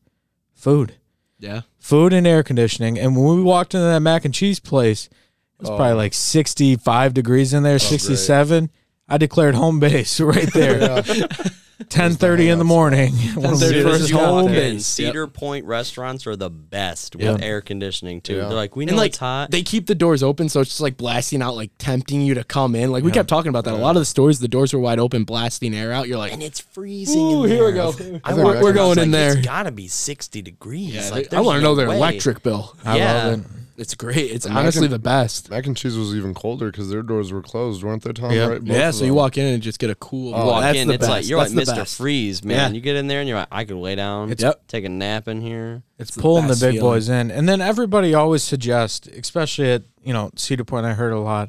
Food 0.55 0.95
Yeah. 1.39 1.63
Food 1.81 2.13
and 2.13 2.27
air 2.27 2.43
conditioning. 2.43 2.99
And 2.99 3.17
when 3.17 3.37
we 3.37 3.43
walked 3.43 3.75
into 3.75 3.87
that 3.87 4.01
mac 4.01 4.25
and 4.25 4.33
cheese 4.33 4.61
place, 4.61 5.07
it 5.07 5.63
was 5.63 5.71
probably 5.71 5.93
oh. 5.93 5.97
like 5.97 6.15
65 6.15 7.13
degrees 7.15 7.53
in 7.53 7.65
there, 7.65 7.79
67. 7.79 8.71
I 9.09 9.19
declared 9.19 9.57
home 9.57 9.81
base 9.81 10.21
right 10.21 10.53
there. 10.53 11.03
10:30 11.89 12.49
in 12.53 12.59
the 12.59 12.65
morning. 12.65 13.13
One 13.35 13.55
of 13.55 13.61
the 13.61 13.83
first 13.83 14.09
just 14.09 14.13
home 14.13 14.53
in. 14.53 14.81
Cedar 14.81 15.27
Point 15.27 15.65
restaurants 15.65 16.27
are 16.27 16.37
the 16.37 16.51
best 16.51 17.17
with 17.17 17.25
Yeah. 17.25 17.39
air 17.41 17.61
conditioning 17.61 18.21
too. 18.21 18.35
Yeah. 18.37 18.41
They're 18.49 18.57
like, 18.57 18.77
we 18.77 18.85
know 18.85 18.91
And 18.91 18.99
like 18.99 19.11
it's 19.13 19.19
hot. 19.19 19.51
they 19.51 19.63
keep 19.63 19.87
the 19.87 19.95
doors 19.95 20.23
open, 20.23 20.49
so 20.49 20.61
it's 20.61 20.71
just 20.71 20.81
like 20.81 20.97
blasting 20.97 21.43
out, 21.43 21.57
like 21.57 21.71
tempting 21.79 22.21
you 22.23 22.35
to 22.35 22.45
come 22.45 22.75
in. 22.75 22.93
Like 22.93 23.03
we 23.05 23.11
kept 23.13 23.29
talking 23.29 23.49
about 23.49 23.65
that. 23.65 23.75
A 23.75 23.77
lot 23.77 23.97
of 23.97 24.01
the 24.01 24.07
stores, 24.07 24.39
the 24.41 24.49
doors 24.49 24.73
were 24.73 24.81
wide 24.81 24.99
open, 24.99 25.25
blasting 25.25 25.75
air 25.75 25.93
out. 25.93 26.07
You're 26.09 26.19
like, 26.19 26.33
and 26.33 26.43
it's 26.43 26.61
freezing. 26.61 27.19
Ooh, 27.21 27.45
in 27.45 27.51
here 27.51 27.65
we 27.65 27.73
there. 27.73 27.73
go. 27.73 27.89
I 28.25 28.31
I 28.31 28.35
think 28.35 28.45
walked 28.45 28.61
we're- 28.61 28.63
we're 28.63 28.71
in, 28.71 28.75
I 28.77 28.79
going 28.79 28.89
was 28.91 28.99
in 28.99 29.11
like, 29.13 29.21
there. 29.21 29.37
It's 29.39 29.47
gotta 29.47 29.71
be 29.73 29.89
sixty 29.89 30.43
degrees. 30.43 30.95
Yeah, 30.95 31.09
like, 31.11 31.27
I 31.27 31.29
there's 31.37 31.47
want 31.47 31.57
to 31.59 31.63
no 31.63 31.71
know 31.71 31.75
their 31.77 31.89
way. 31.89 31.97
electric 31.97 32.43
bill. 32.43 32.77
I 32.85 32.97
Yeah. 32.99 33.25
love 33.25 33.33
it. 33.41 33.47
It's 33.81 33.95
great. 33.95 34.31
It's 34.31 34.45
And 34.45 34.55
mac 34.55 34.63
honestly 34.65 34.85
and- 34.85 34.93
the 34.93 34.99
best. 34.99 35.49
Mac 35.51 35.67
and 35.67 35.75
cheese 35.77 35.97
was 35.97 36.15
even 36.15 36.35
colder 36.35 36.71
because 36.71 36.91
their 36.91 37.03
doors 37.03 37.33
were 37.33 37.41
closed, 37.41 37.83
weren't 37.83 38.03
they, 38.03 38.13
Tom? 38.13 38.31
Yeah. 38.31 38.47
Right? 38.47 38.61
Both 38.63 38.77
Yeah, 38.77 38.89
of 38.91 38.95
so 38.95 39.05
you 39.05 39.11
them. 39.13 39.17
walk 39.17 39.39
in 39.39 39.47
and 39.47 39.63
just 39.63 39.79
get 39.79 39.89
a 39.89 39.95
cool. 39.95 40.29
You 40.31 40.35
oh, 40.37 40.47
walk 40.49 40.61
that's 40.63 40.79
in, 40.79 40.89
the 40.89 40.95
it's 40.95 41.01
best. 41.01 41.11
like 41.11 41.29
you're 41.29 41.41
That's 41.41 41.55
like 41.55 41.65
the 41.67 41.73
Mr. 41.73 41.77
best. 41.77 41.97
Freeze, 41.97 42.45
man. 42.45 42.57
Yeah. 42.57 42.75
You 42.77 42.81
get 42.83 42.97
in 42.97 43.07
there 43.07 43.21
and 43.21 43.29
you're 43.29 43.39
like, 43.39 43.49
I 43.51 43.65
could 43.65 43.77
lay 43.79 43.95
down, 43.95 44.35
Yep. 44.39 44.69
take 44.69 44.85
a 44.85 44.89
nap 44.91 45.29
in 45.29 45.41
here. 45.41 45.83
It's 45.99 46.15
the 46.15 46.21
pulling 46.21 46.43
the 46.45 46.49
best 46.51 46.61
big 46.61 46.75
feeling. 46.75 46.91
boys 46.91 47.09
in. 47.09 47.31
And 47.31 47.49
then 47.49 47.61
everybody 47.63 48.13
always 48.13 48.43
suggests, 48.43 49.07
especially 49.09 49.71
at, 49.73 49.85
you 50.05 50.13
know, 50.13 50.31
Cedar 50.37 50.65
Point 50.65 50.85
I 50.85 50.93
heard 50.93 51.13
a 51.15 51.19
lot, 51.19 51.49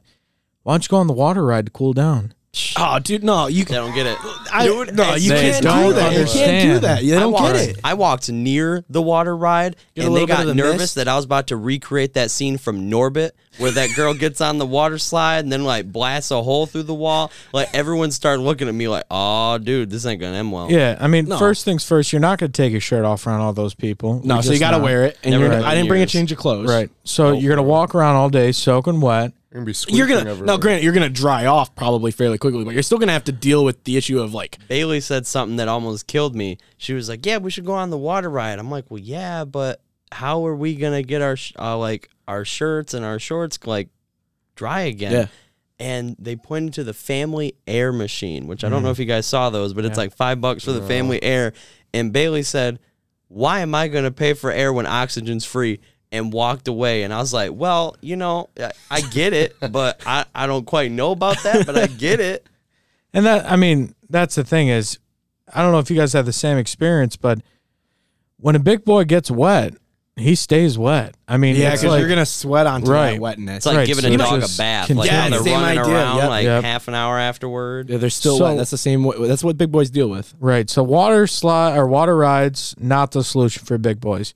why 0.63 0.73
don't 0.73 0.85
you 0.85 0.89
go 0.89 0.97
on 0.97 1.07
the 1.07 1.13
water 1.13 1.43
ride 1.45 1.65
to 1.65 1.71
cool 1.71 1.91
down? 1.93 2.33
Oh, 2.77 2.99
dude, 2.99 3.23
no, 3.23 3.47
you 3.47 3.63
They 3.63 3.75
don't 3.75 3.95
get 3.95 4.07
it. 4.07 4.17
I, 4.51 4.65
no, 4.91 5.15
you 5.15 5.29
They 5.29 5.51
can't 5.51 5.63
don't 5.63 5.89
do 5.89 5.93
that. 5.93 6.11
You 6.11 6.17
can't 6.25 6.33
do 6.35 6.71
understand. 6.75 6.83
that. 6.83 7.03
You 7.03 7.15
I 7.15 7.19
don't 7.21 7.31
walked, 7.31 7.53
get 7.55 7.69
it. 7.69 7.79
I 7.81 7.93
walked 7.93 8.29
near 8.29 8.83
the 8.89 9.01
water 9.01 9.35
ride, 9.37 9.77
Get 9.95 10.03
a 10.03 10.07
and 10.07 10.15
they 10.15 10.21
little 10.21 10.27
bit 10.27 10.33
got 10.33 10.41
of 10.41 10.47
the 10.47 10.55
nervous 10.55 10.79
mist? 10.79 10.95
that 10.95 11.07
I 11.07 11.15
was 11.15 11.23
about 11.23 11.47
to 11.47 11.55
recreate 11.55 12.15
that 12.15 12.29
scene 12.29 12.57
from 12.57 12.89
Norbit, 12.91 13.31
where 13.57 13.71
that 13.71 13.95
girl 13.95 14.13
gets 14.13 14.41
on 14.41 14.57
the 14.57 14.65
water 14.65 14.97
slide 14.97 15.39
and 15.45 15.51
then 15.51 15.63
like 15.63 15.89
blasts 15.93 16.29
a 16.31 16.43
hole 16.43 16.65
through 16.65 16.83
the 16.83 16.93
wall. 16.93 17.31
Like 17.53 17.69
everyone 17.73 18.11
started 18.11 18.41
looking 18.41 18.67
at 18.67 18.73
me 18.75 18.89
like, 18.89 19.05
"Oh, 19.09 19.57
dude, 19.57 19.89
this 19.89 20.05
ain't 20.05 20.19
gonna 20.19 20.35
end 20.35 20.51
well." 20.51 20.69
Yeah, 20.69 20.97
I 20.99 21.07
mean, 21.07 21.25
No. 21.29 21.37
first 21.37 21.63
things 21.63 21.85
first, 21.85 22.11
you're 22.11 22.19
not 22.19 22.37
going 22.39 22.51
to 22.51 22.61
take 22.61 22.73
your 22.73 22.81
shirt 22.81 23.05
off 23.05 23.25
around 23.25 23.39
all 23.39 23.53
those 23.53 23.73
people. 23.75 24.19
No, 24.25 24.35
You're 24.35 24.43
so 24.43 24.49
you 24.49 24.53
just 24.55 24.59
got 24.61 24.71
to 24.71 24.77
not. 24.79 24.83
wear 24.83 25.05
it. 25.05 25.17
And 25.23 25.31
Never 25.31 25.45
you're, 25.45 25.53
done 25.53 25.63
I 25.63 25.71
in 25.71 25.75
didn't 25.77 25.87
bring 25.87 25.99
a 25.99 26.03
years. 26.03 26.11
change 26.11 26.31
of 26.33 26.37
clothes. 26.37 26.67
Right. 26.67 26.89
So 27.05 27.31
you're 27.31 27.55
going 27.55 27.65
to 27.65 27.69
walk 27.69 27.95
around 27.95 28.17
all 28.17 28.29
day 28.29 28.51
soaking 28.51 28.99
wet. 28.99 29.31
You're 29.51 29.63
gonna 29.65 29.73
be 29.73 29.93
You're 29.97 30.07
gonna 30.07 30.19
everywhere. 30.21 30.45
now. 30.45 30.57
Granted, 30.57 30.83
you're 30.85 30.93
gonna 30.93 31.09
dry 31.09 31.45
off 31.45 31.75
probably 31.75 32.11
fairly 32.11 32.37
quickly, 32.37 32.63
but 32.63 32.73
you're 32.73 32.83
still 32.83 32.97
gonna 32.97 33.11
have 33.11 33.25
to 33.25 33.33
deal 33.33 33.65
with 33.65 33.83
the 33.83 33.97
issue 33.97 34.21
of 34.21 34.33
like 34.33 34.57
Bailey 34.69 35.01
said 35.01 35.27
something 35.27 35.57
that 35.57 35.67
almost 35.67 36.07
killed 36.07 36.35
me. 36.35 36.57
She 36.77 36.93
was 36.93 37.09
like, 37.09 37.25
"Yeah, 37.25 37.37
we 37.37 37.51
should 37.51 37.65
go 37.65 37.73
on 37.73 37.89
the 37.89 37.97
water 37.97 38.29
ride." 38.29 38.59
I'm 38.59 38.71
like, 38.71 38.89
"Well, 38.89 38.99
yeah, 39.01 39.43
but 39.43 39.81
how 40.13 40.45
are 40.47 40.55
we 40.55 40.75
gonna 40.75 41.03
get 41.03 41.21
our 41.21 41.35
sh- 41.35 41.51
uh, 41.59 41.77
like 41.77 42.09
our 42.29 42.45
shirts 42.45 42.93
and 42.93 43.03
our 43.03 43.19
shorts 43.19 43.59
like 43.65 43.89
dry 44.55 44.81
again?" 44.81 45.11
Yeah. 45.11 45.25
And 45.79 46.15
they 46.19 46.35
pointed 46.37 46.73
to 46.75 46.83
the 46.83 46.93
family 46.93 47.55
air 47.67 47.91
machine, 47.91 48.47
which 48.47 48.63
I 48.63 48.69
don't 48.69 48.83
know 48.83 48.91
if 48.91 48.99
you 48.99 49.05
guys 49.05 49.25
saw 49.25 49.49
those, 49.49 49.73
but 49.73 49.83
it's 49.83 49.97
like 49.97 50.15
five 50.15 50.39
bucks 50.39 50.63
for 50.63 50.71
the 50.71 50.81
family 50.83 51.21
air. 51.21 51.53
And 51.93 52.13
Bailey 52.13 52.43
said, 52.43 52.79
"Why 53.27 53.59
am 53.61 53.75
I 53.75 53.89
gonna 53.89 54.11
pay 54.11 54.33
for 54.33 54.49
air 54.51 54.71
when 54.71 54.85
oxygen's 54.85 55.43
free?" 55.43 55.79
And 56.13 56.33
walked 56.33 56.67
away. 56.67 57.03
And 57.03 57.13
I 57.13 57.19
was 57.19 57.33
like, 57.33 57.51
"Well, 57.53 57.95
you 58.01 58.17
know, 58.17 58.49
I, 58.59 58.71
I 58.89 59.01
get 59.01 59.31
it, 59.33 59.55
but 59.71 60.01
I 60.05 60.25
I 60.35 60.45
don't 60.45 60.65
quite 60.65 60.91
know 60.91 61.11
about 61.11 61.41
that, 61.43 61.65
but 61.65 61.77
I 61.77 61.87
get 61.87 62.19
it." 62.19 62.45
And 63.13 63.25
that, 63.25 63.49
I 63.49 63.55
mean, 63.55 63.95
that's 64.09 64.35
the 64.35 64.43
thing 64.43 64.67
is, 64.69 64.99
I 65.53 65.61
don't 65.61 65.71
know 65.71 65.79
if 65.79 65.89
you 65.89 65.95
guys 65.97 66.13
have 66.13 66.25
the 66.25 66.33
same 66.33 66.57
experience, 66.57 67.15
but 67.15 67.39
when 68.37 68.55
a 68.55 68.59
big 68.59 68.83
boy 68.85 69.03
gets 69.05 69.29
wet, 69.31 69.73
he 70.17 70.35
stays 70.35 70.77
wet. 70.77 71.15
I 71.27 71.37
mean, 71.37 71.55
Yeah, 71.55 71.69
because 71.71 71.85
like, 71.85 71.99
you're 71.99 72.09
gonna 72.09 72.25
sweat 72.25 72.67
onto 72.67 72.91
Right. 72.91 73.11
that 73.13 73.21
wetness. 73.21 73.57
It's 73.57 73.65
like 73.65 73.77
Right, 73.77 73.87
giving 73.87 74.03
so 74.03 74.13
a 74.13 74.17
dog 74.17 74.43
a 74.43 74.47
bath. 74.57 74.87
can- 74.87 74.97
Like 74.97 75.09
Yeah, 75.09 75.23
when 75.23 75.31
they're 75.31 75.41
same 75.43 75.53
running 75.61 75.79
idea, 75.79 75.93
around 75.93 76.17
yep. 76.17 76.29
like 76.29 76.43
Yep. 76.43 76.63
half 76.63 76.87
an 76.89 76.93
hour 76.95 77.17
afterward. 77.17 77.89
Yeah, 77.89 77.97
they're 77.97 78.09
still 78.09 78.37
So- 78.37 78.43
wet. 78.45 78.57
That's 78.57 78.71
the 78.71 78.77
same. 78.77 79.03
way 79.03 79.15
That's 79.27 79.43
what 79.43 79.57
big 79.57 79.71
boys 79.71 79.89
deal 79.89 80.09
with. 80.09 80.33
Right. 80.39 80.69
So 80.69 80.83
water 80.83 81.27
slide 81.27 81.77
or 81.77 81.87
water 81.87 82.15
rides 82.17 82.75
not 82.79 83.11
the 83.11 83.23
solution 83.23 83.63
for 83.65 83.77
big 83.77 83.99
boys. 84.01 84.33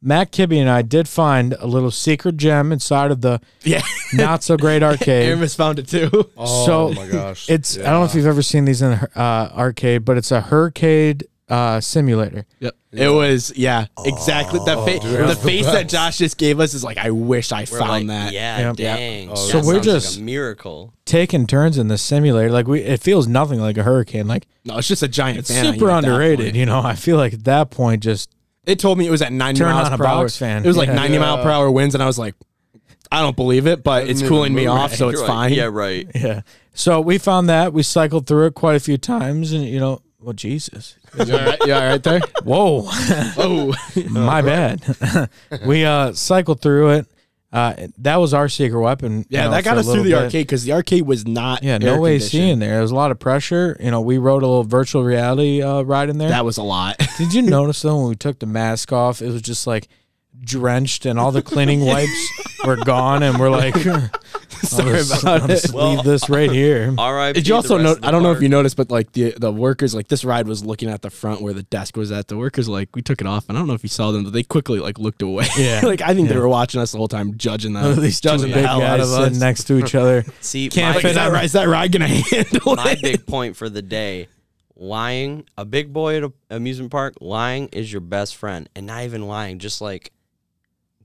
Matt 0.00 0.30
Kibbe 0.32 0.56
and 0.60 0.70
I 0.70 0.82
did 0.82 1.08
find 1.08 1.54
a 1.54 1.66
little 1.66 1.90
secret 1.90 2.36
gem 2.36 2.70
inside 2.72 3.10
of 3.10 3.20
the 3.20 3.40
Yeah, 3.62 3.82
not 4.12 4.42
so 4.44 4.56
great 4.56 4.82
arcade. 4.84 5.26
Aramis 5.28 5.54
found 5.54 5.78
it 5.78 5.88
too. 5.88 6.30
Oh 6.36 6.66
So, 6.66 6.92
my 6.92 7.08
gosh. 7.08 7.50
It's 7.50 7.76
I 7.78 7.82
don't 7.82 8.00
know 8.00 8.04
if 8.04 8.14
you've 8.14 8.26
ever 8.26 8.42
seen 8.42 8.64
these 8.64 8.80
in 8.82 8.92
the 8.92 9.10
uh, 9.20 9.50
arcade, 9.56 10.04
but 10.04 10.16
it's 10.16 10.30
a 10.30 10.40
hurricane 10.40 11.20
uh, 11.48 11.80
simulator. 11.80 12.44
Yep. 12.60 12.74
It 12.92 13.08
was 13.08 13.52
yeah, 13.56 13.86
exactly. 14.04 14.60
the 14.60 14.76
fa- 14.76 15.26
the 15.26 15.36
face 15.36 15.66
that 15.66 15.88
Josh 15.90 16.18
just 16.18 16.38
gave 16.38 16.58
us 16.60 16.72
is 16.74 16.82
like, 16.84 16.96
I 16.96 17.10
wish 17.10 17.52
I 17.52 17.60
We're 17.70 17.78
found 17.78 17.90
like, 17.90 18.06
that. 18.06 18.32
Yeah, 18.32 18.58
Yep. 18.60 18.76
dang. 18.76 19.28
Oh, 19.30 19.32
That 19.32 19.36
So 19.38 19.58
we're 19.58 19.62
sounds 19.64 19.66
like 19.76 19.82
just- 19.82 20.18
a 20.18 20.22
miracle. 20.22 20.94
Taking 21.04 21.46
turns 21.46 21.76
in 21.78 21.88
the 21.88 21.96
simulator, 21.98 22.50
like 22.50 22.66
we, 22.68 22.80
it 22.82 23.00
feels 23.00 23.26
nothing 23.26 23.60
like 23.60 23.76
a 23.78 23.82
hurricane. 23.82 24.26
Like 24.28 24.46
No, 24.64 24.76
it's 24.78 24.88
just 24.88 25.02
a 25.02 25.08
giant. 25.08 25.38
it's 25.38 25.50
fan 25.50 25.64
super 25.72 25.86
you 25.86 25.90
at 25.90 26.02
that 26.02 26.08
underrated. 26.08 26.54
You 26.56 26.66
know, 26.66 26.80
I 26.82 26.94
feel 26.94 27.16
like 27.16 27.32
at 27.32 27.44
that 27.44 27.70
point, 27.70 28.02
just 28.02 28.30
It 28.68 28.78
told 28.78 28.98
me 28.98 29.06
it 29.06 29.10
was 29.10 29.22
at 29.22 29.32
90 29.32 29.58
Turn 29.58 29.72
miles 29.72 29.86
on 29.88 29.94
a 29.94 29.98
per 29.98 30.04
hour. 30.06 30.22
box 30.24 30.36
fan. 30.36 30.62
It 30.64 30.68
was 30.68 30.76
like 30.76 30.88
Yeah. 30.88 30.94
90 30.94 31.18
mile 31.18 31.42
per 31.42 31.50
hour 31.50 31.70
winds, 31.70 31.94
and 31.94 32.02
I 32.02 32.06
was 32.06 32.18
like, 32.18 32.34
I 33.10 33.22
don't 33.22 33.34
believe 33.36 33.66
it, 33.66 33.82
but 33.82 34.08
it's 34.08 34.22
cooling 34.22 34.54
me 34.54 34.66
move. 34.66 34.74
off, 34.74 34.94
so 34.94 35.08
it's 35.08 35.18
You're 35.20 35.26
right. 35.28 35.34
fine. 35.34 35.52
Yeah, 35.54 35.64
right. 35.72 36.06
yeah. 36.14 36.40
So 36.74 37.00
we 37.00 37.16
found 37.18 37.48
that 37.48 37.72
we 37.72 37.82
cycled 37.82 38.26
through 38.26 38.46
it 38.46 38.54
quite 38.54 38.76
a 38.76 38.80
few 38.80 38.98
times, 38.98 39.52
and 39.52 39.64
you 39.64 39.80
know, 39.80 40.02
well, 40.20 40.34
Jesus, 40.34 40.96
You 41.14 41.32
all 41.34 41.40
right? 41.40 41.58
You 41.66 41.72
all 41.74 41.80
right 41.80 42.02
there? 42.02 42.20
whoa. 42.44 42.82
Oh, 43.38 43.72
My 44.10 44.42
bad. 44.42 44.82
we 45.64 45.84
uh 45.84 46.12
cycled 46.12 46.60
through 46.60 46.90
it. 46.90 47.06
Uh, 47.50 47.86
that 47.96 48.16
was 48.16 48.34
our 48.34 48.48
secret 48.48 48.78
weapon. 48.80 49.20
you 49.20 49.24
yeah, 49.30 49.44
know, 49.44 49.52
that 49.52 49.64
got 49.64 49.78
us 49.78 49.86
through 49.86 50.02
the 50.02 50.10
bit. 50.10 50.22
arcade 50.24 50.46
because 50.46 50.64
the 50.64 50.72
arcade 50.72 51.06
was 51.06 51.26
not. 51.26 51.62
Yeah, 51.62 51.78
no 51.78 52.04
AC 52.04 52.30
conditioned. 52.30 52.50
in 52.50 52.58
there. 52.58 52.70
There 52.72 52.82
was 52.82 52.90
a 52.90 52.94
lot 52.94 53.10
of 53.10 53.18
pressure. 53.18 53.76
You 53.80 53.90
know, 53.90 54.02
we 54.02 54.18
rode 54.18 54.42
a 54.42 54.46
little 54.46 54.64
virtual 54.64 55.02
reality 55.02 55.62
uh, 55.62 55.80
ride 55.82 56.10
in 56.10 56.18
there. 56.18 56.28
That 56.28 56.44
was 56.44 56.58
a 56.58 56.62
lot. 56.62 57.00
Did 57.16 57.32
you 57.32 57.42
notice 57.56 57.80
though 57.80 57.98
when 58.00 58.08
we 58.10 58.16
took 58.16 58.38
the 58.38 58.46
mask 58.46 58.92
off, 58.92 59.22
it 59.22 59.30
was 59.32 59.40
just 59.40 59.66
like 59.66 59.88
drenched 60.40 61.06
and 61.06 61.18
all 61.18 61.32
the 61.32 61.42
cleaning 61.42 61.84
wipes 61.84 62.30
were 62.64 62.76
gone, 62.76 63.22
and 63.22 63.38
we're 63.38 63.50
like, 63.50 63.74
Sorry 63.74 64.88
I'll 64.90 64.94
just- 65.04 65.22
about 65.22 65.42
I'll 65.42 65.50
it. 65.50 65.54
just 65.62 65.74
leave 65.74 66.02
this 66.04 66.28
right 66.28 66.50
here. 66.50 66.94
All 66.98 67.12
right. 67.14 67.34
Did 67.34 67.46
you 67.46 67.54
also 67.54 67.78
know? 67.78 67.96
I 68.02 68.10
don't 68.10 68.22
know 68.22 68.32
if 68.32 68.42
you 68.42 68.48
noticed, 68.48 68.76
but 68.76 68.90
like 68.90 69.12
the 69.12 69.34
the 69.38 69.52
workers, 69.52 69.94
like 69.94 70.08
this 70.08 70.24
ride 70.24 70.48
was 70.48 70.64
looking 70.64 70.88
at 70.90 71.02
the 71.02 71.10
front 71.10 71.40
where 71.42 71.52
the 71.52 71.62
desk 71.64 71.96
was 71.96 72.10
at. 72.10 72.28
The 72.28 72.36
workers, 72.36 72.68
like 72.68 72.94
we 72.96 73.02
took 73.02 73.20
it 73.20 73.26
off, 73.26 73.48
and 73.48 73.56
I 73.56 73.60
don't 73.60 73.68
know 73.68 73.74
if 73.74 73.82
you 73.82 73.88
saw 73.88 74.10
them, 74.10 74.24
but 74.24 74.32
they 74.32 74.42
quickly 74.42 74.80
like 74.80 74.98
looked 74.98 75.22
away. 75.22 75.46
Yeah. 75.58 75.80
like 75.84 76.00
I 76.02 76.14
think 76.14 76.28
they 76.28 76.34
Yeah. 76.34 76.40
were 76.40 76.48
watching 76.48 76.80
us 76.80 76.92
the 76.92 76.98
whole 76.98 77.08
time, 77.08 77.36
judging 77.36 77.72
them. 77.72 78.00
These 78.00 78.20
two 78.20 78.28
judging 78.30 78.46
big 78.48 78.54
the 78.62 78.68
hell 78.68 78.82
out 78.82 78.98
guys 78.98 79.08
of 79.08 79.14
us. 79.14 79.24
sitting 79.24 79.38
next 79.38 79.64
to 79.64 79.78
each 79.78 79.94
other. 79.94 80.24
See, 80.40 80.68
Can't 80.68 80.90
my, 80.90 80.94
Like, 80.96 81.04
is, 81.04 81.14
that, 81.14 81.32
right- 81.32 81.44
is 81.44 81.52
that 81.52 81.68
ride 81.68 81.92
gonna 81.92 82.06
handle 82.08 82.76
my 82.76 82.92
it? 82.92 83.02
big 83.02 83.26
point 83.26 83.56
for 83.56 83.68
the 83.68 83.82
day 83.82 84.28
lying, 84.76 85.44
a 85.56 85.64
big 85.64 85.92
boy 85.92 86.16
at 86.18 86.22
an 86.24 86.32
amusement 86.50 86.90
park, 86.92 87.14
lying 87.20 87.68
is 87.72 87.90
your 87.92 88.00
best 88.00 88.36
friend. 88.36 88.68
And 88.76 88.86
not 88.86 89.02
even 89.04 89.26
lying, 89.26 89.58
just 89.58 89.80
like 89.80 90.12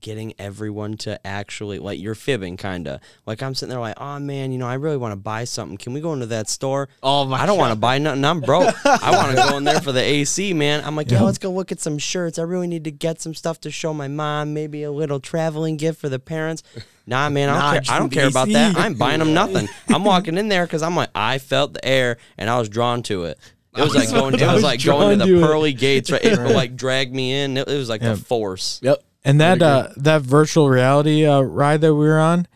getting 0.04 0.34
everyone 0.38 0.96
to 0.98 1.18
actually, 1.26 1.78
like, 1.80 1.98
you're 1.98 2.14
fibbing, 2.14 2.56
kind 2.56 2.86
of. 2.86 3.00
Like, 3.26 3.42
I'm 3.42 3.54
sitting 3.54 3.70
there, 3.70 3.80
like, 3.80 3.96
oh 4.00 4.18
man, 4.20 4.52
you 4.52 4.58
know, 4.58 4.68
I 4.68 4.74
really 4.74 4.96
want 4.98 5.12
to 5.12 5.16
buy 5.16 5.44
something. 5.44 5.76
Can 5.78 5.92
we 5.94 6.00
go 6.00 6.12
into 6.12 6.26
that 6.26 6.48
store? 6.48 6.88
Oh 7.02 7.24
my! 7.24 7.40
I 7.40 7.46
don't 7.46 7.58
want 7.58 7.72
to 7.72 7.78
buy 7.78 7.98
nothing. 7.98 8.24
I'm 8.24 8.40
broke. 8.40 8.72
I 8.86 9.10
want 9.10 9.30
to 9.36 9.42
go 9.50 9.56
in 9.56 9.64
there 9.64 9.80
for 9.80 9.90
the 9.92 10.00
AC, 10.02 10.52
man. 10.52 10.84
I'm 10.84 10.94
like, 10.94 11.10
yeah, 11.10 11.22
let's 11.22 11.38
go 11.38 11.50
look 11.50 11.72
at 11.72 11.80
some 11.80 11.98
shirts. 11.98 12.38
I 12.38 12.42
really 12.42 12.66
need 12.68 12.84
to 12.84 12.90
get 12.92 13.20
some 13.20 13.34
stuff 13.34 13.60
to 13.62 13.70
show 13.70 13.92
my 13.92 14.06
mom. 14.06 14.54
Maybe 14.54 14.82
a 14.84 14.92
little 14.92 15.18
traveling 15.18 15.76
gift 15.76 16.00
for 16.00 16.08
the 16.08 16.18
parents. 16.20 16.62
Nah, 17.06 17.28
man, 17.30 17.48
I 17.48 17.52
don't 17.52 17.60
Nah, 17.60 17.72
care. 17.80 17.94
I 17.96 17.98
don't 17.98 18.10
care 18.10 18.28
about 18.28 18.48
that. 18.50 18.76
I'm 18.76 18.94
buying 18.94 19.18
them 19.18 19.34
nothing. 19.42 19.68
I'm 19.88 20.04
walking 20.04 20.38
in 20.38 20.48
there 20.48 20.64
because 20.66 20.82
I'm 20.82 20.94
like, 20.94 21.10
I 21.14 21.38
felt 21.38 21.72
the 21.74 21.84
air 21.84 22.18
and 22.38 22.48
I 22.48 22.58
was 22.58 22.68
drawn 22.68 23.02
to 23.04 23.24
it. 23.24 23.38
It 23.76 23.82
was 23.82 23.94
like 23.94 24.08
going. 24.10 24.34
It 24.34 24.40
was 24.42 24.54
was 24.54 24.62
like 24.62 24.84
going 24.84 25.18
to 25.18 25.26
the 25.26 25.40
pearly 25.40 25.72
gates. 25.72 26.10
Right, 26.10 26.24
it 26.24 26.38
like 26.54 26.76
dragged 26.76 27.12
me 27.12 27.32
in. 27.42 27.56
It, 27.56 27.66
it 27.68 27.76
was 27.76 27.88
like 27.88 28.02
Yeah. 28.02 28.14
the 28.14 28.20
force. 28.20 28.78
Yep. 28.82 29.02
And 29.24 29.40
that 29.40 29.62
uh, 29.62 29.88
that 29.96 30.22
virtual 30.22 30.68
reality 30.68 31.24
uh, 31.26 31.40
ride 31.40 31.80
that 31.80 31.94
we 31.94 32.06
were 32.06 32.18
on, 32.18 32.46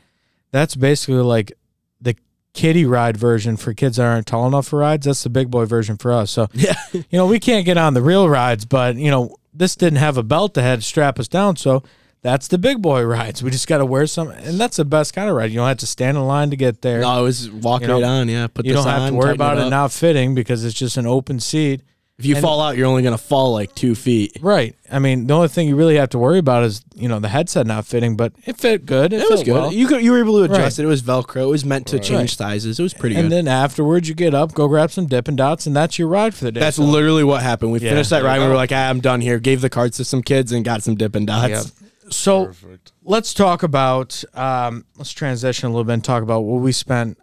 that's 0.51 0.77
basically 0.77 1.17
like 1.23 1.53
the 2.01 2.15
kiddie 2.53 2.85
ride 2.85 3.17
version 3.17 3.57
for 3.57 3.73
kids 3.73 3.97
that 3.97 4.05
aren't 4.05 4.27
tall 4.27 4.47
enough 4.47 4.69
for 4.69 4.81
rides. 4.81 5.07
That's 5.07 5.23
the 5.23 5.31
big 5.31 5.51
boy 5.51 5.65
version 5.65 5.97
for 5.97 6.13
us. 6.13 6.31
So 6.31 6.49
Yeah. 6.53 6.75
you 6.93 7.05
know 7.13 7.27
we 7.27 7.41
can't 7.41 7.65
get 7.65 7.79
on 7.79 7.95
the 7.95 8.03
real 8.03 8.29
rides, 8.29 8.65
but 8.67 8.97
you 8.97 9.11
know 9.11 9.37
this 9.55 9.77
didn't 9.77 9.99
have 9.99 10.17
a 10.19 10.23
belt 10.23 10.55
that 10.55 10.63
had 10.63 10.81
to 10.81 10.85
strap 10.85 11.19
us 11.19 11.27
down, 11.27 11.57
so 11.57 11.83
that's 12.21 12.49
the 12.49 12.59
big 12.59 12.83
boy 12.83 13.03
rides. 13.03 13.43
We 13.43 13.51
just 13.51 13.67
got 13.67 13.79
to 13.79 13.87
wear 13.87 14.07
some, 14.07 14.29
and 14.29 14.59
that's 14.61 14.77
the 14.77 14.85
best 14.85 15.15
kind 15.15 15.31
of 15.31 15.37
ride. 15.37 15.51
You 15.51 15.57
don't 15.57 15.69
have 15.69 15.79
to 15.79 15.87
stand 15.87 16.17
in 16.19 16.25
line 16.27 16.51
to 16.51 16.57
get 16.57 16.83
there. 16.83 17.01
No, 17.01 17.21
it 17.21 17.23
was 17.23 17.49
walk 17.51 17.81
You 17.83 17.87
know, 17.89 17.95
right 18.01 18.05
on. 18.07 18.29
Yeah, 18.29 18.47
put 18.49 18.67
you 18.67 18.73
don't 18.75 18.87
have 18.87 19.03
on, 19.03 19.13
to 19.13 19.17
worry 19.17 19.33
about 19.33 19.57
it 19.57 19.65
up. 19.65 19.71
not 19.71 19.93
fitting 19.93 20.35
because 20.35 20.65
it's 20.65 20.75
just 20.79 20.97
an 20.97 21.07
open 21.07 21.41
seat. 21.41 21.81
If 22.19 22.27
you 22.27 22.35
and- 22.35 22.43
fall 22.43 22.61
out, 22.61 22.77
you're 22.77 22.87
only 22.89 23.03
gonna 23.05 23.17
fall 23.17 23.53
like 23.53 23.75
two 23.77 23.95
feet. 23.95 24.37
Right. 24.41 24.75
I 24.91 24.99
mean, 24.99 25.29
the 25.29 25.35
only 25.35 25.47
thing 25.47 25.69
you 25.69 25.77
really 25.77 25.95
have 25.97 26.09
to 26.11 26.19
worry 26.19 26.39
about 26.41 26.65
is 26.65 26.83
you 26.97 27.09
know 27.09 27.21
the 27.21 27.29
headset 27.29 27.65
not 27.67 27.87
fitting, 27.87 28.17
but 28.17 28.33
it 28.45 28.57
fit 28.57 28.85
good. 28.87 29.13
It, 29.13 29.21
It 29.23 29.31
was 29.31 29.41
fit 29.41 29.47
good. 29.47 29.53
well. 29.55 29.73
You 29.73 29.87
could, 29.87 30.03
you 30.03 30.11
were 30.11 30.19
able 30.19 30.39
to 30.39 30.43
adjust 30.53 30.79
Right. 30.79 30.85
it. 30.85 30.87
It 30.87 30.89
was 30.89 31.01
Velcro. 31.03 31.43
It 31.45 31.47
was 31.47 31.65
meant 31.65 31.87
to 31.89 32.01
change 32.01 32.37
sizes. 32.37 32.81
It 32.81 32.83
was 32.83 32.93
pretty 32.93 33.15
and 33.15 33.27
good. 33.29 33.37
then 33.37 33.47
afterwards, 33.49 34.09
you 34.09 34.17
get 34.17 34.35
up, 34.35 34.53
go 34.53 34.67
grab 34.67 34.91
some 34.91 35.07
Dippin' 35.07 35.37
Dots, 35.37 35.67
and 35.67 35.77
that's 35.77 35.97
your 35.97 36.09
ride 36.09 36.35
for 36.35 36.45
the 36.45 36.51
day. 36.51 36.59
That's 36.59 36.77
So- 36.79 36.83
literally 36.85 37.23
what 37.23 37.43
happened. 37.43 37.71
We 37.71 37.79
Yeah. 37.79 37.91
finished 37.91 38.11
that 38.11 38.25
ride. 38.25 38.37
you 38.39 38.43
We 38.43 38.49
were 38.49 38.57
like, 38.57 38.73
ah, 38.73 38.89
I'm 38.89 38.99
done 39.01 39.21
here. 39.21 39.39
Gave 39.39 39.61
the 39.61 39.71
cards 39.71 39.97
to 39.99 40.05
some 40.05 40.23
kids 40.23 40.51
and 40.51 40.65
got 40.65 40.83
some 40.83 40.97
Dippin' 40.97 41.27
Dots. 41.27 41.49
Yeah. 41.51 41.63
So 42.11 42.47
Perfect. 42.47 42.91
let's 43.05 43.33
talk 43.33 43.63
about. 43.63 44.25
Um, 44.35 44.87
let's 44.97 45.13
transition 45.13 45.67
a 45.69 45.71
little 45.71 45.85
bit 45.85 45.93
and 45.93 46.03
talk 46.05 46.23
about 46.25 46.41
what 46.41 46.63
we 46.63 46.73
spent 46.73 47.17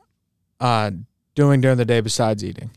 uh, 0.62 0.91
doing 1.36 1.60
during 1.60 1.77
the 1.77 1.84
day 1.86 1.99
besides 1.99 2.45
eating. 2.45 2.69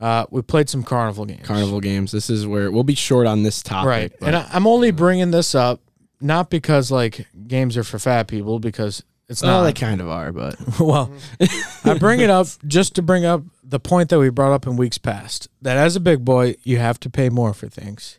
Uh, 0.00 0.24
we 0.30 0.40
played 0.42 0.68
some 0.70 0.82
carnival 0.82 1.26
games. 1.26 1.46
Carnival 1.46 1.80
games. 1.80 2.10
This 2.10 2.30
is 2.30 2.46
where 2.46 2.70
we'll 2.70 2.84
be 2.84 2.94
short 2.94 3.26
on 3.26 3.42
this 3.42 3.62
topic. 3.62 3.86
right? 3.88 4.12
but- 4.18 4.26
And 4.28 4.36
I, 4.36 4.48
I'm 4.52 4.66
only 4.66 4.90
bringing 4.90 5.30
this 5.30 5.54
up 5.54 5.80
not 6.20 6.50
because 6.50 6.90
like 6.90 7.26
games 7.46 7.76
are 7.76 7.84
for 7.84 7.98
fat 7.98 8.26
people, 8.28 8.58
because 8.60 9.02
it's 9.28 9.42
well, 9.42 9.60
not. 9.60 9.64
they 9.66 9.72
kind 9.72 10.00
of 10.00 10.08
are, 10.08 10.32
but 10.32 10.56
well, 10.80 11.12
I 11.84 11.94
bring 11.98 12.20
it 12.20 12.30
up 12.30 12.46
just 12.66 12.94
to 12.96 13.02
bring 13.02 13.24
up 13.24 13.42
the 13.62 13.78
point 13.80 14.08
that 14.08 14.18
we 14.18 14.28
brought 14.30 14.52
up 14.52 14.66
in 14.66 14.76
weeks 14.76 14.98
past 14.98 15.48
that 15.62 15.76
as 15.76 15.96
a 15.96 16.00
big 16.00 16.24
boy, 16.24 16.56
you 16.64 16.78
have 16.78 16.98
to 17.00 17.10
pay 17.10 17.28
more 17.28 17.54
for 17.54 17.68
things. 17.68 18.18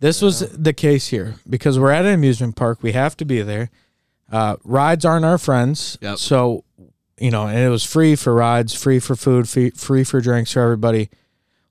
This 0.00 0.22
was 0.22 0.40
the 0.50 0.72
case 0.72 1.08
here 1.08 1.34
because 1.48 1.78
we're 1.78 1.90
at 1.90 2.04
an 2.06 2.14
amusement 2.14 2.54
park. 2.56 2.82
We 2.82 2.92
have 2.92 3.16
to 3.18 3.24
be 3.24 3.42
there. 3.42 3.70
Uh, 4.30 4.56
rides 4.62 5.04
aren't 5.04 5.24
our 5.24 5.38
friends. 5.38 5.98
Yep. 6.00 6.18
So, 6.18 6.64
you 7.20 7.30
know, 7.30 7.46
and 7.46 7.58
it 7.58 7.68
was 7.68 7.84
free 7.84 8.16
for 8.16 8.34
rides, 8.34 8.74
free 8.74 8.98
for 8.98 9.16
food, 9.16 9.48
free, 9.48 9.70
free 9.70 10.04
for 10.04 10.20
drinks 10.20 10.52
for 10.52 10.60
everybody. 10.62 11.10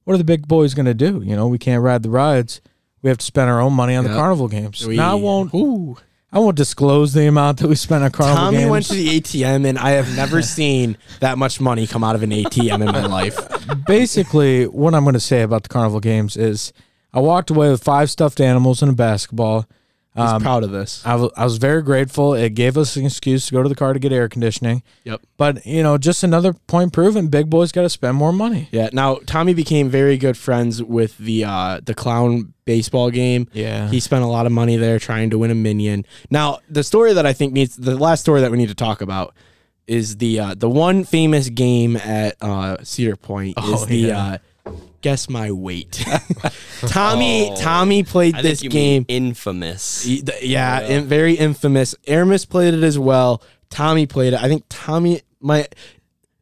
What 0.04 0.14
are 0.14 0.18
the 0.18 0.24
big 0.24 0.48
boys 0.48 0.74
going 0.74 0.86
to 0.86 0.94
do? 0.94 1.22
You 1.24 1.36
know, 1.36 1.48
we 1.48 1.58
can't 1.58 1.82
ride 1.84 2.04
the 2.04 2.10
rides. 2.10 2.62
We 3.02 3.10
have 3.10 3.18
to 3.20 3.26
spend 3.26 3.50
our 3.50 3.60
own 3.62 3.74
money 3.74 3.96
on 3.96 4.04
the 4.04 4.10
carnival 4.12 4.48
games. 4.48 4.86
We- 4.86 4.96
now 4.98 5.12
I 5.12 5.16
won't. 5.16 5.54
Ooh. 5.54 5.98
I 6.32 6.40
won't 6.40 6.58
disclose 6.58 7.14
the 7.14 7.26
amount 7.26 7.60
that 7.60 7.68
we 7.70 7.76
spent 7.76 8.04
on 8.04 8.12
carnival 8.12 8.44
Tommy 8.46 8.58
games. 8.58 8.70
went 8.70 8.86
to 8.88 8.96
the 8.96 9.08
ATM, 9.20 9.66
and 9.66 9.80
I 9.80 9.92
have 9.92 10.14
never 10.16 10.42
seen 10.58 10.98
that 11.22 11.38
much 11.38 11.62
money 11.62 11.88
come 11.88 12.04
out 12.04 12.16
of 12.16 12.22
an 12.24 12.32
ATM 12.32 12.82
in 12.82 12.86
my 12.92 13.06
life. 13.06 13.38
basically 13.88 14.66
what 14.68 14.94
I'm 14.94 15.04
going 15.04 15.14
to 15.14 15.20
say 15.22 15.42
about 15.42 15.64
the 15.64 15.70
carnival 15.70 16.00
games 16.02 16.36
is 16.36 16.74
I 17.14 17.20
walked 17.22 17.50
away 17.50 17.70
with 17.72 17.82
five 17.82 18.12
stuffed 18.12 18.42
animals 18.42 18.82
and 18.82 18.92
a 18.92 18.94
basketball. 18.96 19.66
He's 20.18 20.26
Um, 20.32 20.42
proud 20.42 20.64
of 20.64 20.72
this. 20.72 21.02
I 21.06 21.16
was 21.16 21.58
very 21.58 21.84
grateful. 21.84 22.34
It 22.34 22.56
gave 22.56 22.76
us 22.78 22.96
an 22.96 23.06
excuse 23.06 23.46
to 23.48 23.52
go 23.54 23.62
to 23.62 23.70
the 23.70 23.76
car 23.76 23.94
to 23.94 24.00
get 24.00 24.12
air 24.12 24.28
conditioning. 24.28 24.82
Yep. 25.04 25.22
But, 25.38 25.64
you 25.66 25.84
know, 25.84 25.98
just 26.00 26.24
another 26.24 26.54
point 26.54 26.92
proven 26.92 27.28
big 27.28 27.50
boys 27.50 27.72
got 27.72 27.84
to 27.84 27.90
spend 27.90 28.18
more 28.18 28.34
money. 28.34 28.68
Yeah. 28.72 28.90
Now 28.92 29.20
Tommy 29.28 29.54
became 29.54 29.90
very 29.90 30.18
good 30.18 30.36
friends 30.36 30.82
with 30.82 31.18
the 31.20 31.44
uh, 31.46 31.82
the 31.86 31.94
clown 31.94 32.54
baseball 32.66 33.12
game. 33.12 33.48
Yeah. 33.54 33.90
He 33.90 34.00
spent 34.00 34.24
a 34.24 34.28
lot 34.28 34.46
of 34.48 34.52
money 34.52 34.76
there 34.76 34.98
trying 35.00 35.30
to 35.30 35.38
win 35.38 35.52
a 35.52 35.56
minion. 35.56 36.04
Now, 36.32 36.60
the 36.70 36.84
story 36.84 37.14
that 37.14 37.26
I 37.28 37.34
think 37.34 37.54
needs 37.54 37.76
the 37.78 37.96
last 37.96 38.22
story 38.22 38.42
that 38.42 38.50
we 38.52 38.58
need 38.58 38.70
to 38.70 38.76
talk 38.76 39.02
about 39.02 39.36
is 39.86 40.18
the 40.18 40.40
uh, 40.40 40.54
the 40.58 40.70
one 40.70 41.04
famous 41.04 41.48
game 41.50 41.96
at 41.96 42.36
uh, 42.42 42.78
Cedar 42.84 43.16
Point 43.16 43.54
Oh, 43.58 43.76
is 43.76 43.86
the 43.86 43.98
yeah. 43.98 44.20
uh, 44.34 44.38
guess 45.02 45.30
my 45.30 45.52
weight. 45.52 46.04
Tommy 46.88 47.52
Tommy 47.58 48.04
played 48.04 48.36
I 48.36 48.42
this 48.42 48.60
think 48.62 48.74
you 48.74 48.80
game. 48.80 49.06
mean 49.08 49.28
infamous. 49.28 50.06
Y- 50.08 50.22
th- 50.26 50.44
Yeah, 50.44 50.82
in- 50.82 51.06
very 51.06 51.34
infamous. 51.34 51.96
Aramis 52.08 52.46
played 52.46 52.74
it 52.74 52.84
as 52.84 52.98
well. 53.00 53.42
Tommy 53.70 54.06
played 54.06 54.34
it. 54.34 54.42
I 54.42 54.48
think 54.48 54.64
Tommy 54.70 55.22
my 55.40 55.68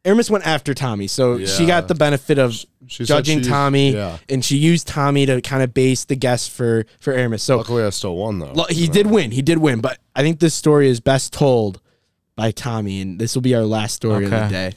Aramis 0.03 0.29
went 0.29 0.45
after 0.45 0.73
Tommy, 0.73 1.07
so 1.07 1.43
she 1.45 1.63
Yeah. 1.63 1.67
got 1.67 1.87
the 1.87 1.95
benefit 1.95 2.37
of 2.37 2.53
She 2.87 3.03
said 3.03 3.07
judging 3.07 3.41
she- 3.41 3.49
Tommy, 3.49 3.93
yeah. 3.93 4.17
and 4.29 4.45
she 4.45 4.57
used 4.57 4.87
Tommy 4.87 5.25
to 5.25 5.41
kind 5.41 5.63
of 5.63 5.73
base 5.73 6.05
the 6.05 6.15
guess 6.15 6.47
for 6.47 6.85
for 6.99 7.11
Aramis. 7.13 7.43
So 7.43 7.57
Luckily, 7.57 7.83
I 7.83 7.89
still 7.89 8.15
won 8.15 8.39
though. 8.39 8.51
Lo- 8.53 8.65
he 8.69 8.87
did 8.87 9.07
win. 9.07 9.31
He 9.31 9.41
did 9.41 9.57
win, 9.57 9.81
but 9.81 9.97
I 10.15 10.21
think 10.21 10.39
this 10.39 10.53
story 10.53 10.87
is 10.89 10.99
best 10.99 11.33
told 11.33 11.81
by 12.35 12.51
Tommy, 12.51 13.01
and 13.01 13.17
this 13.19 13.33
will 13.35 13.41
be 13.41 13.55
our 13.55 13.63
last 13.63 13.95
story 13.95 14.25
of 14.25 14.33
Okay. 14.33 14.43
the 14.43 14.49
day. 14.49 14.73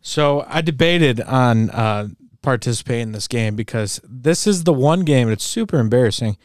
So 0.00 0.44
I 0.48 0.60
debated 0.62 1.20
on 1.20 1.70
uh, 1.70 2.08
participating 2.46 3.08
in 3.08 3.12
this 3.12 3.26
game 3.26 3.56
because 3.56 4.00
this 4.04 4.46
is 4.46 4.62
the 4.62 4.72
one 4.72 5.00
game, 5.00 5.28
it's 5.28 5.44
super 5.44 5.80
embarrassing. 5.80 6.36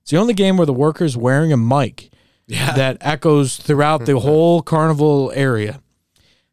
It's 0.00 0.12
the 0.12 0.16
only 0.16 0.32
game 0.32 0.56
where 0.56 0.64
the 0.64 0.72
worker's 0.72 1.16
wearing 1.16 1.52
a 1.52 1.56
mic 1.56 2.10
that 2.46 2.98
echoes 3.00 3.56
throughout 3.56 4.06
the 4.06 4.18
whole 4.26 4.62
carnival 4.62 5.32
area. 5.34 5.82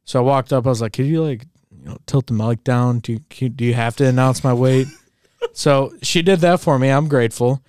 So 0.04 0.20
I 0.20 0.24
walked 0.24 0.52
up. 0.52 0.66
I 0.66 0.70
was 0.70 0.82
like, 0.82 0.93
"Could 0.93 1.06
you 1.06 1.24
like, 1.24 1.45
you 1.72 1.86
know, 1.86 1.98
tilt 2.08 2.26
the 2.26 2.34
mic 2.34 2.64
down? 2.64 3.00
Do 3.00 3.20
you, 3.39 3.50
do 3.50 3.66
you 3.66 3.76
have 3.76 3.95
to 3.98 4.06
announce 4.06 4.43
my 4.43 4.54
weight?" 4.54 4.88
so 5.54 5.93
she 6.02 6.24
did 6.24 6.39
that 6.39 6.60
for 6.60 6.80
me. 6.80 6.89
I'm 6.89 7.08
grateful. 7.08 7.62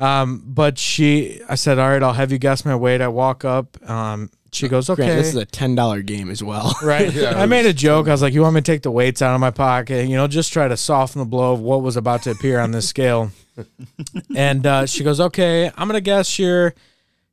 Um, 0.00 0.42
but 0.46 0.78
she, 0.78 1.40
I 1.48 1.54
said, 1.54 1.78
"All 1.78 1.88
right, 1.88 2.02
I'll 2.02 2.12
have 2.12 2.30
you 2.30 2.38
guess 2.38 2.66
my 2.66 2.76
weight." 2.76 3.00
I 3.00 3.08
walk 3.08 3.44
up. 3.44 3.78
Um, 3.88 4.28
she 4.54 4.68
goes, 4.68 4.88
"Okay." 4.88 5.04
Grant, 5.04 5.18
this 5.18 5.28
is 5.28 5.36
a 5.36 5.44
ten 5.44 5.74
dollar 5.74 6.02
game 6.02 6.30
as 6.30 6.42
well. 6.42 6.76
Right. 6.82 7.12
Yeah, 7.12 7.38
I 7.38 7.44
it 7.44 7.46
made 7.46 7.66
a 7.66 7.72
joke. 7.72 8.08
I 8.08 8.10
was 8.12 8.22
like, 8.22 8.34
"You 8.34 8.42
want 8.42 8.54
me 8.54 8.60
to 8.60 8.64
take 8.72 8.82
the 8.82 8.90
weights 8.90 9.22
out 9.22 9.34
of 9.34 9.40
my 9.40 9.50
pocket? 9.50 10.08
You 10.08 10.16
know, 10.16 10.26
just 10.26 10.52
try 10.52 10.68
to 10.68 10.76
soften 10.76 11.20
the 11.20 11.24
blow 11.26 11.52
of 11.52 11.60
what 11.60 11.82
was 11.82 11.96
about 11.96 12.22
to 12.22 12.30
appear 12.30 12.60
on 12.60 12.70
this 12.70 12.88
scale." 12.88 13.30
and 14.36 14.66
uh, 14.66 14.86
she 14.86 15.04
goes, 15.04 15.20
"Okay, 15.20 15.70
I'm 15.76 15.88
gonna 15.88 16.00
guess 16.00 16.38
you're 16.38 16.74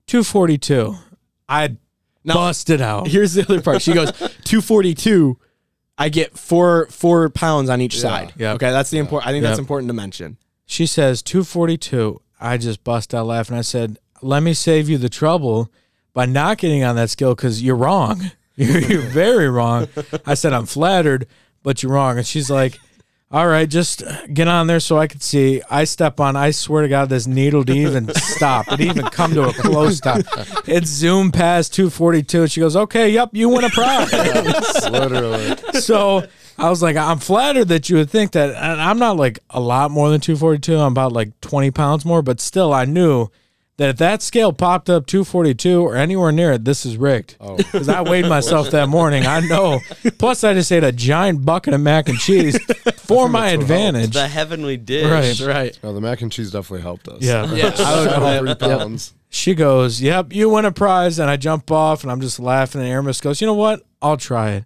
242." 0.08 0.96
I 1.50 1.76
busted 2.24 2.82
out. 2.82 3.08
Here's 3.08 3.34
the 3.34 3.44
other 3.44 3.62
part. 3.62 3.82
She 3.82 3.94
goes 3.94 4.12
two 4.44 4.62
forty 4.62 4.94
two. 4.94 5.38
I 5.98 6.10
get 6.10 6.38
four 6.38 6.88
four 6.88 7.30
pounds 7.30 7.70
on 7.70 7.82
each 7.82 8.00
side. 8.00 8.34
Yeah. 8.38 8.54
Okay, 8.54 8.72
that's 8.72 8.90
the 8.90 8.98
important. 8.98 9.28
I 9.30 9.32
think 9.32 9.44
that's 9.44 9.60
important 9.60 9.90
to 9.90 9.94
mention. 9.94 10.38
She 10.66 10.86
says 10.86 11.22
242. 11.22 12.22
I 12.40 12.58
just 12.58 12.84
bust 12.86 13.14
out 13.14 13.28
laughing. 13.28 13.58
I 13.58 13.62
said, 13.62 14.00
"Let 14.22 14.42
me 14.42 14.54
save 14.54 14.88
you 14.90 14.98
the 14.98 15.10
trouble 15.10 15.70
by 16.14 16.26
not 16.26 16.58
getting 16.58 16.84
on 16.84 16.96
that 16.96 17.10
scale 17.10 17.36
because 17.36 17.62
you're 17.62 17.76
wrong. 17.76 18.32
You're, 18.58 18.80
you're 18.80 19.02
very 19.02 19.50
wrong." 19.50 19.88
I 20.26 20.34
said, 20.36 20.52
"I'm 20.54 20.66
flattered, 20.66 21.26
but 21.64 21.82
you're 21.82 21.92
wrong." 21.94 22.18
And 22.18 22.28
she's 22.28 22.52
like, 22.52 22.78
"All 23.32 23.48
right, 23.48 23.68
just 23.68 24.04
get 24.32 24.48
on 24.50 24.68
there 24.68 24.82
so 24.82 25.00
I 25.00 25.08
can 25.08 25.22
see." 25.22 25.62
I 25.72 25.86
step 25.86 26.20
on. 26.20 26.36
I 26.36 26.52
swear 26.52 26.84
to 26.84 26.90
God, 26.90 27.10
this 27.10 27.26
needle 27.26 27.64
didn't 27.64 27.82
even 27.88 28.14
stop. 28.14 28.68
It 28.68 28.78
didn't 28.78 28.98
even 28.98 29.10
come 29.10 29.34
to 29.36 29.44
a 29.48 29.54
close 29.54 29.98
stop. 29.98 30.20
It 30.68 30.86
zoomed 30.86 31.34
past 31.34 31.74
242. 31.74 32.42
And 32.42 32.52
She 32.52 32.60
goes, 32.60 32.76
"Okay, 32.76 33.10
yep, 33.10 33.30
you 33.32 33.48
win 33.50 33.64
a 33.64 33.70
prize." 33.70 34.12
Literally. 34.92 35.56
so 35.80 36.28
I 36.58 36.70
was 36.70 36.84
like, 36.84 36.98
I'm 36.98 37.18
flattered 37.20 37.70
that 37.70 37.90
you 37.90 37.96
would 37.96 38.10
think 38.10 38.34
that. 38.34 38.50
And 38.50 38.82
I'm 38.82 39.00
not 39.00 39.16
like 39.18 39.40
a 39.50 39.60
lot 39.62 39.90
more 39.92 40.10
than 40.10 40.20
242. 40.22 40.76
I'm 40.78 40.92
about 40.92 41.14
like 41.14 41.40
20 41.42 41.72
pounds 41.72 42.06
more, 42.06 42.22
but 42.22 42.40
still, 42.42 42.74
I 42.74 42.86
knew 42.86 43.30
that 43.78 43.90
if 43.90 43.98
that 43.98 44.22
scale 44.22 44.54
popped 44.54 44.90
up 44.90 45.08
242 45.08 45.82
or 45.82 45.96
anywhere 45.96 46.32
near 46.32 46.52
it, 46.52 46.66
this 46.66 46.86
is 46.86 46.98
rigged. 46.98 47.36
Oh. 47.40 47.56
Because 47.58 47.90
I 47.90 48.02
weighed 48.02 48.28
myself 48.28 48.70
that 48.72 48.90
morning. 48.90 49.26
I 49.26 49.40
know. 49.40 49.80
Plus, 50.20 50.44
I 50.44 50.54
just 50.54 50.72
ate 50.72 50.84
a 50.84 50.92
giant 50.92 51.46
bucket 51.46 51.74
of 51.74 51.82
mac 51.82 52.08
and 52.10 52.18
cheese 52.20 52.60
for 52.98 53.28
my 53.28 53.50
advantage. 53.50 54.14
The 54.14 54.28
heavenly 54.28 54.78
dish. 54.78 55.10
Right. 55.42 55.48
Right. 55.48 55.80
No, 55.82 55.94
the 55.94 56.02
mac 56.02 56.22
and 56.22 56.32
cheese 56.32 56.52
definitely 56.52 56.82
helped 56.84 57.08
us. 57.08 57.22
Yeah. 57.24 57.46
Yeah. 57.56 57.74
I 57.78 58.16
All 58.16 58.40
three 58.40 58.56
pounds. 58.56 59.14
She 59.30 59.56
goes, 59.56 60.02
Yep, 60.02 60.34
you 60.34 60.50
win 60.50 60.66
a 60.66 60.72
prize. 60.72 61.18
And 61.18 61.30
I 61.30 61.38
jump 61.38 61.72
off 61.72 62.04
and 62.04 62.12
I'm 62.12 62.22
just 62.22 62.40
laughing. 62.40 62.82
And 62.82 62.90
Aramis 62.90 63.20
goes, 63.22 63.42
You 63.42 63.48
know 63.48 63.54
what? 63.56 63.82
I'll 64.02 64.18
try 64.18 64.52
it. 64.52 64.66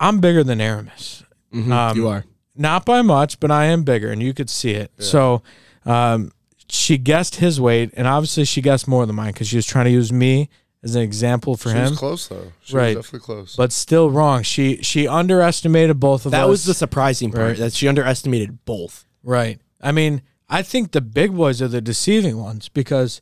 I'm 0.00 0.20
bigger 0.20 0.42
than 0.42 0.60
Aramis. 0.60 1.22
Mhm, 1.54 1.70
Um, 1.72 1.96
you 1.96 2.08
are. 2.08 2.24
not 2.56 2.84
by 2.84 3.02
much, 3.02 3.38
but 3.40 3.50
I 3.50 3.66
am 3.66 3.82
bigger, 3.84 4.10
and 4.10 4.22
you 4.22 4.32
could 4.34 4.48
see 4.50 4.72
it. 4.72 4.90
So, 4.98 5.42
um, 5.84 6.30
she 6.68 6.98
guessed 6.98 7.36
his 7.36 7.60
weight, 7.60 7.90
and 7.96 8.06
obviously 8.06 8.44
she 8.44 8.60
guessed 8.60 8.86
more 8.88 9.06
than 9.06 9.16
mine 9.16 9.32
because 9.32 9.48
she 9.48 9.56
was 9.56 9.66
trying 9.66 9.86
to 9.86 9.90
use 9.90 10.12
me 10.12 10.48
as 10.82 10.94
an 10.94 11.02
example 11.02 11.56
for 11.56 11.70
She 11.70 11.74
him, 11.76 11.90
was 11.90 11.98
close 11.98 12.28
though. 12.28 12.52
She 12.62 12.76
Right. 12.76 12.96
was 12.96 13.06
definitely 13.06 13.24
close. 13.26 13.56
but 13.56 13.72
still 13.72 14.10
wrong. 14.10 14.42
She 14.42 14.78
she 14.82 15.08
underestimated 15.08 15.98
both 15.98 16.26
of 16.26 16.32
us. 16.34 16.38
That 16.38 16.48
was 16.48 16.64
the 16.64 16.74
surprising 16.74 17.32
part. 17.32 17.48
Right. 17.48 17.56
That 17.58 17.72
she 17.72 17.88
underestimated 17.88 18.64
both. 18.64 19.04
right. 19.22 19.60
I 19.80 19.92
mean, 19.92 20.22
I 20.48 20.62
think 20.62 20.90
the 20.92 21.00
big 21.00 21.36
boys 21.36 21.62
are 21.62 21.68
the 21.68 21.80
deceiving 21.80 22.38
ones 22.38 22.68
because 22.68 23.20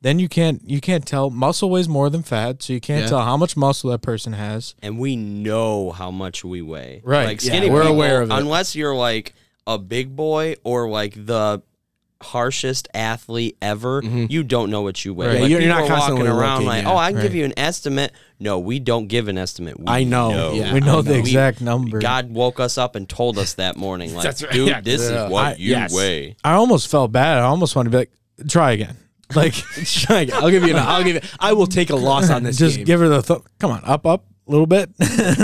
then 0.00 0.18
you 0.18 0.28
can't 0.28 0.62
you 0.68 0.80
can't 0.80 1.06
tell 1.06 1.28
muscle 1.30 1.70
weighs 1.70 1.88
more 1.88 2.08
than 2.10 2.22
fat, 2.22 2.62
so 2.62 2.72
you 2.72 2.80
can't 2.80 3.02
Yeah. 3.02 3.08
tell 3.08 3.20
how 3.24 3.36
much 3.36 3.56
muscle 3.56 3.90
that 3.90 4.00
person 4.02 4.32
has. 4.34 4.74
And 4.82 4.98
we 4.98 5.16
know 5.16 5.90
how 5.90 6.10
much 6.10 6.44
we 6.44 6.62
weigh. 6.62 7.00
Right. 7.04 7.26
Like 7.26 7.42
Yeah, 7.42 7.50
skinny 7.52 7.70
we're 7.70 7.82
people, 7.82 7.94
aware 7.96 8.22
of 8.22 8.30
it. 8.30 8.34
unless 8.34 8.74
you're 8.76 8.94
like 8.94 9.34
a 9.66 9.78
big 9.78 10.14
boy 10.16 10.54
or 10.64 10.88
like 10.88 11.14
the 11.26 11.62
harshest 12.20 12.88
athlete 12.94 13.56
ever, 13.62 14.02
mm-hmm. 14.02 14.26
you 14.28 14.42
don't 14.42 14.70
know 14.70 14.82
what 14.82 15.04
you 15.04 15.14
weigh. 15.14 15.26
Right. 15.28 15.40
Like, 15.42 15.50
you're- 15.50 15.64
you're 15.64 15.72
not 15.72 15.88
are 15.88 15.98
walking 15.98 16.26
around 16.26 16.54
looking, 16.54 16.66
like, 16.66 16.82
yeah. 16.84 16.92
oh, 16.92 16.96
I 16.96 17.08
can 17.10 17.16
Right. 17.18 17.22
give 17.22 17.34
you 17.34 17.44
an 17.44 17.52
estimate. 17.56 18.12
No, 18.40 18.58
we 18.58 18.80
don't 18.80 19.06
give 19.06 19.28
an 19.28 19.38
estimate. 19.38 19.78
We 19.78 19.86
I 19.86 20.04
know, 20.04 20.52
yeah. 20.52 20.72
we 20.74 20.80
know 20.80 20.98
I 20.98 21.02
the 21.02 21.12
know. 21.12 21.18
exact 21.18 21.60
number. 21.60 21.98
God 22.00 22.30
woke 22.32 22.58
us 22.60 22.76
up 22.78 22.96
and 22.96 23.08
told 23.08 23.38
us 23.38 23.54
that 23.54 23.76
morning, 23.76 24.14
like, 24.14 24.24
That's 24.24 24.42
right. 24.42 24.52
dude, 24.52 24.68
Yeah. 24.68 24.80
this 24.80 25.08
Yeah. 25.08 25.26
is 25.26 25.30
what 25.30 25.44
I- 25.44 25.54
you 25.54 25.70
yes. 25.70 25.94
weigh. 25.94 26.36
I 26.42 26.54
almost 26.54 26.88
felt 26.88 27.12
bad. 27.12 27.38
I 27.38 27.42
almost 27.42 27.76
wanted 27.76 27.90
to 27.90 27.94
be 27.94 27.98
like, 27.98 28.12
try 28.48 28.72
again. 28.72 28.96
Like 29.34 29.52
try 29.84 30.20
again. 30.22 30.36
I'll 30.42 30.50
give 30.50 30.62
you. 30.64 30.70
An, 30.74 30.78
I'll 30.78 31.04
give 31.04 31.16
you. 31.22 31.30
I 31.38 31.52
will 31.52 31.66
take 31.66 31.90
a 31.90 31.96
loss 31.96 32.30
on 32.30 32.44
this. 32.44 32.56
just 32.56 32.76
game. 32.78 32.86
give 32.86 33.00
her 33.00 33.10
the 33.10 33.20
th- 33.20 33.40
come 33.58 33.70
on 33.70 33.82
up 33.84 34.06
up 34.06 34.24
a 34.46 34.50
little 34.50 34.66
bit 34.66 34.88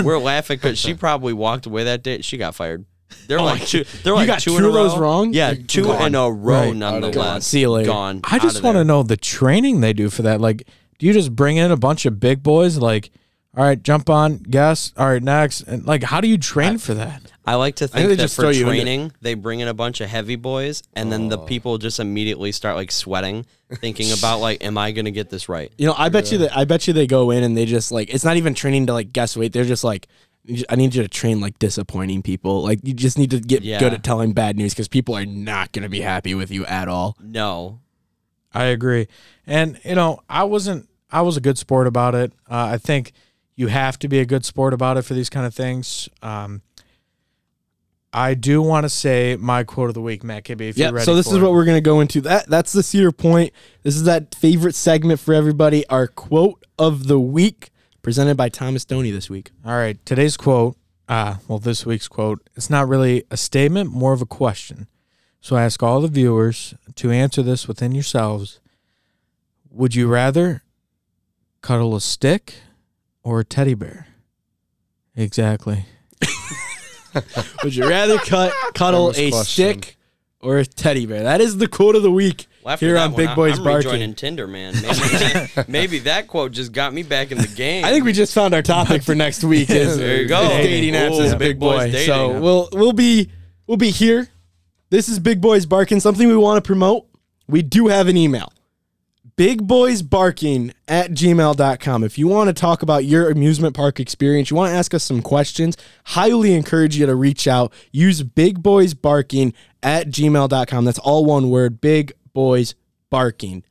We're 0.03 0.17
laughing 0.17 0.57
because 0.57 0.79
she 0.79 0.95
probably 0.95 1.33
walked 1.33 1.67
away 1.67 1.83
that 1.83 2.01
day. 2.01 2.21
She 2.23 2.37
got 2.37 2.55
fired. 2.55 2.85
They're 3.27 3.39
Oh 3.39 3.43
like 3.45 3.59
my 3.61 3.65
two. 3.65 3.83
God. 3.83 3.93
They're 4.03 4.13
You 4.13 4.17
like 4.17 4.27
got 4.27 4.39
two, 4.39 4.51
two 4.51 4.57
in 4.57 4.63
a 4.63 4.67
of 4.67 4.73
those 4.73 4.93
row. 4.95 4.99
wrong? 5.01 5.33
Yeah, 5.33 5.49
Like, 5.49 5.67
two 5.67 5.83
gone. 5.83 6.07
in 6.07 6.15
a 6.15 6.31
row. 6.31 6.61
Right. 6.67 6.75
Nonetheless, 6.75 7.47
See 7.47 7.61
you 7.61 7.71
later. 7.71 7.87
Gone. 7.89 8.21
i 8.23 8.39
just 8.39 8.55
want 8.63 8.75
want 8.75 8.77
to 8.77 8.83
know 8.83 9.03
the 9.03 9.17
training 9.17 9.81
they 9.81 9.93
do 9.93 10.09
for 10.09 10.21
that 10.23 10.41
like 10.41 10.67
do 10.99 11.05
you 11.07 11.13
just 11.13 11.35
bring 11.35 11.57
in 11.57 11.71
a 11.71 11.77
bunch 11.77 12.05
of 12.05 12.19
big 12.19 12.41
boys 12.43 12.77
like 12.77 13.11
all 13.57 13.63
right 13.63 13.81
jump 13.81 14.09
on 14.09 14.37
guess 14.37 14.91
all 14.97 15.07
right 15.07 15.23
next 15.23 15.61
and 15.61 15.85
like 15.85 16.03
how 16.03 16.19
do 16.21 16.27
you 16.27 16.37
train 16.37 16.77
for 16.77 16.93
that 16.93 17.31
I 17.47 17.55
like 17.55 17.75
to 17.75 17.87
think 17.87 17.93
think 17.93 18.09
they 18.09 18.15
that 18.15 18.21
just 18.23 18.35
for 18.35 18.41
throw 18.43 18.49
you 18.49 18.61
in 18.67 18.73
training, 18.73 19.11
they 19.21 19.35
bring 19.35 19.59
in 19.59 19.67
a 19.67 19.73
bunch 19.73 20.01
of 20.01 20.09
heavy 20.09 20.35
boys, 20.35 20.81
and 20.95 21.11
then 21.11 21.29
the 21.29 21.37
oh. 21.37 21.45
people 21.45 21.77
just 21.77 21.99
immediately 21.99 22.51
start 22.51 22.75
like 22.75 22.91
sweating, 22.91 23.45
thinking 23.75 24.11
about 24.11 24.39
like, 24.39 24.63
am 24.63 24.79
I 24.79 24.91
gonna 24.91 25.11
get 25.11 25.29
this 25.29 25.47
right? 25.47 25.71
You 25.77 25.85
know, 25.85 25.93
I 25.95 26.09
bet 26.09 26.31
you 26.31 26.39
that 26.39 26.57
I 26.57 26.65
bet 26.65 26.87
you 26.87 26.93
they 26.93 27.05
go 27.05 27.29
in 27.29 27.43
and 27.43 27.55
they 27.55 27.65
just 27.65 27.91
like 27.91 28.11
it's 28.11 28.25
not 28.25 28.37
even 28.37 28.55
training 28.55 28.87
to 28.87 28.93
like 28.93 29.13
guess 29.13 29.37
weight. 29.37 29.53
They're 29.53 29.63
just 29.63 29.83
like, 29.83 30.07
"You 30.07 30.07
ju- 30.07 30.07
I 30.69 30.75
need 30.75 30.93
you 30.93 31.01
to 31.01 31.07
train 31.07 31.39
like 31.41 31.57
disappointing 31.59 32.21
people. 32.21 32.61
Like 32.61 32.79
you 32.83 32.93
just 32.93 33.17
need 33.17 33.31
to 33.31 33.39
get 33.39 33.63
Yeah. 33.63 33.79
good 33.79 33.93
at 33.93 34.03
telling 34.03 34.33
bad 34.33 34.55
news 34.57 34.73
because 34.73 34.87
people 34.87 35.15
are 35.15 35.25
not 35.25 35.71
going 35.71 35.83
to 35.83 35.89
be 35.89 36.01
happy 36.01 36.35
with 36.35 36.51
you 36.51 36.65
at 36.65 36.87
all. 36.87 37.17
No, 37.21 37.79
i 38.53 38.65
agree 38.65 39.05
and 39.45 39.77
you 39.83 39.95
know 39.95 40.17
i 40.29 40.41
wasn't 40.45 40.87
i 41.11 41.21
was 41.21 41.35
a 41.35 41.41
good 41.41 41.57
sport 41.57 41.87
about 41.87 42.15
it 42.15 42.31
uh, 42.49 42.69
i 42.71 42.77
think 42.77 43.11
you 43.57 43.67
have 43.67 43.99
to 43.99 44.07
be 44.07 44.19
a 44.19 44.25
good 44.25 44.45
sport 44.45 44.73
about 44.73 44.95
it 44.95 45.01
for 45.01 45.13
these 45.13 45.29
kind 45.29 45.45
of 45.45 45.53
things 45.53 46.07
um, 46.21 46.61
I 48.13 48.33
do 48.33 48.61
want 48.61 48.85
to 48.85 48.89
say 48.89 49.35
my 49.37 49.65
quote 49.65 49.89
of 49.89 49.93
the 49.93 50.01
week, 50.01 50.23
Matt 50.23 50.45
Kibbe. 50.45 50.69
If 50.69 50.77
Yeah. 50.77 50.85
you're 50.85 50.93
ready, 50.93 51.05
So 51.05 51.15
this 51.15 51.27
for 51.27 51.31
is 51.35 51.41
it. 51.41 51.41
what 51.43 51.51
we're 51.51 51.65
going 51.65 51.75
to 51.75 51.81
go 51.81 51.99
into. 51.99 52.21
That 52.21 52.47
that's 52.47 52.71
the 52.71 52.81
Cedar 52.81 53.11
Point. 53.11 53.51
This 53.83 53.93
is 53.97 54.03
that 54.05 54.33
favorite 54.35 54.73
segment 54.75 55.19
for 55.19 55.33
everybody. 55.33 55.85
Our 55.89 56.07
quote 56.07 56.65
of 56.79 57.07
the 57.07 57.19
week 57.19 57.71
presented 58.05 58.37
by 58.37 58.49
Thomas 58.49 58.85
Doney 58.85 59.09
this 59.09 59.31
week. 59.31 59.49
All 59.65 59.75
right, 59.75 59.97
today's 60.05 60.37
quote, 60.37 60.77
uh, 61.09 61.37
well, 61.47 61.57
this 61.57 61.87
week's 61.87 62.07
quote, 62.07 62.47
it's 62.55 62.69
not 62.69 62.87
really 62.87 63.23
a 63.31 63.35
statement, 63.35 63.89
more 63.89 64.13
of 64.13 64.21
a 64.21 64.27
question. 64.27 64.85
So 65.41 65.55
I 65.55 65.63
ask 65.63 65.81
all 65.81 66.01
the 66.01 66.07
viewers 66.07 66.75
to 66.97 67.09
answer 67.09 67.41
this 67.41 67.67
within 67.67 67.93
yourselves. 67.93 68.59
Would 69.71 69.95
you 69.95 70.07
rather 70.07 70.61
cuddle 71.61 71.95
a 71.95 71.99
stick 71.99 72.53
or 73.23 73.39
a 73.39 73.43
teddy 73.43 73.73
bear? 73.73 74.05
Exactly. 75.15 75.85
Would 77.63 77.75
you 77.75 77.89
rather 77.89 78.19
cut 78.19 78.53
cuddle 78.75 79.13
a 79.15 79.31
question. 79.31 79.43
stick 79.81 79.97
or 80.41 80.59
a 80.59 80.65
teddy 80.65 81.07
bear? 81.07 81.23
That 81.23 81.41
is 81.41 81.57
the 81.57 81.67
quote 81.67 81.95
of 81.95 82.03
the 82.03 82.11
week 82.11 82.45
Well, 82.65 82.77
here 82.77 82.97
on 82.97 83.11
one, 83.11 83.21
Big 83.21 83.29
I- 83.29 83.35
Boys 83.35 83.59
I'm 83.59 83.63
Barking. 83.63 83.91
rejoining 83.91 84.15
Tinder, 84.15 84.47
man. 84.47 84.73
Maybe, 84.81 85.51
maybe 85.67 85.99
that 85.99 86.27
quote 86.27 86.51
just 86.51 86.71
got 86.71 86.93
me 86.95 87.03
back 87.03 87.31
in 87.31 87.37
the 87.37 87.47
game. 87.47 87.85
I 87.85 87.91
think 87.91 88.05
we 88.05 88.11
just 88.11 88.33
found 88.33 88.55
our 88.55 88.63
topic 88.63 89.03
for 89.03 89.13
next 89.13 89.43
week. 89.43 89.69
Is 89.69 89.97
There 89.99 90.23
you 90.23 90.27
go. 90.27 90.41
is 90.41 90.49
dating 90.65 90.95
apps 90.95 91.11
Ooh, 91.19 91.27
a 91.27 91.37
big 91.37 91.39
big 91.39 91.59
boys 91.59 91.77
boy. 91.85 91.91
dating. 91.91 92.07
So 92.07 92.39
we'll 92.41 92.69
we'll 92.73 92.91
be 92.93 93.29
we'll 93.67 93.77
be 93.77 93.91
here. 93.91 94.27
This 94.89 95.09
is 95.09 95.19
Big 95.19 95.41
Boys 95.41 95.67
Barking. 95.67 95.99
Something 95.99 96.27
we 96.27 96.35
want 96.37 96.63
to 96.63 96.67
promote. 96.67 97.05
We 97.47 97.61
do 97.61 97.87
have 97.87 98.07
an 98.07 98.17
email. 98.17 98.51
Bigboysbarking 99.37 100.73
at 100.87 101.11
gmail.com. 101.11 102.03
If 102.03 102.17
you 102.17 102.27
want 102.27 102.47
to 102.47 102.53
talk 102.53 102.81
about 102.81 103.05
your 103.05 103.29
amusement 103.29 103.75
park 103.75 103.99
experience, 103.99 104.49
you 104.49 104.55
want 104.55 104.71
to 104.71 104.75
ask 104.77 104.93
us 104.93 105.03
some 105.03 105.21
questions, 105.21 105.75
highly 106.05 106.53
encourage 106.53 106.97
you 106.97 107.05
to 107.05 107.15
reach 107.15 107.47
out. 107.47 107.73
Use 107.91 108.23
bigboysbarking 108.23 109.53
at 109.83 110.07
gmail.com. 110.07 110.85
That's 110.85 110.99
all 110.99 111.25
one 111.25 111.49
word. 111.49 111.81
Big 111.81 112.13
Boys 112.35 112.75
Barking 113.09 113.63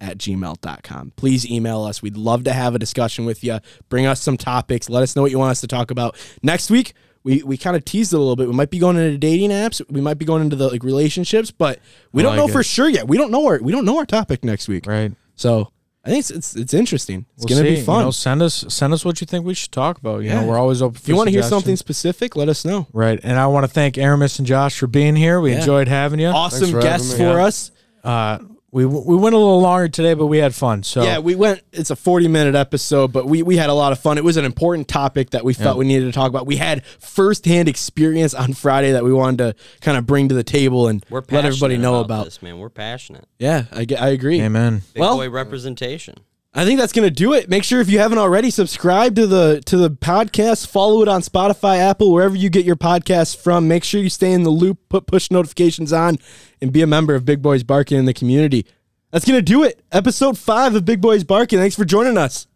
at 0.00 0.18
gmail.com. 0.18 1.12
Please 1.16 1.48
email 1.48 1.82
us. 1.84 2.02
We'd 2.02 2.16
love 2.16 2.42
to 2.44 2.52
have 2.52 2.74
a 2.74 2.78
discussion 2.78 3.24
with 3.24 3.44
you. 3.44 3.58
Bring 3.88 4.06
us 4.06 4.20
some 4.20 4.36
topics. 4.36 4.88
Let 4.88 5.02
us 5.04 5.14
know 5.14 5.22
what 5.22 5.30
you 5.30 5.38
want 5.38 5.52
us 5.52 5.60
to 5.60 5.66
talk 5.68 5.90
about. 5.92 6.16
Next 6.42 6.70
week, 6.70 6.94
we, 7.24 7.42
we 7.42 7.56
kind 7.56 7.76
of 7.76 7.84
teased 7.84 8.12
it 8.12 8.16
a 8.16 8.18
little 8.18 8.36
bit. 8.36 8.46
We 8.48 8.54
might 8.54 8.70
be 8.70 8.78
going 8.78 8.96
into 8.96 9.18
dating 9.18 9.50
apps. 9.50 9.82
We 9.90 10.00
might 10.00 10.14
be 10.18 10.24
going 10.24 10.42
into 10.42 10.56
the 10.56 10.68
like 10.68 10.82
relationships, 10.84 11.50
but 11.50 11.80
we 12.12 12.22
oh, 12.24 12.26
I 12.26 12.30
don't 12.30 12.36
know 12.36 12.44
like 12.44 12.52
for 12.52 12.62
sure 12.62 12.88
yet. 12.88 13.06
We 13.08 13.16
don't 13.18 13.30
know 13.30 13.46
our 13.46 13.58
we 13.60 13.72
don't 13.72 13.84
know 13.84 13.98
our 13.98 14.06
topic 14.06 14.44
next 14.44 14.68
week. 14.68 14.86
Right. 14.86 15.12
So 15.34 15.72
I 16.04 16.10
think 16.10 16.20
it's 16.20 16.30
it's, 16.30 16.56
it's 16.56 16.74
interesting. 16.74 17.26
It's 17.36 17.44
We'll 17.44 17.58
gonna 17.58 17.68
see. 17.68 17.74
be 17.76 17.82
fun. 17.82 17.98
You 17.98 18.04
know, 18.06 18.10
send 18.12 18.40
us 18.40 18.64
send 18.68 18.94
us 18.94 19.04
what 19.04 19.20
you 19.20 19.26
think 19.26 19.44
we 19.44 19.52
should 19.54 19.72
talk 19.72 19.98
about. 19.98 20.20
You 20.22 20.28
Yeah. 20.28 20.40
know, 20.42 20.46
we're 20.46 20.58
always 20.58 20.80
open. 20.80 20.94
For 20.94 21.02
if 21.02 21.08
you 21.08 21.16
want 21.16 21.26
to 21.26 21.32
hear 21.32 21.42
something 21.42 21.74
specific, 21.76 22.36
let 22.36 22.48
us 22.48 22.64
know. 22.64 22.86
right? 22.92 23.18
And 23.22 23.36
I 23.36 23.48
want 23.48 23.64
to 23.64 23.68
thank 23.68 23.98
Aramis 23.98 24.38
and 24.38 24.46
Josh 24.46 24.78
for 24.78 24.86
being 24.86 25.16
here. 25.16 25.40
We 25.40 25.50
Yeah. 25.50 25.58
enjoyed 25.58 25.88
having 25.88 26.20
you. 26.20 26.28
Awesome 26.28 26.70
for 26.70 26.80
guests 26.80 27.12
for 27.14 27.22
Yeah. 27.24 27.44
us. 27.44 27.72
Uh, 28.04 28.38
we 28.70 28.84
we 28.84 29.16
went 29.16 29.34
a 29.34 29.38
little 29.38 29.62
longer 29.62 29.88
today, 29.88 30.12
but 30.12 30.26
we 30.26 30.36
had 30.38 30.54
fun. 30.54 30.82
So 30.82 31.02
Yeah, 31.02 31.20
we 31.20 31.34
went. 31.34 31.62
It's 31.72 31.88
a 31.90 31.96
forty-minute 31.96 32.54
episode, 32.54 33.12
but 33.12 33.24
we 33.26 33.42
we 33.42 33.56
had 33.56 33.70
a 33.70 33.74
lot 33.74 33.92
of 33.92 33.98
fun. 33.98 34.18
It 34.18 34.24
was 34.24 34.36
an 34.36 34.44
important 34.44 34.88
topic 34.88 35.30
that 35.30 35.42
we 35.42 35.54
felt 35.54 35.78
we 35.78 35.86
needed 35.86 36.04
to 36.04 36.12
talk 36.12 36.28
about. 36.28 36.46
We 36.46 36.56
had 36.56 36.84
firsthand 36.84 37.66
experience 37.68 38.34
on 38.34 38.52
Friday 38.52 38.92
that 38.92 39.04
we 39.04 39.12
wanted 39.12 39.38
to 39.38 39.54
kind 39.80 39.96
of 39.96 40.06
bring 40.06 40.28
to 40.28 40.34
the 40.34 40.44
table 40.44 40.86
and 40.88 41.04
We're 41.08 41.22
let 41.30 41.46
everybody 41.46 41.78
know 41.78 41.94
about, 42.00 42.04
about. 42.04 42.24
this, 42.26 42.42
man. 42.42 42.58
We're 42.58 42.68
passionate. 42.68 43.24
Yeah, 43.38 43.64
I, 43.72 43.86
ge- 43.86 43.92
I 43.94 44.08
agree. 44.08 44.40
Amen. 44.42 44.82
Big 44.92 45.00
Well- 45.00 45.16
boy 45.16 45.30
representation. 45.30 46.16
I 46.54 46.64
think 46.64 46.80
that's 46.80 46.92
gonna 46.94 47.10
do 47.10 47.34
it. 47.34 47.48
Make 47.50 47.62
sure 47.62 47.80
if 47.80 47.90
you 47.90 47.98
haven't 47.98 48.18
already, 48.18 48.50
subscribe 48.50 49.14
to 49.16 49.26
the 49.26 49.60
to 49.66 49.76
the 49.76 49.90
podcast. 49.90 50.66
Follow 50.66 51.02
it 51.02 51.08
on 51.08 51.20
Spotify, 51.20 51.78
Apple, 51.78 52.10
wherever 52.10 52.34
you 52.34 52.48
get 52.48 52.64
your 52.64 52.74
podcasts 52.76 53.36
from. 53.36 53.68
Make 53.68 53.84
sure 53.84 54.00
you 54.00 54.08
stay 54.08 54.32
in 54.32 54.44
the 54.44 54.50
loop. 54.50 54.78
Put 54.88 55.06
push 55.06 55.30
notifications 55.30 55.92
on, 55.92 56.18
and 56.62 56.72
be 56.72 56.80
a 56.80 56.86
member 56.86 57.14
of 57.14 57.24
Big 57.26 57.42
Boys 57.42 57.62
Barking 57.62 57.98
in 57.98 58.06
the 58.06 58.14
community. 58.14 58.64
That's 59.12 59.26
gonna 59.26 59.42
do 59.42 59.62
it. 59.62 59.82
Episode 59.92 60.38
five 60.38 60.74
of 60.74 60.86
Big 60.86 61.02
Boys 61.02 61.22
Barking. 61.22 61.58
Thanks 61.58 61.76
for 61.76 61.84
joining 61.84 62.16
us. 62.16 62.46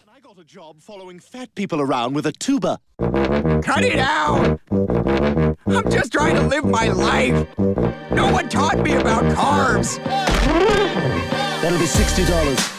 And 0.00 0.08
I 0.10 0.20
got 0.20 0.38
a 0.38 0.44
job 0.44 0.80
following 0.80 1.20
fat 1.20 1.54
people 1.54 1.82
around 1.82 2.14
with 2.14 2.26
a 2.26 2.32
tuba. 2.32 2.80
Cut 2.98 3.84
it 3.84 3.98
out! 3.98 4.58
I'm 4.70 5.90
just 5.90 6.12
trying 6.12 6.34
to 6.36 6.42
live 6.42 6.64
my 6.64 6.88
life. 6.88 7.46
No 8.10 8.32
one 8.32 8.48
taught 8.48 8.78
me 8.78 8.94
about 8.94 9.24
carbs. 9.36 10.02
That'll 11.60 11.78
be 11.78 11.84
$60. 11.84 12.75